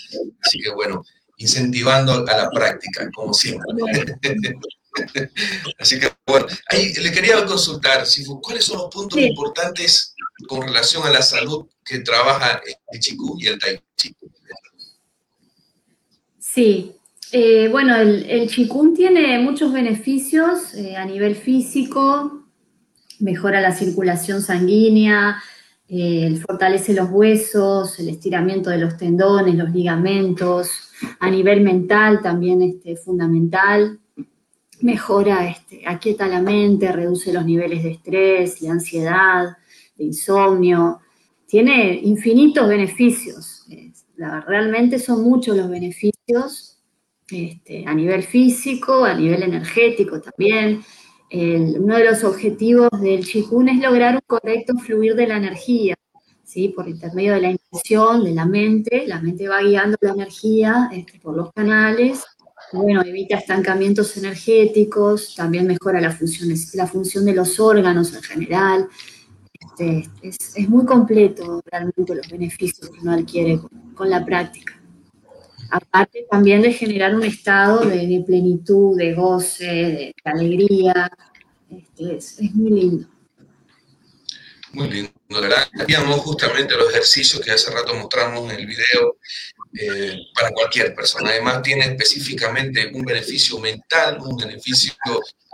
Así 0.42 0.60
que 0.60 0.70
bueno, 0.70 1.04
incentivando 1.38 2.14
a 2.14 2.38
la 2.38 2.50
práctica, 2.50 3.10
como 3.14 3.34
siempre. 3.34 3.66
Así 5.80 6.00
que, 6.00 6.12
bueno, 6.26 6.46
ahí 6.70 6.94
le 6.94 7.12
quería 7.12 7.44
consultar, 7.46 8.06
¿cuáles 8.42 8.66
son 8.66 8.78
los 8.78 8.94
puntos 8.94 9.20
importantes 9.20 10.13
con 10.48 10.62
relación 10.62 11.06
a 11.06 11.10
la 11.10 11.22
salud 11.22 11.66
que 11.84 12.00
trabaja 12.00 12.62
el 12.92 13.00
Chikú 13.00 13.38
y 13.40 13.48
el 13.48 13.60
Tai 13.60 13.80
Chi? 13.96 14.16
Sí, 16.40 16.96
eh, 17.32 17.68
bueno, 17.70 17.96
el, 17.96 18.30
el 18.30 18.96
tiene 18.96 19.40
muchos 19.40 19.74
beneficios 19.74 20.76
eh, 20.76 20.96
a 20.96 21.04
nivel 21.04 21.36
físico, 21.36 22.44
mejora 23.20 23.60
la 23.60 23.72
circulación 23.72 24.42
sanguínea, 24.42 25.42
eh, 25.90 26.40
fortalece 26.46 26.94
los 26.94 27.10
huesos, 27.10 28.00
el 28.00 28.10
estiramiento 28.10 28.70
de 28.70 28.78
los 28.78 28.98
tendones, 28.98 29.56
los 29.56 29.72
ligamentos, 29.72 30.92
a 31.20 31.30
nivel 31.30 31.62
mental 31.62 32.22
también 32.22 32.62
este, 32.62 32.96
fundamental, 32.98 34.00
mejora, 34.82 35.48
este, 35.48 35.84
aquieta 35.88 36.28
la 36.28 36.42
mente, 36.42 36.92
reduce 36.92 37.34
los 37.34 37.46
niveles 37.46 37.84
de 37.84 37.92
estrés 37.92 38.62
y 38.62 38.68
ansiedad, 38.68 39.58
de 40.04 40.08
insomnio, 40.08 41.00
tiene 41.48 42.00
infinitos 42.04 42.68
beneficios, 42.68 43.66
realmente 44.48 45.00
son 45.00 45.24
muchos 45.24 45.56
los 45.58 45.70
beneficios 45.70 46.80
este, 47.30 47.86
a 47.86 47.94
nivel 47.94 48.24
físico, 48.24 49.06
a 49.06 49.14
nivel 49.14 49.44
energético 49.44 50.22
también. 50.22 50.84
uno 51.32 51.98
de 51.98 52.06
los 52.06 52.24
objetivos 52.24 52.90
del 53.02 53.26
Chikun 53.26 53.70
es 53.70 53.82
lograr 53.82 54.16
un 54.16 54.22
correcto 54.28 54.76
fluir 54.78 55.16
de 55.16 55.28
la 55.28 55.38
energía, 55.38 55.96
¿sí? 56.44 56.70
por 56.70 56.88
intermedio 56.88 57.34
de 57.34 57.42
la 57.42 57.52
intención, 57.52 58.24
de 58.24 58.34
la 58.34 58.46
mente. 58.46 59.06
La 59.08 59.20
mente 59.20 59.48
va 59.48 59.62
guiando 59.62 59.98
la 60.02 60.12
energía 60.12 60.90
este, 60.92 61.20
por 61.20 61.36
los 61.36 61.52
canales 61.54 62.24
bueno, 62.74 63.04
evita 63.04 63.38
estancamientos 63.38 64.18
energéticos, 64.18 65.36
también 65.36 65.68
mejora 65.68 66.02
la 66.02 66.12
función, 66.12 66.50
la 66.74 66.88
función 66.88 67.26
de 67.26 67.34
los 67.34 67.60
órganos 67.60 68.14
en 68.14 68.24
general. 68.24 68.88
Este, 69.78 70.10
es, 70.22 70.70
muy 70.70 70.86
completo 70.86 71.62
realmente 71.66 72.16
los 72.16 72.28
beneficios 72.28 72.90
que 72.90 73.00
uno 73.00 73.14
adquiere 73.14 73.60
con, 73.96 74.10
la 74.10 74.24
práctica. 74.24 74.80
Aparte 75.72 76.28
también 76.30 76.62
de 76.62 76.72
generar 76.72 77.16
un 77.16 77.24
estado 77.24 77.80
de, 77.80 78.24
plenitud, 78.26 78.96
de 78.96 79.14
goce, 79.14 79.66
de, 79.66 80.16
alegría. 80.24 81.12
Este, 81.70 82.18
es, 82.18 82.40
es 82.40 82.54
muy 82.54 82.72
lindo. 82.72 83.08
Muy 84.74 84.90
lindo, 84.90 85.12
¿verdad? 85.30 85.68
Hacíamos 85.80 86.20
justamente 86.22 86.76
los 86.76 86.90
ejercicios 86.90 87.42
que 87.42 87.52
hace 87.52 87.72
rato 87.72 87.96
mostramos 87.96 88.52
en 88.52 88.60
el 88.60 88.68
video 88.68 89.18
eh, 89.80 90.18
para 90.36 90.52
cualquier 90.52 90.94
persona. 90.94 91.30
Además, 91.30 91.64
tiene 91.64 91.86
específicamente 91.86 92.92
un 92.94 93.04
beneficio 93.04 93.60
mental, 93.60 94.20
un 94.22 94.38
beneficio 94.38 94.94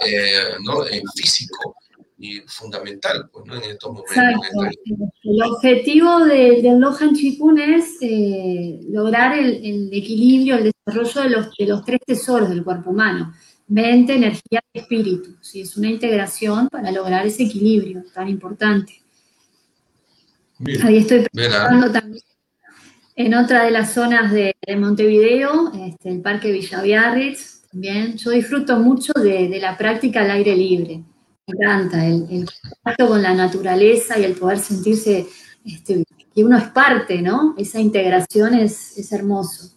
eh, 0.05 0.55
¿no? 0.61 0.85
Eh, 0.85 1.01
físico 1.15 1.75
y 2.19 2.41
fundamental 2.47 3.29
pues, 3.31 3.45
¿no? 3.45 3.55
en 3.55 3.63
estos 3.63 3.91
momentos. 3.91 4.17
Exacto. 4.17 5.01
El 5.23 5.43
objetivo 5.43 6.19
del, 6.25 6.61
del 6.61 6.79
Lohan 6.79 7.15
Chikun 7.15 7.59
es 7.59 7.97
lograr 8.89 9.37
el, 9.37 9.65
el, 9.65 9.89
equilibrio, 9.93 10.57
el 10.57 10.71
desarrollo 10.85 11.21
de 11.21 11.29
los, 11.29 11.55
de 11.57 11.65
los 11.65 11.85
tres 11.85 11.99
tesoros 12.05 12.49
del 12.49 12.63
cuerpo 12.63 12.91
humano 12.91 13.33
mente, 13.69 14.15
energía 14.15 14.61
y 14.73 14.79
espíritu. 14.79 15.37
¿sí? 15.41 15.61
Es 15.61 15.77
una 15.77 15.89
integración 15.89 16.67
para 16.69 16.91
lograr 16.91 17.25
ese 17.25 17.43
equilibrio 17.43 18.03
tan 18.13 18.27
importante. 18.27 19.01
Ahí 20.83 20.97
estoy 20.97 21.25
pensando 21.31 21.89
también 21.91 22.23
en 23.15 23.33
otra 23.33 23.65
de 23.65 23.71
las 23.71 23.93
zonas 23.93 24.31
de, 24.31 24.55
Montevideo, 24.77 25.73
este, 25.73 26.09
el 26.09 26.21
Parque 26.21 26.53
Villa 26.53 26.81
Biarritz, 26.81 27.63
también. 27.69 28.17
Yo 28.17 28.31
disfruto 28.31 28.79
mucho 28.79 29.11
de, 29.13 29.59
la 29.59 29.77
práctica 29.77 30.21
al 30.21 30.31
aire 30.31 30.55
libre. 30.55 31.03
Me 31.49 31.65
encanta 31.65 32.05
el, 32.05 32.45
contacto 32.61 33.07
con 33.07 33.21
la 33.21 33.33
naturaleza 33.33 34.17
y 34.19 34.23
el 34.23 34.33
poder 34.33 34.59
sentirse 34.59 35.27
este, 35.65 36.03
que 36.33 36.43
uno 36.43 36.57
es 36.57 36.67
parte, 36.69 37.21
¿no? 37.21 37.55
Esa 37.57 37.79
integración 37.79 38.53
es, 38.53 39.11
hermoso. 39.11 39.71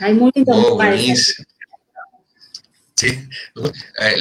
Hay 0.00 0.14
muy 0.14 0.32
oh, 0.46 0.80
Sí, 2.96 3.08
eh, 3.08 4.16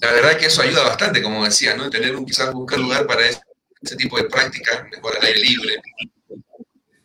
la 0.00 0.12
verdad 0.12 0.36
que 0.36 0.46
eso 0.46 0.62
ayuda 0.62 0.82
bastante, 0.82 1.22
como 1.22 1.44
decía, 1.44 1.76
¿no? 1.76 1.90
Tener 1.90 2.16
un 2.16 2.24
quizás 2.24 2.52
buscar 2.52 2.78
lugar 2.78 3.06
para 3.06 3.28
ese 3.28 3.40
ese 3.84 3.96
tipo 3.96 4.16
de 4.16 4.24
prácticas, 4.24 4.84
mejor 4.90 5.16
al 5.16 5.26
aire 5.26 5.40
libre. 5.40 5.82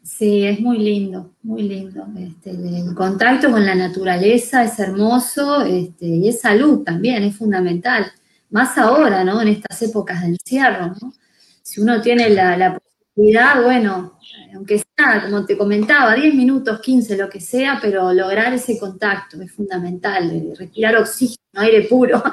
Sí, 0.04 0.46
es 0.46 0.60
muy 0.60 0.80
lindo, 0.80 1.36
muy 1.44 1.64
lindo. 1.64 2.06
Este, 2.18 2.52
el 2.52 2.94
contacto 2.96 3.52
con 3.52 3.66
la 3.66 3.76
naturaleza 3.76 4.64
es 4.64 4.80
hermoso 4.80 5.62
este, 5.62 6.06
y 6.06 6.30
es 6.30 6.42
salud 6.42 6.84
también, 6.84 7.24
es 7.24 7.36
fundamental. 7.38 8.12
Más 8.50 8.78
ahora, 8.78 9.24
¿no? 9.24 9.42
En 9.42 9.50
estas 9.50 9.82
épocas 9.82 10.22
de 10.22 10.28
encierro, 10.30 10.96
¿no? 11.02 11.14
Si 11.62 11.82
uno 11.82 12.02
tiene 12.02 12.30
la, 12.30 12.80
posibilidad, 13.14 13.62
bueno, 13.62 14.20
aunque 14.56 14.80
sea, 14.80 15.22
como 15.22 15.46
te 15.46 15.58
comentaba, 15.58 16.16
10 16.16 16.34
minutos, 16.34 16.82
15, 16.82 17.18
lo 17.18 17.30
que 17.30 17.40
sea, 17.40 17.78
pero 17.82 18.12
lograr 18.12 18.54
ese 18.54 18.80
contacto 18.80 19.42
es 19.42 19.52
fundamental, 19.52 20.54
respirar 20.58 20.98
oxígeno, 20.98 21.38
aire 21.54 21.84
puro. 21.84 22.24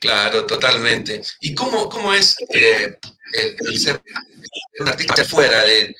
Claro, 0.00 0.46
totalmente. 0.46 1.22
¿Y 1.40 1.54
cómo, 1.54 1.88
cómo 1.88 2.14
es 2.14 2.36
eh, 2.50 2.98
el, 3.58 3.78
ser 3.78 4.00
un 4.78 4.88
artista 4.88 5.24
fuera 5.24 5.62
de, 5.64 5.94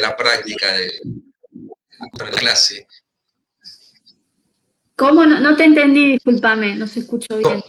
la 0.00 0.16
práctica 0.16 0.72
de, 0.72 0.92
la 2.18 2.30
clase? 2.30 2.86
¿Cómo? 4.96 5.26
No, 5.26 5.56
te 5.56 5.64
entendí, 5.64 6.12
discúlpame, 6.12 6.76
no 6.76 6.86
se 6.86 7.00
escuchó 7.00 7.36
bien. 7.38 7.62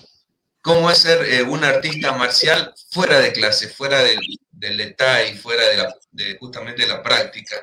¿Cómo, 0.61 0.89
es 0.89 0.99
ser 0.99 1.23
eh, 1.25 1.43
un 1.43 1.63
artista 1.63 2.13
marcial 2.13 2.73
fuera 2.89 3.19
de 3.19 3.31
clase, 3.31 3.67
fuera 3.67 3.99
del, 4.03 4.17
del 4.51 4.77
detalle, 4.77 5.35
fuera 5.35 5.63
de, 5.69 5.77
la, 5.77 5.95
de 6.11 6.37
justamente 6.39 6.83
de 6.83 6.87
la 6.87 7.03
práctica? 7.03 7.55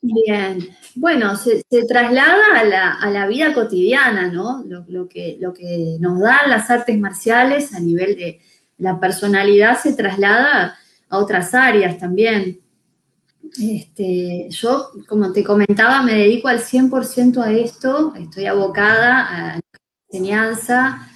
Bien, 0.00 0.68
bueno, 0.94 1.36
se, 1.36 1.64
traslada 1.88 2.60
a 3.00 3.10
la, 3.10 3.26
vida 3.26 3.52
cotidiana, 3.52 4.28
¿no? 4.28 4.62
Lo, 4.66 5.08
que, 5.08 5.36
lo 5.40 5.52
que 5.52 5.96
nos 5.98 6.20
dan 6.20 6.50
las 6.50 6.70
artes 6.70 6.96
marciales 6.98 7.74
a 7.74 7.80
nivel 7.80 8.14
de 8.16 8.40
la 8.78 9.00
personalidad 9.00 9.80
se 9.80 9.94
traslada 9.94 10.78
a 11.08 11.18
otras 11.18 11.54
áreas 11.54 11.98
también. 11.98 12.60
Este, 13.60 14.48
yo, 14.50 14.90
como 15.06 15.32
te 15.32 15.44
comentaba, 15.44 16.02
me 16.02 16.14
dedico 16.14 16.48
al 16.48 16.60
100% 16.60 17.42
a 17.42 17.52
esto, 17.52 18.14
estoy 18.14 18.46
abocada 18.46 19.26
a 19.26 19.56
la 19.56 19.60
enseñanza, 20.08 21.08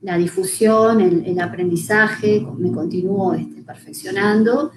la 0.00 0.16
difusión, 0.16 1.00
el, 1.00 1.40
aprendizaje, 1.40 2.46
me 2.58 2.70
continúo 2.72 3.34
este, 3.34 3.62
perfeccionando 3.62 4.72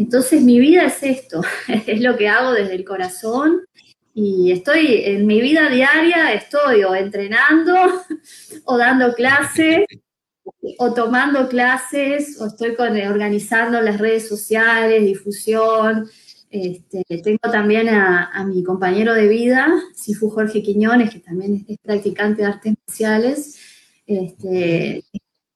entonces 0.00 0.42
mi 0.42 0.58
vida 0.58 0.86
es 0.86 1.02
esto, 1.02 1.42
es 1.86 2.00
lo 2.00 2.16
que 2.16 2.28
hago 2.28 2.52
desde 2.52 2.74
el 2.74 2.84
corazón 2.84 3.60
y 4.14 4.50
estoy 4.50 5.02
en 5.04 5.26
mi 5.26 5.40
vida 5.40 5.68
diaria, 5.68 6.32
estoy 6.32 6.84
o 6.84 6.94
entrenando 6.94 7.74
o 8.64 8.78
dando 8.78 9.12
clases 9.14 9.84
o 10.78 10.94
tomando 10.94 11.48
clases 11.48 12.40
o 12.40 12.46
estoy 12.46 12.70
organizando 12.70 13.80
las 13.80 13.98
redes 13.98 14.26
sociales, 14.28 15.04
difusión. 15.04 16.08
Este, 16.50 17.04
tengo 17.22 17.38
también 17.52 17.88
a, 17.88 18.44
mi 18.44 18.64
compañero 18.64 19.14
de 19.14 19.28
vida, 19.28 19.72
Sifu 19.94 20.30
Jorge 20.30 20.62
Quiñones, 20.62 21.10
que 21.10 21.20
también 21.20 21.64
es, 21.68 21.78
practicante 21.78 22.42
de 22.42 22.48
artes 22.48 22.74
marciales. 22.86 23.58
Este, 24.04 25.04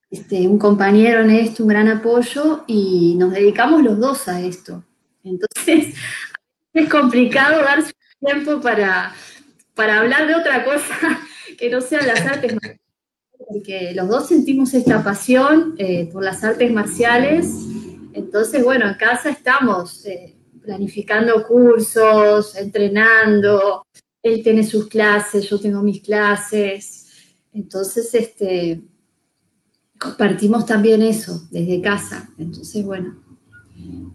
este, 0.09 0.47
un 0.47 0.59
compañero 0.59 1.23
en 1.23 1.31
esto, 1.31 1.65
un 1.65 1.71
gran 1.71 1.89
apoyo, 1.89 2.63
y 2.69 3.17
nos 3.17 3.33
dedicamos 3.33 3.83
los 3.83 3.99
dos 3.99 4.29
a 4.29 4.41
esto. 4.41 4.85
Entonces, 5.25 5.97
es 6.73 6.89
complicado 6.89 7.61
darse 7.63 7.93
tiempo 8.21 8.61
para, 8.61 9.13
para 9.75 9.99
hablar 9.99 10.29
de 10.29 10.37
otra 10.37 10.65
cosa 10.65 11.21
que 11.59 11.71
no 11.71 11.81
sea 11.81 12.03
las 12.03 12.21
artes 12.21 12.53
marciales, 12.55 12.81
porque 13.49 13.93
los 13.95 14.09
dos 14.09 14.29
sentimos 14.29 14.73
esta 14.75 15.03
pasión 15.03 15.75
eh, 15.79 16.09
por 16.13 16.23
las 16.23 16.45
artes 16.45 16.73
marciales. 16.73 17.53
Entonces, 18.13 18.63
bueno, 18.63 18.87
en 18.87 18.95
casa 18.95 19.31
estamos 19.31 20.07
eh, 20.07 20.37
planificando 20.65 21.47
cursos, 21.47 22.57
entrenando, 22.57 23.87
él 24.23 24.43
tiene 24.43 24.65
sus 24.65 24.89
clases, 24.89 25.49
yo 25.49 25.61
tengo 25.61 25.83
mis 25.83 26.01
clases. 26.01 27.07
Entonces, 27.53 28.13
este, 28.15 28.83
compartimos 29.99 30.65
también 30.65 31.03
eso 31.03 31.47
desde 31.51 31.83
casa. 31.83 32.31
Entonces, 32.39 32.85
bueno, 32.85 33.23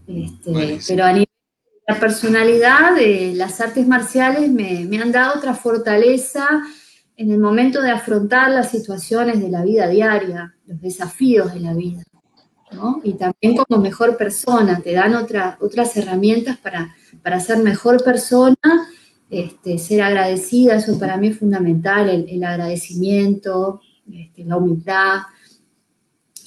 este, 0.07 0.79
pero 0.87 1.05
a 1.05 1.11
nivel 1.13 1.27
de 1.27 1.93
la 1.93 1.99
personalidad, 1.99 2.95
de 2.95 3.33
las 3.35 3.61
artes 3.61 3.87
marciales 3.87 4.51
me, 4.51 4.85
me 4.85 4.99
han 4.99 5.11
dado 5.11 5.37
otra 5.37 5.53
fortaleza 5.53 6.47
en 7.15 7.31
el 7.31 7.39
momento 7.39 7.81
de 7.81 7.91
afrontar 7.91 8.49
las 8.49 8.71
situaciones 8.71 9.39
de 9.41 9.49
la 9.49 9.63
vida 9.63 9.87
diaria, 9.87 10.55
los 10.65 10.81
desafíos 10.81 11.53
de 11.53 11.59
la 11.59 11.73
vida. 11.73 12.01
Y 13.03 13.13
también 13.13 13.57
como 13.57 13.81
mejor 13.81 14.17
persona, 14.17 14.79
te 14.79 14.93
dan 14.93 15.15
otras 15.15 15.97
herramientas 15.97 16.57
para, 16.57 16.95
para 17.23 17.39
ser 17.39 17.57
mejor 17.57 18.03
persona, 18.03 18.55
este, 19.29 19.77
ser 19.77 20.01
agradecida, 20.01 20.75
eso 20.75 20.97
para 20.99 21.17
mí 21.17 21.27
es 21.27 21.39
fundamental, 21.39 22.09
el, 22.09 22.43
agradecimiento, 22.43 23.81
este, 24.11 24.43
la 24.43 24.57
humildad, 24.57 25.21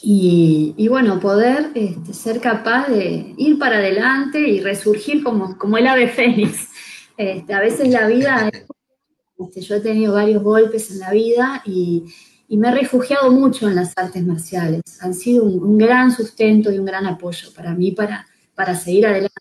y, 0.05 0.89
bueno, 0.89 1.21
poder 1.21 1.71
este, 1.77 2.13
ser 2.13 2.41
capaz 2.41 2.89
de 2.89 3.35
ir 3.37 3.57
para 3.57 3.77
adelante 3.77 4.41
y 4.41 4.61
resurgir 4.61 5.23
como, 5.23 5.57
como 5.57 5.79
el 5.79 5.87
ave 5.87 6.09
fénix. 6.09 6.69
A 7.49 7.61
veces 7.61 7.89
la 7.89 8.09
vida, 8.09 8.51
yo 9.39 9.75
he 9.77 9.81
tenido 9.81 10.15
varios 10.15 10.43
golpes 10.43 10.91
en 10.91 10.99
la 10.99 11.13
vida 11.13 11.63
y, 11.65 12.05
y, 12.53 12.57
me 12.59 12.69
he 12.69 12.73
refugiado 12.73 13.31
mucho 13.31 13.67
en 13.69 13.77
las 13.77 13.93
artes 13.97 14.23
marciales. 14.25 14.83
Han 15.01 15.15
sido 15.15 15.45
un, 15.45 15.79
gran 15.79 16.15
sustento 16.15 16.71
y 16.71 16.79
un 16.79 16.85
gran 16.85 17.07
apoyo 17.07 17.53
para 17.55 17.73
mí 17.75 17.93
para, 17.93 18.27
para 18.55 18.77
seguir 18.77 19.07
adelante. 19.07 19.33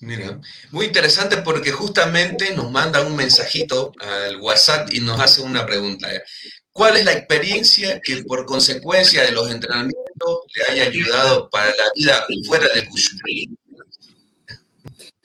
Mira, 0.00 0.40
muy 0.70 0.86
interesante 0.86 1.38
porque 1.38 1.70
justamente 1.70 2.54
nos 2.54 2.70
manda 2.70 3.06
un 3.06 3.14
mensajito 3.14 3.92
al 4.00 4.40
WhatsApp 4.40 4.88
y 4.92 5.00
nos 5.00 5.20
hace 5.20 5.42
una 5.42 5.66
pregunta. 5.66 6.08
¿Cuál 6.72 6.96
es 6.96 7.04
la 7.04 7.12
experiencia 7.12 8.00
que 8.00 8.24
por 8.24 8.46
consecuencia 8.46 9.22
de 9.22 9.32
los 9.32 9.50
entrenamientos 9.50 10.40
le 10.54 10.72
haya 10.72 10.90
ayudado 10.90 11.50
para 11.50 11.66
la 11.66 11.90
vida 11.94 12.26
fuera 12.46 12.68
de 12.74 12.86
Cuyo? 12.86 13.08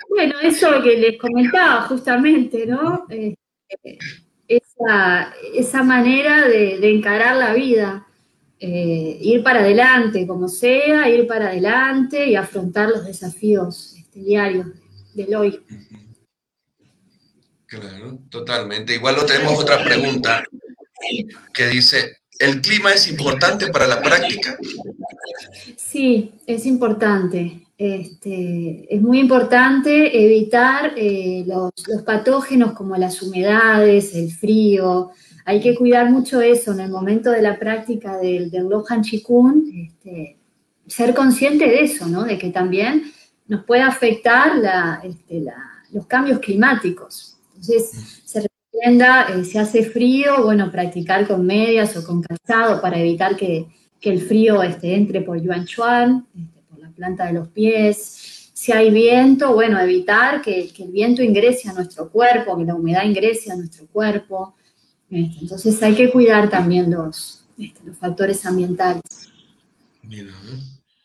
Bueno, 0.09 0.39
eso 0.41 0.81
que 0.83 0.97
les 0.97 1.17
comentaba 1.17 1.83
justamente, 1.83 2.65
¿no? 2.65 3.05
Eh, 3.09 3.35
esa, 4.51 5.83
manera 5.83 6.47
de, 6.47 6.89
encarar 6.89 7.35
la 7.35 7.53
vida, 7.53 8.07
eh, 8.59 9.17
ir 9.21 9.43
para 9.43 9.61
adelante 9.61 10.27
como 10.27 10.47
sea, 10.47 11.09
ir 11.09 11.27
para 11.27 11.47
adelante 11.47 12.25
y 12.25 12.35
afrontar 12.35 12.89
los 12.89 13.05
desafíos 13.05 13.95
este, 13.97 14.19
diarios 14.19 14.67
del 15.13 15.35
hoy. 15.35 15.59
Claro, 17.65 18.19
totalmente. 18.29 18.95
Igual 18.95 19.15
lo 19.15 19.25
tenemos 19.25 19.57
otra 19.57 19.83
pregunta 19.83 20.43
que 21.53 21.67
dice, 21.67 22.17
¿el 22.37 22.61
clima 22.61 22.93
es 22.93 23.07
importante 23.07 23.67
para 23.67 23.87
la 23.87 24.01
práctica? 24.01 24.57
Sí, 25.77 26.33
es 26.45 26.65
importante. 26.65 27.65
Este, 27.83 28.93
es 28.93 29.01
muy 29.01 29.19
importante 29.19 30.23
evitar 30.23 30.93
eh, 30.95 31.43
los, 31.47 31.71
patógenos 32.03 32.73
como 32.73 32.95
las 32.95 33.23
humedades, 33.23 34.13
el 34.13 34.31
frío. 34.31 35.09
Hay 35.45 35.59
que 35.59 35.73
cuidar 35.73 36.11
mucho 36.11 36.41
eso 36.41 36.73
en 36.73 36.81
el 36.81 36.91
momento 36.91 37.31
de 37.31 37.41
la 37.41 37.57
práctica 37.57 38.19
del, 38.19 38.51
del 38.51 38.69
Lohan 38.69 39.01
Chikun, 39.01 39.71
este, 39.73 40.37
ser 40.85 41.15
consciente 41.15 41.65
de 41.65 41.81
eso, 41.81 42.05
¿no? 42.05 42.23
de 42.23 42.37
que 42.37 42.51
también 42.51 43.11
nos 43.47 43.63
puede 43.65 43.81
afectar 43.81 44.51
este, 45.03 45.43
los 45.91 46.05
cambios 46.05 46.37
climáticos. 46.37 47.39
Entonces, 47.55 48.21
se 48.23 48.47
eh, 48.83 49.43
si 49.43 49.57
hace 49.57 49.85
frío, 49.85 50.43
bueno, 50.43 50.71
practicar 50.71 51.27
con 51.27 51.47
medias 51.47 51.97
o 51.97 52.05
con 52.05 52.21
calzado 52.21 52.79
para 52.79 52.99
evitar 52.99 53.35
que, 53.35 53.65
el 54.03 54.21
frío 54.21 54.61
este, 54.61 54.95
entre 54.95 55.21
por 55.21 55.41
Yuan 55.41 55.65
Chuan, 55.65 56.27
planta 57.01 57.25
de 57.25 57.33
los 57.33 57.47
pies. 57.47 58.51
Si 58.53 58.71
hay 58.71 58.91
viento, 58.91 59.53
bueno, 59.53 59.79
evitar 59.79 60.39
que, 60.43 60.71
el 60.77 60.91
viento 60.91 61.23
ingrese 61.23 61.67
a 61.67 61.73
nuestro 61.73 62.11
cuerpo, 62.11 62.55
que 62.57 62.65
la 62.65 62.75
humedad 62.75 63.03
ingrese 63.03 63.51
a 63.51 63.55
nuestro 63.55 63.87
cuerpo. 63.87 64.55
Este, 65.09 65.39
entonces 65.41 65.81
hay 65.81 65.95
que 65.95 66.11
cuidar 66.11 66.47
también 66.47 66.91
los, 66.91 67.43
los 67.57 67.97
factores 67.97 68.45
ambientales. 68.45 69.01
Mira, 70.03 70.31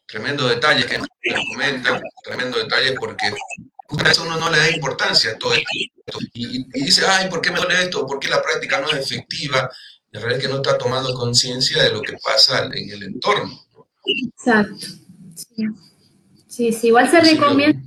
tremendo 0.06 0.46
detalle 0.46 0.84
que 0.84 0.98
nos 0.98 1.08
comentan, 1.50 2.02
tremendo 2.22 2.58
detalle 2.58 2.92
porque 2.92 3.26
a 3.26 4.10
eso 4.10 4.24
uno 4.24 4.38
no 4.38 4.50
le 4.50 4.58
da 4.58 4.70
importancia 4.70 5.30
a 5.30 5.38
todo 5.38 5.54
esto. 5.54 6.18
Y, 6.34 6.64
dice, 6.84 7.06
ay, 7.08 7.30
¿por 7.30 7.40
qué 7.40 7.50
me 7.50 7.60
duele 7.60 7.84
esto? 7.84 8.06
¿Por 8.06 8.18
qué 8.18 8.28
la 8.28 8.42
práctica 8.42 8.80
no 8.82 8.90
es 8.90 9.10
efectiva? 9.10 9.70
En 10.12 10.20
realidad 10.20 10.40
es 10.40 10.46
que 10.46 10.52
no 10.52 10.56
está 10.56 10.76
tomando 10.76 11.14
conciencia 11.14 11.82
de 11.84 11.90
lo 11.90 12.02
que 12.02 12.18
pasa 12.22 12.66
en 12.66 12.90
el 12.90 13.02
entorno. 13.02 13.62
Exacto. 14.04 14.86
Sí, 15.36 15.66
sí, 16.72 16.88
igual 16.88 17.08
se 17.10 17.20
recomienda 17.20 17.80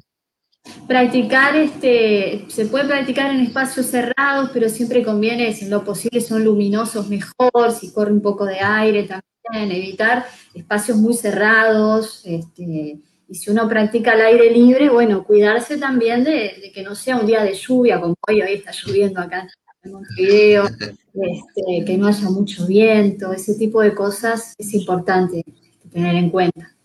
practicar, 0.88 1.55
este, 1.55 2.45
se 2.47 2.65
puede 2.65 2.86
practicar 2.86 3.32
en 3.32 3.41
espacios 3.41 3.88
cerrados, 3.88 4.49
pero 4.53 4.70
siempre 4.70 5.03
conviene, 5.03 5.53
si 5.53 5.65
en 5.65 5.72
lo 5.72 5.84
posible 5.84 6.22
son 6.22 6.43
luminosos 6.43 7.07
mejor, 7.09 7.72
si 7.80 7.91
corre 7.91 8.11
un 8.11 8.22
poco 8.22 8.45
de 8.45 8.59
aire 8.59 9.03
también, 9.03 9.72
evitar 9.72 10.26
espacios 10.53 10.97
muy 10.97 11.13
cerrados, 11.13 12.22
este, 12.26 12.99
y 13.28 13.36
si 13.36 13.51
uno 13.51 13.67
practica 13.70 14.13
al 14.13 14.22
aire 14.22 14.51
libre, 14.51 14.89
bueno, 14.89 15.24
cuidarse 15.24 15.78
también 15.78 16.24
de, 16.24 16.72
que 16.74 16.82
no 16.82 16.95
sea 16.95 17.17
un 17.17 17.28
día 17.28 17.43
de 17.43 17.53
lluvia, 17.53 18.01
como 18.01 18.15
hoy, 18.28 18.41
hoy 18.41 18.53
está 18.53 18.72
lloviendo 18.72 19.22
acá 19.22 19.47
en 19.84 19.91
Montevideo, 19.91 20.65
este, 21.13 21.86
que 21.86 21.97
no 21.97 22.07
haya 22.07 22.30
mucho 22.30 22.65
viento, 22.65 23.32
ese 23.32 23.55
tipo 23.55 23.82
de 23.82 23.93
cosas 23.93 24.55
es 24.57 24.74
importante 24.74 25.43
tener 25.91 26.15
en 26.15 26.30
cuenta. 26.30 26.78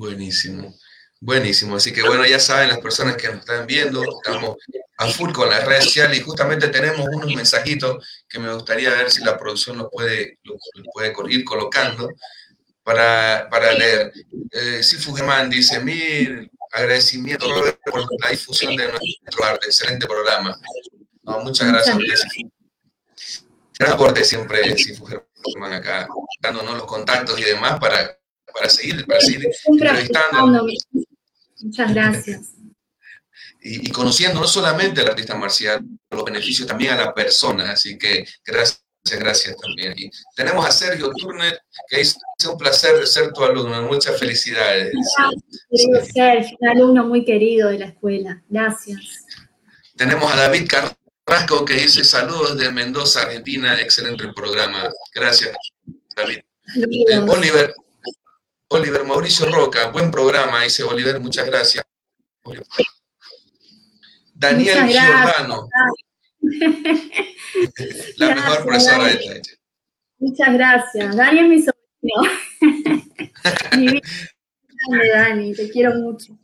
Buenísimo, 0.00 0.74
buenísimo. 1.20 1.76
Así 1.76 1.92
que 1.92 2.02
bueno, 2.02 2.24
ya 2.24 2.40
saben 2.40 2.70
las 2.70 2.78
personas 2.78 3.18
que 3.18 3.28
nos 3.28 3.40
están 3.40 3.66
viendo, 3.66 4.02
estamos 4.02 4.56
a 4.96 5.06
full 5.08 5.30
con 5.30 5.50
las 5.50 5.62
redes 5.66 5.84
sociales 5.84 6.18
y 6.18 6.22
justamente 6.22 6.68
tenemos 6.68 7.06
unos 7.06 7.34
mensajitos 7.34 8.02
que 8.26 8.38
me 8.38 8.50
gustaría 8.50 8.88
ver 8.88 9.10
si 9.10 9.22
la 9.22 9.36
producción 9.38 9.76
nos 9.76 9.88
puede, 9.92 10.38
puede 10.94 11.12
ir 11.28 11.44
colocando 11.44 12.08
para, 12.82 13.46
para 13.50 13.72
leer. 13.72 14.10
Eh, 14.52 14.82
Sifu 14.82 15.12
Germán 15.12 15.50
dice, 15.50 15.80
mi 15.80 16.48
agradecimiento 16.72 17.46
por 17.84 18.08
la 18.22 18.30
difusión 18.30 18.74
de 18.76 18.88
nuestro 18.88 19.44
arte, 19.44 19.66
excelente 19.66 20.06
programa. 20.06 20.58
muchas 21.44 21.68
gracias. 21.68 21.98
Gran 23.78 23.92
aporte 23.92 24.24
siempre 24.24 24.78
Sifu 24.78 25.04
Germán 25.04 25.74
acá, 25.74 26.08
dándonos 26.40 26.78
los 26.78 26.86
contactos 26.86 27.38
y 27.38 27.44
demás 27.44 27.78
para, 27.78 28.18
para 28.52 28.68
seguir, 28.68 29.06
para 29.06 29.20
seguir 29.20 29.48
entrevistando. 29.66 30.66
Muchas 31.62 31.94
gracias. 31.94 32.52
Y, 33.62 33.88
y, 33.88 33.90
conociendo 33.90 34.40
no 34.40 34.46
solamente 34.46 35.02
al 35.02 35.08
artista 35.08 35.34
marcial, 35.34 35.84
los 36.10 36.24
beneficios 36.24 36.66
también 36.66 36.92
a 36.92 37.04
la 37.04 37.14
persona. 37.14 37.72
Así 37.72 37.98
que 37.98 38.24
gracias 38.44 38.82
gracias 39.18 39.56
también. 39.56 39.94
Y 39.96 40.10
tenemos 40.36 40.66
a 40.66 40.70
Sergio 40.70 41.10
Turner, 41.10 41.60
que 41.88 42.00
es 42.00 42.16
un 42.48 42.58
placer 42.58 43.06
ser 43.06 43.32
tu 43.32 43.42
alumno. 43.44 43.82
Muchas 43.82 44.18
felicidades. 44.18 44.92
Gracias, 45.70 46.12
Sergio, 46.12 46.56
un 46.60 46.68
alumno 46.68 47.04
muy 47.04 47.24
querido 47.24 47.70
de 47.70 47.78
la 47.78 47.86
escuela. 47.86 48.42
Gracias. 48.48 49.24
Tenemos 49.96 50.32
a 50.32 50.36
David 50.36 50.68
Carrasco, 50.68 51.64
que 51.64 51.74
dice 51.74 52.04
saludos 52.04 52.56
de 52.56 52.70
Mendoza, 52.70 53.22
Argentina. 53.22 53.80
Excelente 53.80 54.24
programa. 54.34 54.90
Gracias, 55.14 55.56
David. 56.16 56.38
Eh, 56.76 57.18
Oliver, 57.26 57.74
Oliver 58.72 59.04
Mauricio 59.04 59.46
Roca, 59.46 59.88
buen 59.90 60.12
programa, 60.12 60.62
dice 60.62 60.84
Oliver, 60.84 61.18
muchas 61.18 61.44
gracias. 61.44 61.84
Daniel 64.32 64.86
Giordano. 64.86 65.68
La 68.16 68.34
mejor 68.34 68.64
profesora 68.64 69.04
de 69.06 69.12
esta. 69.12 69.50
Muchas 70.18 70.52
gracias. 70.52 71.16
Dani 71.16 71.40
es 71.40 71.48
mi 71.48 71.58
sobrino. 71.58 73.04
mi 73.76 73.86
vida, 73.88 75.18
Dani, 75.18 75.52
te 75.52 75.68
quiero 75.68 75.94
mucho. 75.96 76.38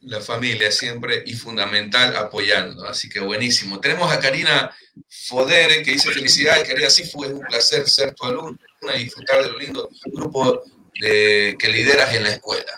La 0.00 0.20
familia 0.20 0.72
siempre 0.72 1.22
y 1.24 1.34
fundamental 1.34 2.16
apoyando, 2.16 2.84
así 2.84 3.08
que 3.08 3.20
buenísimo. 3.20 3.78
Tenemos 3.78 4.12
a 4.12 4.18
Karina 4.18 4.74
Fodere 5.08 5.84
que 5.84 5.92
dice 5.92 6.10
felicidades, 6.10 6.66
querida 6.66 6.90
Sifu, 6.90 7.22
es 7.24 7.30
un 7.30 7.42
placer 7.42 7.88
ser 7.88 8.12
tu 8.12 8.24
alumna 8.24 8.58
y 8.96 9.04
disfrutar 9.04 9.44
de 9.44 9.50
lo 9.52 9.58
lindo 9.60 9.88
grupo 10.06 10.64
de, 11.00 11.56
que 11.58 11.68
lideras 11.68 12.14
en 12.14 12.24
la 12.24 12.30
escuela. 12.30 12.72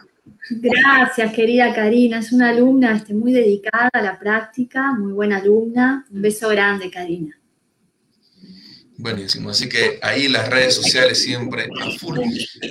Gracias, 0.50 1.32
querida 1.32 1.74
Karina. 1.74 2.18
Es 2.18 2.32
una 2.32 2.50
alumna 2.50 2.96
este, 2.96 3.14
muy 3.14 3.32
dedicada 3.32 3.90
a 3.92 4.02
la 4.02 4.18
práctica, 4.18 4.92
muy 4.92 5.12
buena 5.12 5.38
alumna. 5.38 6.06
Un 6.10 6.22
beso 6.22 6.48
grande, 6.48 6.90
Karina. 6.90 7.38
Buenísimo, 8.96 9.50
así 9.50 9.68
que 9.68 9.98
ahí 10.02 10.28
las 10.28 10.48
redes 10.48 10.74
sociales 10.74 11.20
siempre 11.20 11.68
a 11.80 11.90
full. 11.98 12.20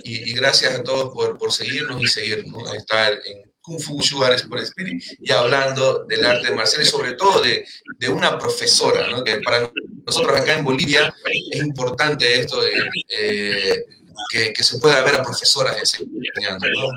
Y, 0.04 0.34
gracias 0.34 0.80
a 0.80 0.84
todos 0.84 1.14
por, 1.14 1.38
por, 1.38 1.52
seguirnos 1.52 2.02
y 2.02 2.08
seguirnos, 2.08 2.74
estar 2.76 3.12
en 3.12 3.52
Kung 3.64 3.80
Fu 3.80 4.00
Shuares 4.00 4.44
por 4.44 4.60
Spirit 4.60 5.04
y 5.20 5.32
hablando 5.32 6.06
del 6.06 6.26
arte 6.26 6.52
marcial 6.52 6.84
y 6.84 6.86
sobre 6.86 7.14
todo 7.14 7.42
de, 7.42 7.66
de 7.98 8.10
una 8.10 8.38
profesora, 8.38 9.10
¿no? 9.10 9.24
que 9.24 9.38
para 9.38 9.70
nosotros 10.06 10.40
acá 10.40 10.58
en 10.58 10.66
Bolivia 10.66 11.14
es 11.52 11.62
importante 11.62 12.40
esto 12.40 12.62
de 12.62 12.72
eh, 13.10 13.86
que, 14.30 14.54
que, 14.54 14.64
se 14.64 14.80
pueda 14.80 15.02
ver 15.02 15.16
a 15.16 15.24
profesoras 15.24 15.78
enseñando, 15.78 16.68
¿no? 16.70 16.90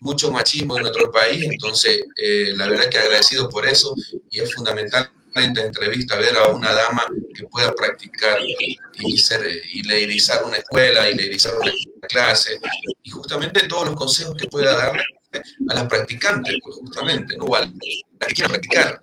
mucho 0.00 0.30
machismo 0.30 0.76
en 0.76 0.82
nuestro 0.82 1.10
país, 1.10 1.44
entonces 1.44 2.04
eh, 2.16 2.52
la 2.56 2.68
verdad 2.68 2.88
que 2.88 2.98
agradecido 2.98 3.48
por 3.48 3.66
eso 3.66 3.94
y 4.30 4.40
es 4.40 4.54
fundamental 4.54 5.10
en 5.34 5.50
esta 5.50 5.64
entrevista 5.64 6.16
ver 6.16 6.36
a 6.36 6.48
una 6.48 6.72
dama 6.72 7.06
que 7.34 7.46
pueda 7.46 7.72
practicar 7.74 8.38
y, 8.98 9.18
ser, 9.18 9.40
y 9.72 9.82
leirizar 9.82 10.44
una 10.44 10.58
escuela 10.58 11.08
y 11.08 11.14
leirizar 11.14 11.54
una 11.58 11.72
clase 12.08 12.60
y 13.02 13.10
justamente 13.10 13.66
todos 13.66 13.86
los 13.86 13.96
consejos 13.96 14.36
que 14.36 14.48
pueda 14.48 14.76
darle 14.76 15.02
a 15.68 15.74
las 15.74 15.86
practicantes, 15.86 16.56
pues 16.62 16.76
justamente, 16.76 17.36
¿no? 17.36 17.44
O 17.44 17.56
a 17.56 17.60
las 17.60 17.70
que 18.28 18.34
quieran 18.34 18.50
practicar. 18.50 19.00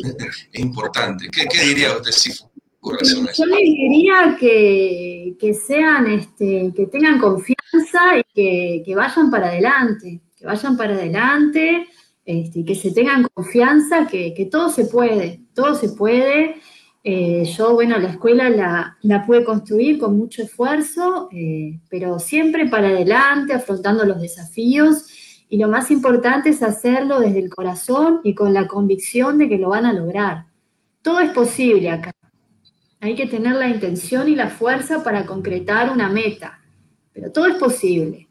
es 0.52 0.60
importante. 0.60 1.28
¿Qué, 1.30 1.46
qué 1.46 1.62
diría 1.62 1.92
usted, 1.92 2.10
Sifu? 2.10 2.47
Yo 3.36 3.46
le 3.46 3.56
diría 3.56 4.36
que, 4.38 5.36
que, 5.38 5.54
sean, 5.54 6.06
este, 6.06 6.72
que 6.74 6.86
tengan 6.86 7.18
confianza 7.18 8.18
y 8.18 8.22
que, 8.34 8.82
que, 8.84 8.94
vayan 8.94 9.30
para 9.30 9.48
adelante, 9.48 10.20
que 10.36 10.46
vayan 10.46 10.76
para 10.76 10.94
adelante, 10.94 11.86
este, 12.24 12.64
que 12.64 12.74
se 12.74 12.92
tengan 12.92 13.26
confianza, 13.34 14.06
que, 14.06 14.34
que, 14.34 14.46
todo 14.46 14.70
se 14.70 14.86
puede, 14.86 15.40
todo 15.54 15.74
se 15.74 15.90
puede. 15.90 16.56
Eh, 17.04 17.44
yo, 17.56 17.74
bueno, 17.74 17.98
la 17.98 18.10
escuela 18.10 18.50
la, 18.50 18.98
la, 19.02 19.24
pude 19.24 19.44
construir 19.44 19.98
con 19.98 20.18
mucho 20.18 20.42
esfuerzo, 20.42 21.28
eh, 21.32 21.80
pero 21.88 22.18
siempre 22.18 22.66
para 22.66 22.88
adelante, 22.88 23.54
afrontando 23.54 24.04
los 24.04 24.20
desafíos 24.20 25.06
y 25.48 25.56
lo 25.56 25.68
más 25.68 25.90
importante 25.90 26.50
es 26.50 26.62
hacerlo 26.62 27.20
desde 27.20 27.38
el 27.38 27.48
corazón 27.48 28.20
y 28.22 28.34
con 28.34 28.52
la 28.52 28.66
convicción 28.66 29.38
de 29.38 29.48
que 29.48 29.58
lo 29.58 29.70
van 29.70 29.86
a 29.86 29.94
lograr. 29.94 30.46
Todo 31.00 31.20
es 31.20 31.30
posible 31.30 31.90
acá. 31.90 32.12
Hay 33.00 33.14
que 33.14 33.26
tener 33.26 33.54
la 33.54 33.68
intención 33.68 34.28
y 34.28 34.34
la 34.34 34.48
fuerza 34.48 35.04
para 35.04 35.24
concretar 35.24 35.90
una 35.90 36.08
meta, 36.08 36.60
pero 37.12 37.30
todo 37.30 37.46
es 37.46 37.56
posible. 37.56 38.28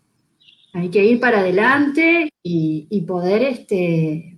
Hay 0.74 0.90
que 0.90 1.04
ir 1.04 1.20
para 1.20 1.40
adelante 1.40 2.30
y, 2.44 3.02
poder 3.08 3.44
este, 3.44 4.38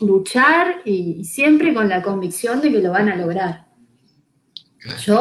luchar 0.00 0.82
y, 0.84 1.24
siempre 1.24 1.72
con 1.72 1.88
la 1.88 2.02
convicción 2.02 2.60
de 2.60 2.72
que 2.72 2.82
lo 2.82 2.90
van 2.90 3.08
a 3.08 3.16
lograr. 3.16 3.68
Yo 5.00 5.20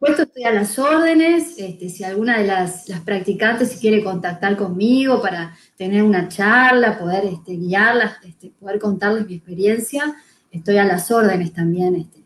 supuesto, 0.00 0.22
estoy 0.22 0.44
a 0.44 0.52
las 0.52 0.78
órdenes. 0.78 1.58
Este, 1.58 1.90
si 1.90 2.04
alguna 2.04 2.38
de 2.38 2.46
las, 2.46 2.86
practicantes 3.04 3.72
se 3.72 3.78
quiere 3.78 4.02
contactar 4.02 4.56
conmigo 4.56 5.20
para 5.20 5.54
tener 5.76 6.02
una 6.02 6.28
charla, 6.28 6.98
poder 6.98 7.26
este, 7.26 7.52
guiarlas, 7.52 8.14
este, 8.24 8.50
poder 8.58 8.78
contarles 8.78 9.26
mi 9.26 9.34
experiencia, 9.34 10.16
estoy 10.50 10.78
a 10.78 10.84
las 10.84 11.10
órdenes 11.10 11.52
también 11.52 11.96
este, 11.96 12.24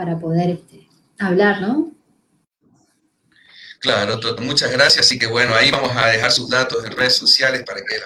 para 0.00 0.18
poder 0.18 0.48
este, 0.48 0.88
hablar, 1.18 1.60
¿no? 1.60 1.92
Claro, 3.80 4.18
muchas 4.40 4.72
gracias. 4.72 5.04
Así 5.04 5.18
que 5.18 5.26
bueno, 5.26 5.54
ahí 5.54 5.70
vamos 5.70 5.94
a 5.94 6.06
dejar 6.06 6.32
sus 6.32 6.48
datos 6.48 6.82
en 6.86 6.92
redes 6.92 7.16
sociales 7.16 7.64
para 7.66 7.82
que 7.82 7.96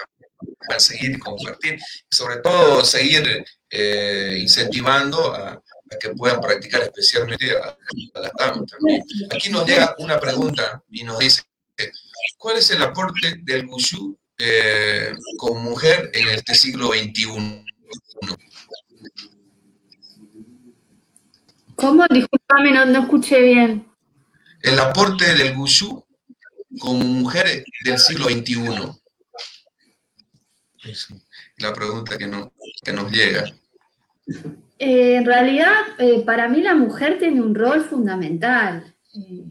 puedan 0.57 0.81
seguir 0.81 1.11
y 1.11 1.19
compartir. 1.19 1.79
Sobre 2.11 2.41
todo, 2.41 2.83
seguir 2.83 3.45
eh, 3.69 4.39
incentivando 4.41 5.33
a, 5.33 5.63
que 5.97 6.09
puedan 6.09 6.41
practicar 6.41 6.81
especialmente 6.81 7.51
a, 7.55 7.77
las 8.19 8.31
damas 8.37 8.69
también. 8.69 9.01
Aquí 9.33 9.47
nos 9.47 9.65
llega 9.65 9.95
una 9.99 10.19
pregunta 10.19 10.83
y 10.91 11.05
nos 11.05 11.17
dice, 11.19 11.43
¿cuál 12.37 12.57
es 12.57 12.69
el 12.71 12.83
aporte 12.83 13.37
del 13.43 13.67
Wushu 13.67 14.19
eh, 14.37 15.13
como 15.37 15.61
mujer 15.61 16.11
en 16.13 16.27
este 16.27 16.55
siglo 16.55 16.89
XXI? 16.89 17.63
¿Cómo? 21.75 22.05
Disculpame, 22.09 22.71
no, 22.71 22.85
no 22.85 22.99
escuché 23.01 23.41
bien. 23.41 23.87
El 24.61 24.79
aporte 24.79 25.33
del 25.33 25.57
Wushu 25.57 26.03
como 26.79 27.03
mujer 27.03 27.65
del 27.83 27.97
siglo 27.99 28.25
XXI. 28.25 28.59
Es 30.83 31.07
la 31.57 31.73
pregunta 31.73 32.17
que, 32.17 32.27
no, 32.27 32.51
que 32.83 32.93
nos 32.93 33.11
llega. 33.11 33.45
Eh, 34.77 35.15
en 35.15 35.25
realidad, 35.25 35.73
eh, 35.99 36.23
para 36.25 36.49
mí 36.49 36.61
la 36.61 36.75
mujer 36.75 37.17
tiene 37.17 37.41
un 37.41 37.55
rol 37.55 37.81
fundamental. 37.81 38.93
Eh, 39.13 39.45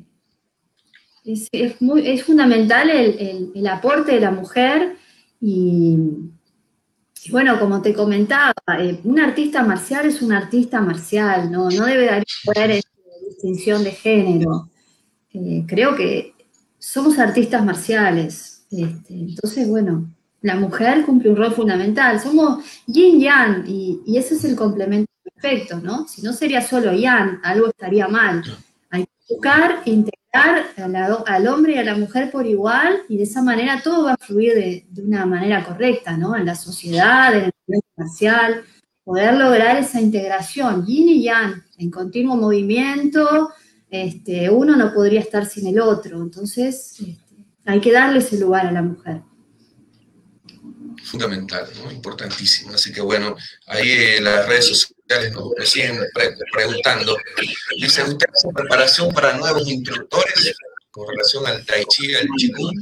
es, 1.24 1.80
muy, 1.80 2.06
es, 2.06 2.22
fundamental 2.22 2.90
el, 2.90 3.66
aporte 3.66 4.12
de 4.12 4.20
la 4.20 4.30
mujer 4.30 4.96
y, 5.40 5.96
bueno, 7.30 7.58
como 7.58 7.80
te 7.80 7.94
comentaba, 7.94 8.54
un 9.04 9.18
artista 9.18 9.62
marcial 9.62 10.06
es 10.06 10.20
un 10.22 10.32
artista 10.32 10.80
marcial, 10.80 11.50
no, 11.50 11.70
no 11.70 11.86
debe 11.86 12.06
dar 12.06 12.24
distinción 13.28 13.84
de 13.84 13.92
género. 13.92 14.68
creo 15.66 15.94
que 15.96 16.34
somos 16.78 17.18
artistas 17.18 17.64
marciales. 17.64 18.66
Este, 18.70 19.14
entonces, 19.14 19.68
bueno, 19.68 20.10
la 20.42 20.56
mujer 20.56 21.04
cumple 21.06 21.30
un 21.30 21.36
rol 21.36 21.52
fundamental. 21.52 22.20
Somos 22.20 22.64
yin 22.86 23.20
yang 23.20 23.64
y, 23.66 24.02
y 24.06 24.18
ese 24.18 24.34
es 24.34 24.44
el 24.44 24.56
complemento 24.56 25.10
perfecto, 25.22 25.80
¿no? 25.80 26.06
Si 26.06 26.22
no 26.22 26.32
sería 26.32 26.60
solo 26.60 26.92
Ian, 26.92 27.40
algo 27.42 27.68
estaría 27.68 28.08
mal. 28.08 28.42
Hay 28.90 29.04
que 29.04 29.34
buscar 29.34 29.82
integrar 29.86 30.23
al 30.34 31.46
hombre 31.46 31.74
y 31.74 31.78
a 31.78 31.84
la 31.84 31.96
mujer 31.96 32.30
por 32.30 32.46
igual 32.46 33.02
y 33.08 33.16
de 33.16 33.22
esa 33.22 33.42
manera 33.42 33.80
todo 33.82 34.04
va 34.04 34.14
a 34.14 34.16
fluir 34.16 34.54
de, 34.54 35.02
una 35.02 35.26
manera 35.26 35.64
correcta, 35.64 36.16
¿no? 36.16 36.36
En 36.36 36.46
la 36.46 36.54
sociedad, 36.54 37.34
en 37.34 37.44
el 37.44 37.52
mundo 37.66 37.86
comercial, 37.94 38.64
poder 39.04 39.34
lograr 39.34 39.76
esa 39.76 40.00
integración, 40.00 40.84
yin 40.84 41.08
y 41.08 41.22
yang, 41.24 41.62
en 41.78 41.90
continuo 41.90 42.36
movimiento, 42.36 43.50
este, 43.88 44.50
uno 44.50 44.76
no 44.76 44.92
podría 44.92 45.20
estar 45.20 45.46
sin 45.46 45.68
el 45.68 45.78
otro, 45.78 46.20
entonces 46.20 46.98
este, 46.98 47.18
hay 47.64 47.80
que 47.80 47.92
darle 47.92 48.18
ese 48.18 48.38
lugar 48.38 48.66
a 48.66 48.72
la 48.72 48.82
mujer 48.82 49.22
fundamental, 51.04 51.68
¿no? 51.82 51.92
importantísimo. 51.92 52.74
Así 52.74 52.92
que 52.92 53.00
bueno, 53.00 53.36
ahí 53.66 53.90
en 54.16 54.24
las 54.24 54.48
redes 54.48 54.68
sociales 54.68 54.93
nos, 55.32 55.68
siguen 55.68 55.98
preguntando. 56.52 57.16
Dice, 57.80 58.02
¿usted 58.02 58.26
hace 58.32 58.48
preparación 58.54 59.12
para 59.12 59.36
nuevos 59.36 59.68
instructores 59.68 60.54
con 60.90 61.08
relación 61.08 61.46
al 61.46 61.64
Tai 61.64 61.84
Chi, 61.86 62.14
al 62.14 62.28
Qigong? 62.36 62.74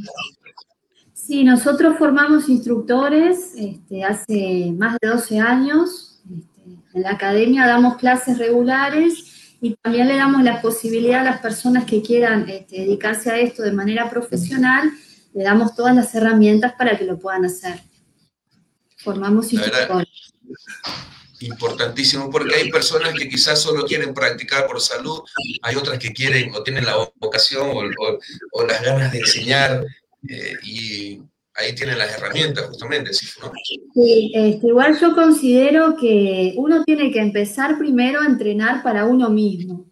Sí, 1.14 1.44
nosotros 1.44 1.96
formamos 1.98 2.48
instructores 2.48 3.52
este, 3.56 4.04
hace 4.04 4.72
más 4.76 4.96
de 5.00 5.08
12 5.08 5.38
años. 5.38 6.20
Este, 6.30 6.62
en 6.94 7.02
la 7.02 7.12
academia 7.12 7.66
damos 7.66 7.96
clases 7.96 8.38
regulares 8.38 9.56
y 9.60 9.76
también 9.76 10.08
le 10.08 10.16
damos 10.16 10.42
la 10.42 10.60
posibilidad 10.60 11.20
a 11.20 11.24
las 11.24 11.40
personas 11.40 11.84
que 11.84 12.02
quieran 12.02 12.48
este, 12.48 12.80
dedicarse 12.80 13.30
a 13.30 13.38
esto 13.38 13.62
de 13.62 13.72
manera 13.72 14.10
profesional, 14.10 14.90
le 15.32 15.44
damos 15.44 15.74
todas 15.76 15.94
las 15.94 16.12
herramientas 16.14 16.74
para 16.76 16.98
que 16.98 17.04
lo 17.04 17.18
puedan 17.18 17.44
hacer. 17.44 17.80
Formamos 18.96 19.52
instructores. 19.52 20.34
Importantísimo, 21.42 22.30
porque 22.30 22.54
hay 22.54 22.70
personas 22.70 23.14
que 23.14 23.28
quizás 23.28 23.60
solo 23.60 23.84
quieren 23.84 24.14
practicar 24.14 24.66
por 24.66 24.80
salud, 24.80 25.20
hay 25.62 25.76
otras 25.76 25.98
que 25.98 26.12
quieren 26.12 26.54
o 26.54 26.62
tienen 26.62 26.84
la 26.84 27.10
vocación 27.16 27.70
o, 28.52 28.66
las 28.66 28.82
ganas 28.82 29.12
de 29.12 29.18
enseñar, 29.18 29.84
eh, 30.28 30.56
y 30.62 31.20
ahí 31.54 31.74
tienen 31.74 31.98
las 31.98 32.16
herramientas 32.16 32.66
justamente, 32.68 33.12
¿sí? 33.12 33.26
Este, 34.34 34.66
igual 34.66 34.98
yo 35.00 35.14
considero 35.14 35.96
que 35.96 36.54
uno 36.56 36.84
tiene 36.84 37.10
que 37.10 37.20
empezar 37.20 37.76
primero 37.78 38.20
a 38.20 38.26
entrenar 38.26 38.82
para 38.82 39.04
uno 39.04 39.28
mismo. 39.28 39.90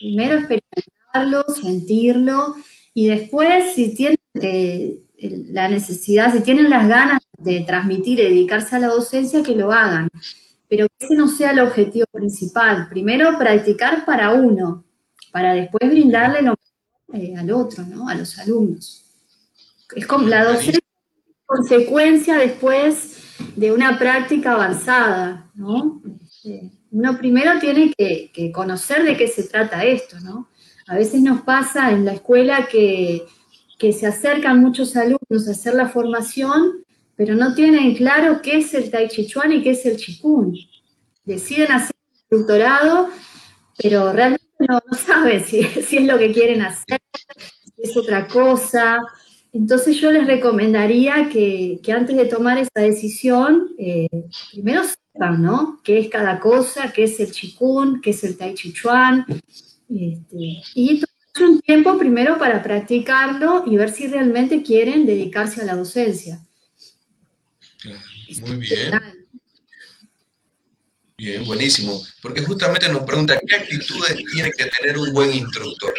Primero 0.00 0.38
experimentarlo, 0.38 1.44
sentirlo, 1.54 2.56
y 2.92 3.06
después 3.06 3.74
si 3.74 3.94
tiene 3.94 4.16
eh, 4.34 4.98
la 5.50 5.68
necesidad, 5.68 6.32
si 6.32 6.40
tienen 6.40 6.70
las 6.70 6.88
ganas 6.88 7.20
de 7.38 7.60
transmitir 7.60 8.18
y 8.18 8.24
dedicarse 8.24 8.76
a 8.76 8.80
la 8.80 8.88
docencia, 8.88 9.42
que 9.42 9.54
lo 9.54 9.72
hagan. 9.72 10.08
Pero 10.68 10.86
que 10.88 11.06
ese 11.06 11.14
no 11.14 11.28
sea 11.28 11.52
el 11.52 11.60
objetivo 11.60 12.06
principal. 12.12 12.88
Primero, 12.88 13.38
practicar 13.38 14.04
para 14.04 14.32
uno, 14.32 14.84
para 15.32 15.54
después 15.54 15.90
brindarle 15.90 16.42
lo 16.42 16.54
eh, 17.14 17.34
al 17.36 17.50
otro, 17.50 17.84
¿no? 17.84 18.08
A 18.08 18.14
los 18.14 18.38
alumnos. 18.38 19.04
Es 19.94 20.06
como 20.06 20.28
la 20.28 20.44
docencia 20.44 20.80
consecuencia 21.48 22.36
después 22.36 23.16
de 23.56 23.72
una 23.72 23.98
práctica 23.98 24.52
avanzada, 24.52 25.50
¿no? 25.54 26.02
Este, 26.22 26.70
uno 26.90 27.16
primero 27.16 27.58
tiene 27.58 27.94
que, 27.96 28.30
que, 28.34 28.52
conocer 28.52 29.02
de 29.02 29.16
qué 29.16 29.28
se 29.28 29.44
trata 29.44 29.82
esto, 29.82 30.20
¿no? 30.20 30.48
A 30.86 30.96
veces 30.96 31.22
nos 31.22 31.40
pasa 31.40 31.90
en 31.90 32.04
la 32.04 32.12
escuela 32.12 32.68
que, 32.70 33.26
que 33.78 33.94
se 33.94 34.06
acercan 34.06 34.60
muchos 34.60 34.94
alumnos 34.96 35.48
a 35.48 35.52
hacer 35.52 35.74
la 35.74 35.88
formación 35.88 36.84
pero 37.18 37.34
no 37.34 37.52
tienen 37.52 37.96
claro 37.96 38.40
qué 38.40 38.58
es 38.58 38.72
el 38.74 38.92
Tai 38.92 39.08
Chi 39.08 39.26
Chuan 39.26 39.52
y 39.52 39.60
qué 39.60 39.70
es 39.70 39.84
el 39.84 39.96
Chikun. 39.96 40.56
Deciden 41.24 41.72
hacer 41.72 41.96
el 42.30 42.38
doctorado, 42.38 43.08
pero 43.76 44.12
realmente 44.12 44.46
no, 44.60 44.80
saben 44.96 45.44
si, 45.44 45.58
es 45.58 46.06
lo 46.06 46.16
que 46.16 46.30
quieren 46.32 46.62
hacer, 46.62 47.00
si 47.64 47.82
es 47.82 47.96
otra 47.96 48.28
cosa. 48.28 49.00
Entonces 49.52 50.00
yo 50.00 50.12
les 50.12 50.28
recomendaría 50.28 51.28
que, 51.28 51.80
antes 51.92 52.16
de 52.16 52.26
tomar 52.26 52.56
esa 52.56 52.80
decisión, 52.80 53.70
eh, 53.78 54.06
primero 54.52 54.82
sepan, 54.84 55.42
¿no? 55.42 55.80
¿Qué 55.82 55.98
es 55.98 56.08
cada 56.08 56.38
cosa? 56.38 56.92
¿Qué 56.92 57.02
es 57.02 57.18
el 57.18 57.32
chikun? 57.32 58.00
¿Qué 58.00 58.10
es 58.10 58.22
el 58.22 58.36
tai 58.36 58.54
chi 58.54 58.72
chuan? 58.72 59.26
Este, 59.90 60.62
y 60.76 61.02
un 61.40 61.60
tiempo 61.62 61.98
primero 61.98 62.38
para 62.38 62.62
practicarlo 62.62 63.64
y 63.66 63.76
ver 63.76 63.90
si 63.90 64.06
realmente 64.06 64.62
quieren 64.62 65.04
dedicarse 65.04 65.62
a 65.62 65.64
la 65.64 65.74
docencia. 65.74 66.44
Muy 67.84 68.56
bien. 68.56 68.92
Bien, 71.16 71.44
buenísimo. 71.44 72.00
Porque 72.22 72.42
justamente 72.42 72.88
nos 72.88 73.02
pregunta 73.02 73.40
qué 73.44 73.56
actitudes 73.56 74.16
tiene 74.32 74.50
que 74.52 74.66
tener 74.66 74.98
un 74.98 75.12
buen 75.12 75.34
instructor. 75.34 75.92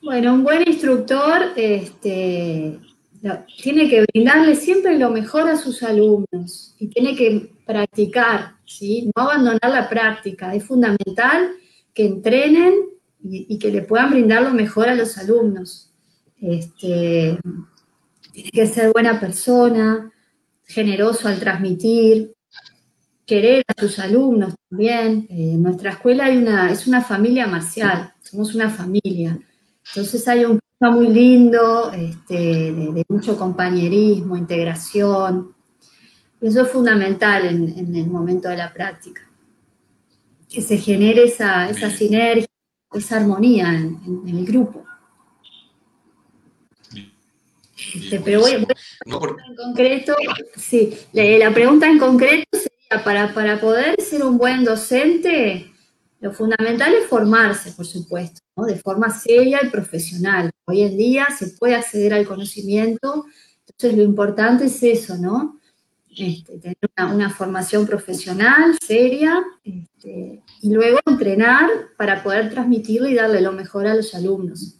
Bueno, 0.00 0.34
un 0.34 0.44
buen 0.44 0.68
instructor 0.68 1.52
este, 1.56 2.78
tiene 3.62 3.88
que 3.88 4.04
brindarle 4.12 4.54
siempre 4.54 4.98
lo 4.98 5.10
mejor 5.10 5.48
a 5.48 5.56
sus 5.56 5.82
alumnos 5.82 6.76
y 6.78 6.88
tiene 6.88 7.16
que 7.16 7.50
practicar, 7.64 8.56
¿sí? 8.66 9.10
no 9.16 9.22
abandonar 9.22 9.70
la 9.70 9.88
práctica. 9.88 10.54
Es 10.54 10.64
fundamental 10.64 11.52
que 11.94 12.04
entrenen 12.04 12.74
y, 13.22 13.58
que 13.58 13.70
le 13.70 13.82
puedan 13.82 14.10
brindar 14.10 14.42
lo 14.42 14.50
mejor 14.50 14.88
a 14.88 14.94
los 14.94 15.16
alumnos. 15.16 15.90
Este, 16.40 17.38
tiene 18.34 18.50
que 18.50 18.66
ser 18.66 18.92
buena 18.92 19.20
persona, 19.20 20.10
generoso 20.66 21.28
al 21.28 21.38
transmitir, 21.38 22.34
querer 23.24 23.62
a 23.68 23.80
sus 23.80 24.00
alumnos 24.00 24.54
también. 24.68 25.28
Eh, 25.30 25.52
en 25.52 25.62
nuestra 25.62 25.92
escuela 25.92 26.24
hay 26.24 26.36
una, 26.36 26.70
es 26.72 26.88
una 26.88 27.00
familia 27.00 27.46
marcial, 27.46 28.12
somos 28.20 28.54
una 28.56 28.68
familia. 28.68 29.38
Entonces 29.86 30.26
hay 30.26 30.44
un 30.44 30.58
clima 30.58 30.96
muy 30.96 31.08
lindo, 31.08 31.92
este, 31.92 32.72
de, 32.72 33.04
mucho 33.08 33.38
compañerismo, 33.38 34.36
integración. 34.36 35.54
Eso 36.40 36.62
es 36.62 36.68
fundamental 36.68 37.46
en, 37.46 37.94
el 37.94 38.06
momento 38.08 38.48
de 38.48 38.56
la 38.56 38.72
práctica. 38.72 39.22
Que 40.48 40.60
se 40.60 40.76
genere 40.76 41.24
esa, 41.24 41.72
sinergia, 41.90 42.46
esa 42.92 43.16
armonía 43.16 43.74
en, 43.74 44.22
el 44.26 44.44
grupo. 44.44 44.84
Este, 47.76 48.20
pero 48.20 48.40
voy, 48.40 48.52
a 48.52 48.56
en 48.56 48.66
concreto, 49.56 50.14
sí, 50.56 50.96
la, 51.12 51.52
pregunta 51.52 51.88
en 51.88 51.98
concreto 51.98 52.48
sería, 52.52 53.04
para, 53.04 53.34
para 53.34 53.60
poder 53.60 54.00
ser 54.00 54.22
un 54.22 54.38
buen 54.38 54.64
docente, 54.64 55.72
lo 56.20 56.32
fundamental 56.32 56.94
es 56.94 57.06
formarse, 57.06 57.72
por 57.72 57.84
supuesto, 57.84 58.40
de 58.56 58.76
forma 58.76 59.10
seria 59.10 59.60
y 59.62 59.70
profesional. 59.70 60.50
Hoy 60.64 60.82
en 60.82 60.96
día 60.96 61.26
se 61.36 61.48
puede 61.48 61.74
acceder 61.74 62.14
al 62.14 62.26
conocimiento, 62.26 63.26
entonces 63.66 63.98
lo 63.98 64.04
importante 64.04 64.66
es 64.66 64.82
eso, 64.82 65.18
¿no? 65.18 65.60
Este, 66.16 66.58
tener 66.58 66.76
una, 66.96 67.28
formación 67.28 67.86
profesional, 67.86 68.76
seria, 68.80 69.42
este, 69.64 70.42
y 70.62 70.72
luego 70.72 71.00
entrenar 71.06 71.68
para 71.98 72.22
poder 72.22 72.50
transmitirlo 72.50 73.08
y 73.08 73.14
darle 73.14 73.40
lo 73.40 73.50
mejor 73.50 73.86
a 73.88 73.94
los 73.94 74.14
alumnos. 74.14 74.78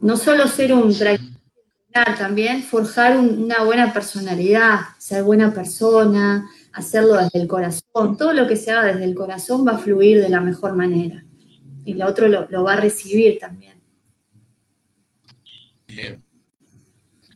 No 0.00 0.16
solo 0.16 0.46
ser 0.46 0.72
un 0.72 0.92
también 2.16 2.62
forjar 2.62 3.16
una 3.16 3.64
buena 3.64 3.92
personalidad, 3.92 4.80
ser 4.98 5.22
buena 5.22 5.52
persona, 5.52 6.48
hacerlo 6.72 7.14
desde 7.14 7.40
el 7.40 7.48
corazón. 7.48 8.16
Todo 8.16 8.32
lo 8.32 8.46
que 8.46 8.56
se 8.56 8.70
haga 8.70 8.92
desde 8.92 9.04
el 9.04 9.14
corazón 9.14 9.66
va 9.66 9.72
a 9.72 9.78
fluir 9.78 10.20
de 10.20 10.28
la 10.28 10.40
mejor 10.40 10.74
manera. 10.74 11.24
Y 11.84 11.92
el 11.92 12.02
otro 12.02 12.28
lo, 12.28 12.64
va 12.64 12.74
a 12.74 12.80
recibir 12.80 13.38
también. 13.38 13.80
Bien. 15.86 16.22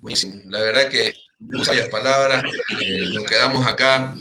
Buenísimo. 0.00 0.34
La 0.46 0.60
verdad 0.60 0.88
que 0.88 1.14
muchas 1.38 1.88
palabras. 1.88 2.44
Eh, 2.80 3.06
nos 3.12 3.24
quedamos 3.24 3.66
acá 3.66 4.14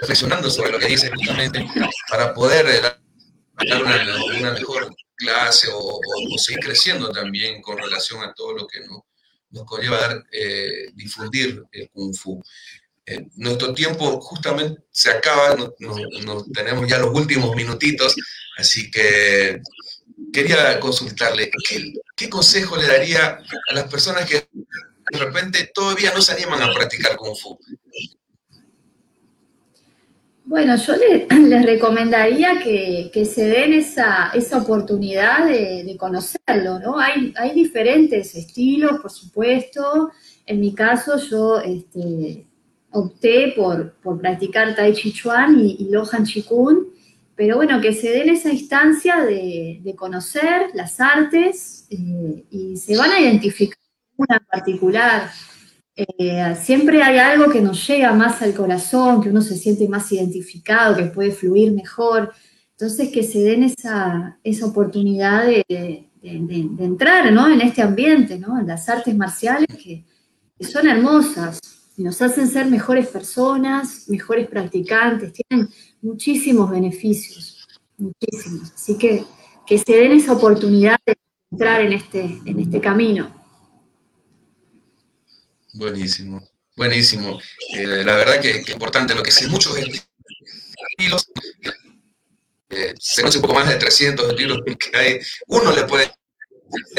reflexionando 0.00 0.50
sobre 0.50 0.72
lo 0.72 0.78
que 0.78 0.86
dice 0.86 1.10
justamente 1.14 1.66
para 2.08 2.32
poder 2.32 2.66
eh, 2.66 2.80
dar 2.80 3.82
una, 3.82 4.52
mejor 4.52 4.94
clase 5.18 5.68
o, 5.72 6.00
seguir 6.38 6.60
creciendo 6.60 7.10
también 7.10 7.60
con 7.60 7.76
relación 7.76 8.22
a 8.22 8.32
todo 8.32 8.52
lo 8.52 8.66
que 8.66 8.80
nos, 8.80 9.02
nos 9.50 9.64
conlleva 9.64 10.24
eh, 10.32 10.90
difundir 10.94 11.62
el 11.72 11.90
Kung 11.90 12.14
Fu 12.14 12.42
nuestro 13.36 13.74
tiempo 13.74 14.20
justamente 14.20 14.82
se 14.90 15.10
acaba, 15.10 15.56
no, 15.78 16.44
tenemos 16.52 16.88
ya 16.88 16.98
los 16.98 17.14
últimos 17.14 17.54
minutitos, 17.54 18.14
así 18.56 18.90
que 18.90 19.60
quería 20.32 20.78
consultarle, 20.80 21.50
¿qué, 22.16 22.28
consejo 22.28 22.76
le 22.76 22.86
daría 22.86 23.38
a 23.70 23.74
las 23.74 23.84
personas 23.84 24.28
que 24.28 24.48
de 25.10 25.18
repente 25.18 25.70
todavía 25.72 26.12
no 26.12 26.20
se 26.20 26.32
animan 26.32 26.62
a 26.62 26.72
practicar 26.72 27.16
Kung 27.16 27.36
Fu? 27.36 27.58
Bueno, 30.48 30.76
yo 30.76 30.94
les 31.46 31.66
recomendaría 31.66 32.58
que, 32.62 33.24
se 33.26 33.44
den 33.44 33.74
esa, 33.74 34.32
oportunidad 34.54 35.46
de, 35.46 35.94
conocerlo, 35.98 36.78
¿no? 36.78 36.98
Hay, 36.98 37.34
hay 37.36 37.52
diferentes 37.52 38.34
estilos, 38.34 38.98
por 39.02 39.10
supuesto. 39.10 40.10
En 40.46 40.60
mi 40.60 40.74
caso, 40.74 41.18
yo 41.18 41.60
este, 41.60 42.46
opté 42.90 43.52
por, 43.54 43.92
practicar 44.18 44.74
Tai 44.74 44.94
Chi 44.94 45.12
Chuan 45.12 45.60
y, 45.60 45.86
Lohan 45.90 46.24
Chikun, 46.24 46.94
pero 47.36 47.56
bueno, 47.56 47.78
que 47.82 47.92
se 47.92 48.08
den 48.10 48.30
esa 48.30 48.50
instancia 48.50 49.20
de, 49.26 49.94
conocer 49.98 50.70
las 50.72 50.98
artes 50.98 51.86
eh, 51.90 52.44
y 52.50 52.78
se 52.78 52.96
van 52.96 53.10
a 53.10 53.20
identificar 53.20 53.76
una 54.16 54.40
particular. 54.50 55.30
Eh, 56.00 56.54
siempre 56.62 57.02
hay 57.02 57.18
algo 57.18 57.50
que 57.50 57.60
nos 57.60 57.84
llega 57.86 58.12
más 58.12 58.40
al 58.42 58.54
corazón, 58.54 59.20
que 59.20 59.30
uno 59.30 59.42
se 59.42 59.56
siente 59.56 59.88
más 59.88 60.12
identificado, 60.12 60.96
que 60.96 61.04
puede 61.04 61.32
fluir 61.32 61.72
mejor. 61.72 62.32
Entonces, 62.72 63.10
que 63.10 63.24
se 63.24 63.40
den 63.40 63.64
esa, 63.64 64.38
oportunidad 64.62 65.46
de, 65.46 66.08
entrar 66.22 67.26
en 67.26 67.60
este 67.60 67.82
ambiente, 67.82 68.34
en 68.34 68.66
las 68.66 68.88
artes 68.88 69.16
marciales 69.16 69.66
que 69.76 70.04
son 70.60 70.86
hermosas 70.88 71.60
y 71.96 72.02
nos 72.02 72.20
hacen 72.22 72.48
ser 72.48 72.66
mejores 72.66 73.08
personas, 73.08 74.08
mejores 74.08 74.46
practicantes, 74.46 75.32
tienen 75.32 75.68
muchísimos 76.00 76.70
beneficios, 76.70 77.66
muchísimos. 77.96 78.72
Así 78.72 78.96
que 78.96 79.24
que 79.68 79.76
se 79.76 79.96
den 79.96 80.12
esa 80.12 80.32
oportunidad 80.32 80.98
de 81.04 81.14
entrar 81.50 81.82
en 81.82 81.92
este, 81.92 82.40
en 82.46 82.58
este 82.58 82.80
camino. 82.80 83.37
Buenísimo, 85.74 86.48
buenísimo. 86.76 87.40
Eh, 87.74 88.02
la 88.04 88.16
verdad 88.16 88.40
que, 88.40 88.50
es 88.50 88.68
importante 88.70 89.14
lo 89.14 89.22
que 89.22 89.30
sé, 89.30 89.46
muchos 89.48 89.76
estilos, 89.76 91.30
eh, 92.70 92.94
se 92.98 93.22
conoce 93.22 93.38
un 93.38 93.42
poco 93.42 93.54
más 93.54 93.68
de 93.68 93.76
300 93.76 94.30
estilos 94.30 94.60
que 94.64 94.96
hay, 94.96 95.20
uno 95.46 95.72
le 95.72 95.84
puede 95.84 96.12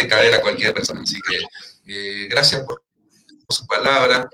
caer 0.10 0.36
a 0.36 0.42
cualquier 0.42 0.74
persona. 0.74 1.02
Así 1.02 1.18
que 1.28 1.38
eh, 1.88 2.28
gracias 2.28 2.64
por 2.64 2.84
su 3.50 3.66
palabra. 3.68 4.30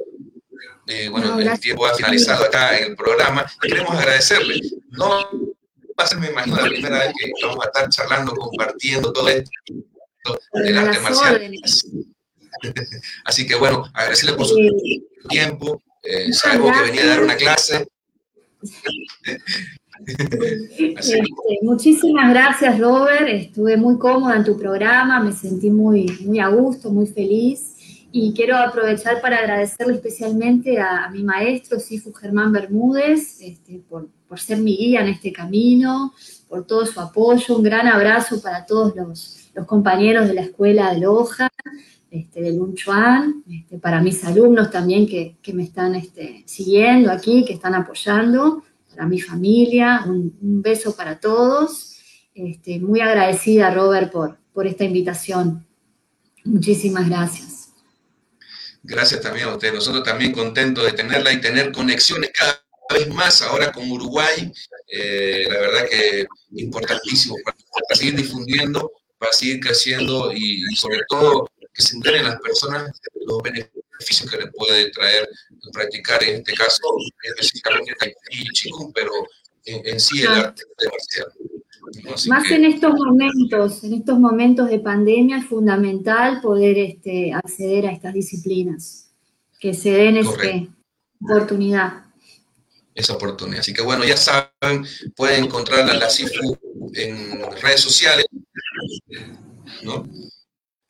Eh, 0.87 1.09
bueno, 1.09 1.39
el 1.39 1.59
tiempo 1.59 1.85
ha 1.85 1.95
finalizado 1.95 2.45
acá 2.45 2.77
en 2.77 2.91
el 2.91 2.95
programa. 2.95 3.45
Queremos 3.61 3.95
agradecerle. 3.95 4.61
No 4.91 5.09
va 5.97 6.03
a 6.03 6.07
ser, 6.07 6.19
me 6.19 6.27
imagino, 6.27 6.57
la 6.57 6.67
primera 6.67 6.99
vez 6.99 7.13
que 7.17 7.31
vamos 7.45 7.65
a 7.65 7.67
estar 7.67 7.89
charlando, 7.89 8.33
compartiendo 8.33 9.11
todo 9.11 9.27
esto 9.29 9.49
del 10.53 10.77
arte 10.77 10.99
marcial. 10.99 11.51
Así 13.25 13.45
que 13.47 13.55
bueno, 13.55 13.85
agradecerle 13.93 14.35
por 14.35 14.45
su 14.47 14.55
tiempo. 15.29 15.81
Eh, 16.03 16.31
sabemos 16.33 16.77
que 16.77 16.83
venía 16.83 17.03
a 17.03 17.07
dar 17.07 17.23
una 17.23 17.35
clase. 17.35 17.87
Este, 20.07 21.21
muchísimas 21.61 22.29
gracias, 22.29 22.77
Robert. 22.79 23.27
Estuve 23.27 23.77
muy 23.77 23.97
cómoda 23.97 24.35
en 24.35 24.43
tu 24.43 24.57
programa, 24.57 25.19
me 25.19 25.31
sentí 25.31 25.69
muy, 25.69 26.05
muy 26.25 26.39
a 26.39 26.49
gusto, 26.49 26.91
muy 26.91 27.07
feliz. 27.07 27.75
Y 28.11 28.33
quiero 28.33 28.55
aprovechar 28.57 29.19
para 29.19 29.39
agradecerle 29.39 29.95
especialmente 29.95 30.79
a, 30.79 31.09
mi 31.09 31.23
maestro, 31.23 31.79
Sifu 31.79 32.13
Germán 32.13 32.51
Bermúdez, 32.51 33.41
este, 33.41 33.81
por, 33.89 34.09
ser 34.37 34.57
mi 34.59 34.75
guía 34.75 35.01
en 35.01 35.07
este 35.07 35.31
camino, 35.31 36.13
por 36.49 36.65
todo 36.65 36.85
su 36.85 36.99
apoyo. 36.99 37.57
Un 37.57 37.63
gran 37.63 37.87
abrazo 37.87 38.41
para 38.41 38.65
todos 38.65 38.95
los, 38.95 39.41
compañeros 39.65 40.27
de 40.27 40.33
la 40.33 40.41
escuela 40.41 40.93
de 40.93 40.99
Loja, 40.99 41.49
este, 42.19 42.41
de 42.41 42.53
Lun 42.53 42.75
Chuan, 42.75 43.43
este, 43.49 43.77
para 43.77 44.01
mis 44.01 44.23
alumnos 44.23 44.71
también 44.71 45.07
que, 45.07 45.37
me 45.53 45.63
están 45.63 45.95
este, 45.95 46.43
siguiendo 46.45 47.11
aquí, 47.11 47.45
que 47.45 47.53
están 47.53 47.75
apoyando, 47.75 48.63
para 48.89 49.07
mi 49.07 49.19
familia. 49.19 50.03
Un, 50.05 50.61
beso 50.61 50.95
para 50.95 51.19
todos. 51.19 51.97
Este, 52.33 52.79
muy 52.79 53.01
agradecida, 53.01 53.73
Robert, 53.73 54.11
por, 54.11 54.37
por 54.53 54.67
esta 54.67 54.83
invitación. 54.83 55.65
Muchísimas 56.43 57.09
gracias. 57.09 57.69
Gracias 58.83 59.21
también 59.21 59.47
a 59.47 59.53
usted. 59.53 59.73
Nosotros 59.73 60.03
también 60.03 60.31
contentos 60.31 60.85
de 60.85 60.93
tenerla 60.93 61.33
y 61.33 61.41
tener 61.41 61.71
conexiones 61.71 62.31
cada 62.31 62.63
vez 62.93 63.11
más 63.13 63.41
ahora 63.41 63.71
con 63.71 63.89
Uruguay. 63.89 64.51
Eh, 64.87 65.47
la 65.49 65.59
verdad 65.59 65.89
que 65.89 66.25
importantísimo 66.51 67.35
para 67.43 67.57
seguir 67.95 68.15
difundiendo, 68.15 68.91
para 69.17 69.33
seguir 69.33 69.59
creciendo 69.59 70.31
y, 70.33 70.61
sobre 70.75 70.99
todo 71.09 71.49
que 71.75 71.81
se 71.81 71.95
enteren 71.95 72.23
las 72.23 72.39
personas 72.39 72.89
los 73.25 73.41
beneficios 73.41 74.29
que 74.29 74.37
les 74.37 74.53
puede 74.53 74.91
traer 74.91 75.27
practicar, 75.71 76.23
en 76.23 76.35
este 76.37 76.53
caso, 76.53 76.81
específicamente 77.23 77.93
y 78.31 78.43
Chikung, 78.49 78.93
pero 78.93 79.11
en, 79.65 79.99
sí 79.99 80.21
el 80.21 80.27
arte 80.27 80.63
marcial. 80.91 81.27
Más 82.27 82.51
en 82.51 82.65
estos 82.65 82.93
momentos, 82.93 83.83
en 83.83 83.93
estos 83.93 84.19
momentos 84.19 84.69
de 84.69 84.79
pandemia 84.79 85.37
es 85.37 85.45
fundamental 85.45 86.41
poder 86.41 86.77
este, 86.77 87.33
acceder 87.33 87.87
a 87.87 87.91
estas 87.91 88.13
disciplinas, 88.13 89.11
que 89.59 89.73
se 89.73 89.91
den 89.91 90.17
esta 90.17 90.31
oportunidad. 91.21 92.05
Esa 92.93 93.13
oportunidad. 93.13 93.59
Así 93.59 93.73
que 93.73 93.81
bueno, 93.81 94.03
ya 94.03 94.17
saben, 94.17 94.85
pueden 95.15 95.45
encontrar 95.45 95.89
a 95.89 95.93
la 95.93 96.09
CIFU 96.09 96.57
en 96.93 97.41
redes 97.61 97.81
sociales, 97.81 98.25
¿no? 99.83 100.07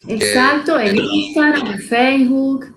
Exacto, 0.07 0.79
en 0.79 0.97
eh, 0.97 1.01
Instagram, 1.01 1.67
en 1.67 1.79
Facebook. 1.79 2.75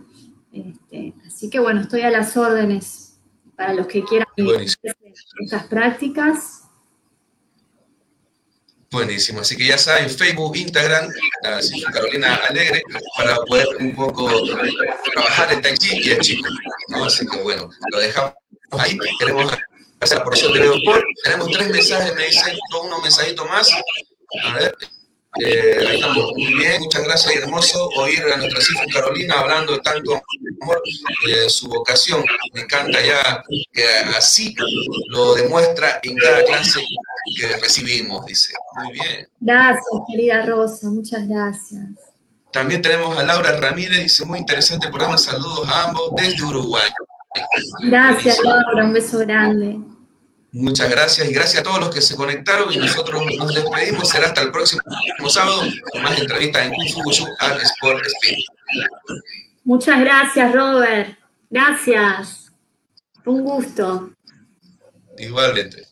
Este, 0.53 1.15
así 1.27 1.51
que 1.51 1.59
bueno, 1.59 1.81
estoy 1.83 2.03
a 2.03 2.11
las 2.11 2.37
órdenes 2.37 3.19
para 3.57 3.75
los 3.75 3.87
que 3.87 4.03
quieran 4.05 4.29
estas 5.41 5.65
prácticas. 5.67 6.63
Buenísimo, 8.91 9.41
así 9.41 9.55
que 9.55 9.67
ya 9.67 9.77
saben, 9.77 10.09
Facebook, 10.09 10.57
Instagram, 10.57 11.11
Carolina 11.93 12.37
Alegre, 12.49 12.83
para 13.19 13.37
poder 13.37 13.67
un 13.81 13.95
poco 13.95 14.31
trabajar 15.13 15.53
el 15.53 15.61
Tai 15.61 15.77
Chi 15.77 16.01
y 16.03 16.11
el 16.11 16.21
chico. 16.21 16.49
Así 17.05 17.27
que 17.27 17.37
bueno, 17.43 17.69
lo 17.93 17.99
dejamos 17.99 18.33
ahí. 18.71 18.97
Queremos 19.19 19.53
hacer 20.01 20.19
la 20.19 20.25
porción 20.25 20.55
de 20.55 20.61
Leopold. 20.61 21.03
Tenemos 21.23 21.51
tres 21.51 21.69
mensajes, 21.69 22.15
me 22.15 22.27
dicen 22.27 22.57
unos 22.83 23.03
mensajitos 23.03 23.47
más. 23.47 23.71
A 24.45 24.55
ver. 24.55 24.75
Eh, 25.41 25.95
estamos. 25.95 26.33
Muy 26.37 26.55
bien, 26.55 26.83
muchas 26.83 27.05
gracias. 27.05 27.37
Hermoso 27.37 27.89
oír 27.97 28.23
a 28.33 28.37
nuestra 28.37 28.61
hija 28.61 28.85
Carolina 28.93 29.41
hablando 29.41 29.73
de 29.73 29.81
tanto 29.81 30.21
amor, 30.63 30.83
de 31.27 31.49
su 31.51 31.69
vocación. 31.69 32.25
Me 32.53 32.63
encanta 32.63 33.01
ya 33.01 33.43
que 33.73 33.85
así 34.17 34.55
lo 35.09 35.35
demuestra 35.35 36.01
en 36.03 36.17
cada 36.17 36.45
clase 36.45 36.85
que 37.37 37.47
recibimos, 37.57 38.27
dice. 38.27 38.55
Muy 38.77 38.93
bien. 38.93 39.29
Gracias, 39.41 39.85
querida 40.09 40.47
Rosa, 40.47 40.89
muchas 40.89 41.29
gracias. 41.29 41.85
También 42.53 42.81
tenemos 42.81 43.17
a 43.19 43.23
Laura 43.23 43.53
Ramírez, 43.61 44.03
dice, 44.03 44.25
muy 44.25 44.39
interesante 44.39 44.89
programa, 44.89 45.19
saludos 45.19 45.69
a 45.69 45.85
ambos 45.85 46.13
desde 46.17 46.43
Uruguay. 46.43 46.89
Gracias, 47.83 48.39
Laura, 48.43 48.85
un 48.85 48.93
beso 48.93 49.19
grande. 49.19 49.79
Muchas 50.53 50.91
gracias 50.91 51.29
y 51.29 51.33
gracias 51.33 51.61
a 51.61 51.63
todos 51.63 51.79
los 51.79 51.95
que 51.95 52.01
se 52.01 52.17
conectaron 52.17 52.73
y 52.73 52.79
nosotros 52.79 53.23
nos 53.37 53.55
despedimos. 53.55 54.09
Será 54.09 54.29
hasta 54.29 54.43
el 54.43 54.51
próximo 54.51 54.83
sábado 55.29 55.63
con 55.93 56.03
más 56.03 56.19
entrevistas 56.19 56.67
en 56.67 56.73
Kung 56.73 57.15
Fu 57.15 57.27
al 57.39 57.61
Sport 57.61 58.07
Spirit. 58.07 58.47
Muchas 59.65 60.01
gracias, 60.01 60.53
Robert. 60.55 61.19
Gracias. 61.51 62.51
Un 63.27 63.45
gusto. 63.45 64.11
Igualmente. 65.19 65.87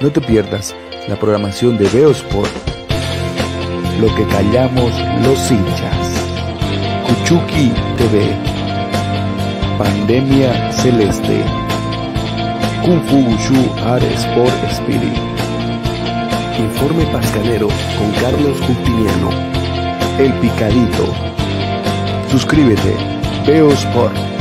No 0.00 0.12
te 0.12 0.20
pierdas 0.20 0.74
la 1.08 1.18
programación 1.18 1.76
de 1.78 1.86
Sport. 1.86 2.50
Lo 4.00 4.14
que 4.14 4.26
callamos 4.28 4.92
los 5.24 5.50
hinchas. 5.50 6.12
Kuchuki 7.06 7.72
TV. 7.96 8.36
Pandemia 9.76 10.72
Celeste. 10.72 11.61
Kung 12.82 13.00
Fu 13.06 13.14
Wushu 13.14 13.54
Art 13.86 14.02
Sport 14.02 14.58
Spirit. 14.72 15.16
Informe 16.58 17.06
Pascalero 17.12 17.68
con 17.96 18.10
Carlos 18.20 18.60
Justiniano. 18.60 19.30
El 20.18 20.32
Picadito. 20.40 21.06
Suscríbete. 22.28 22.96
Veo 23.46 23.70
Sport. 23.70 24.31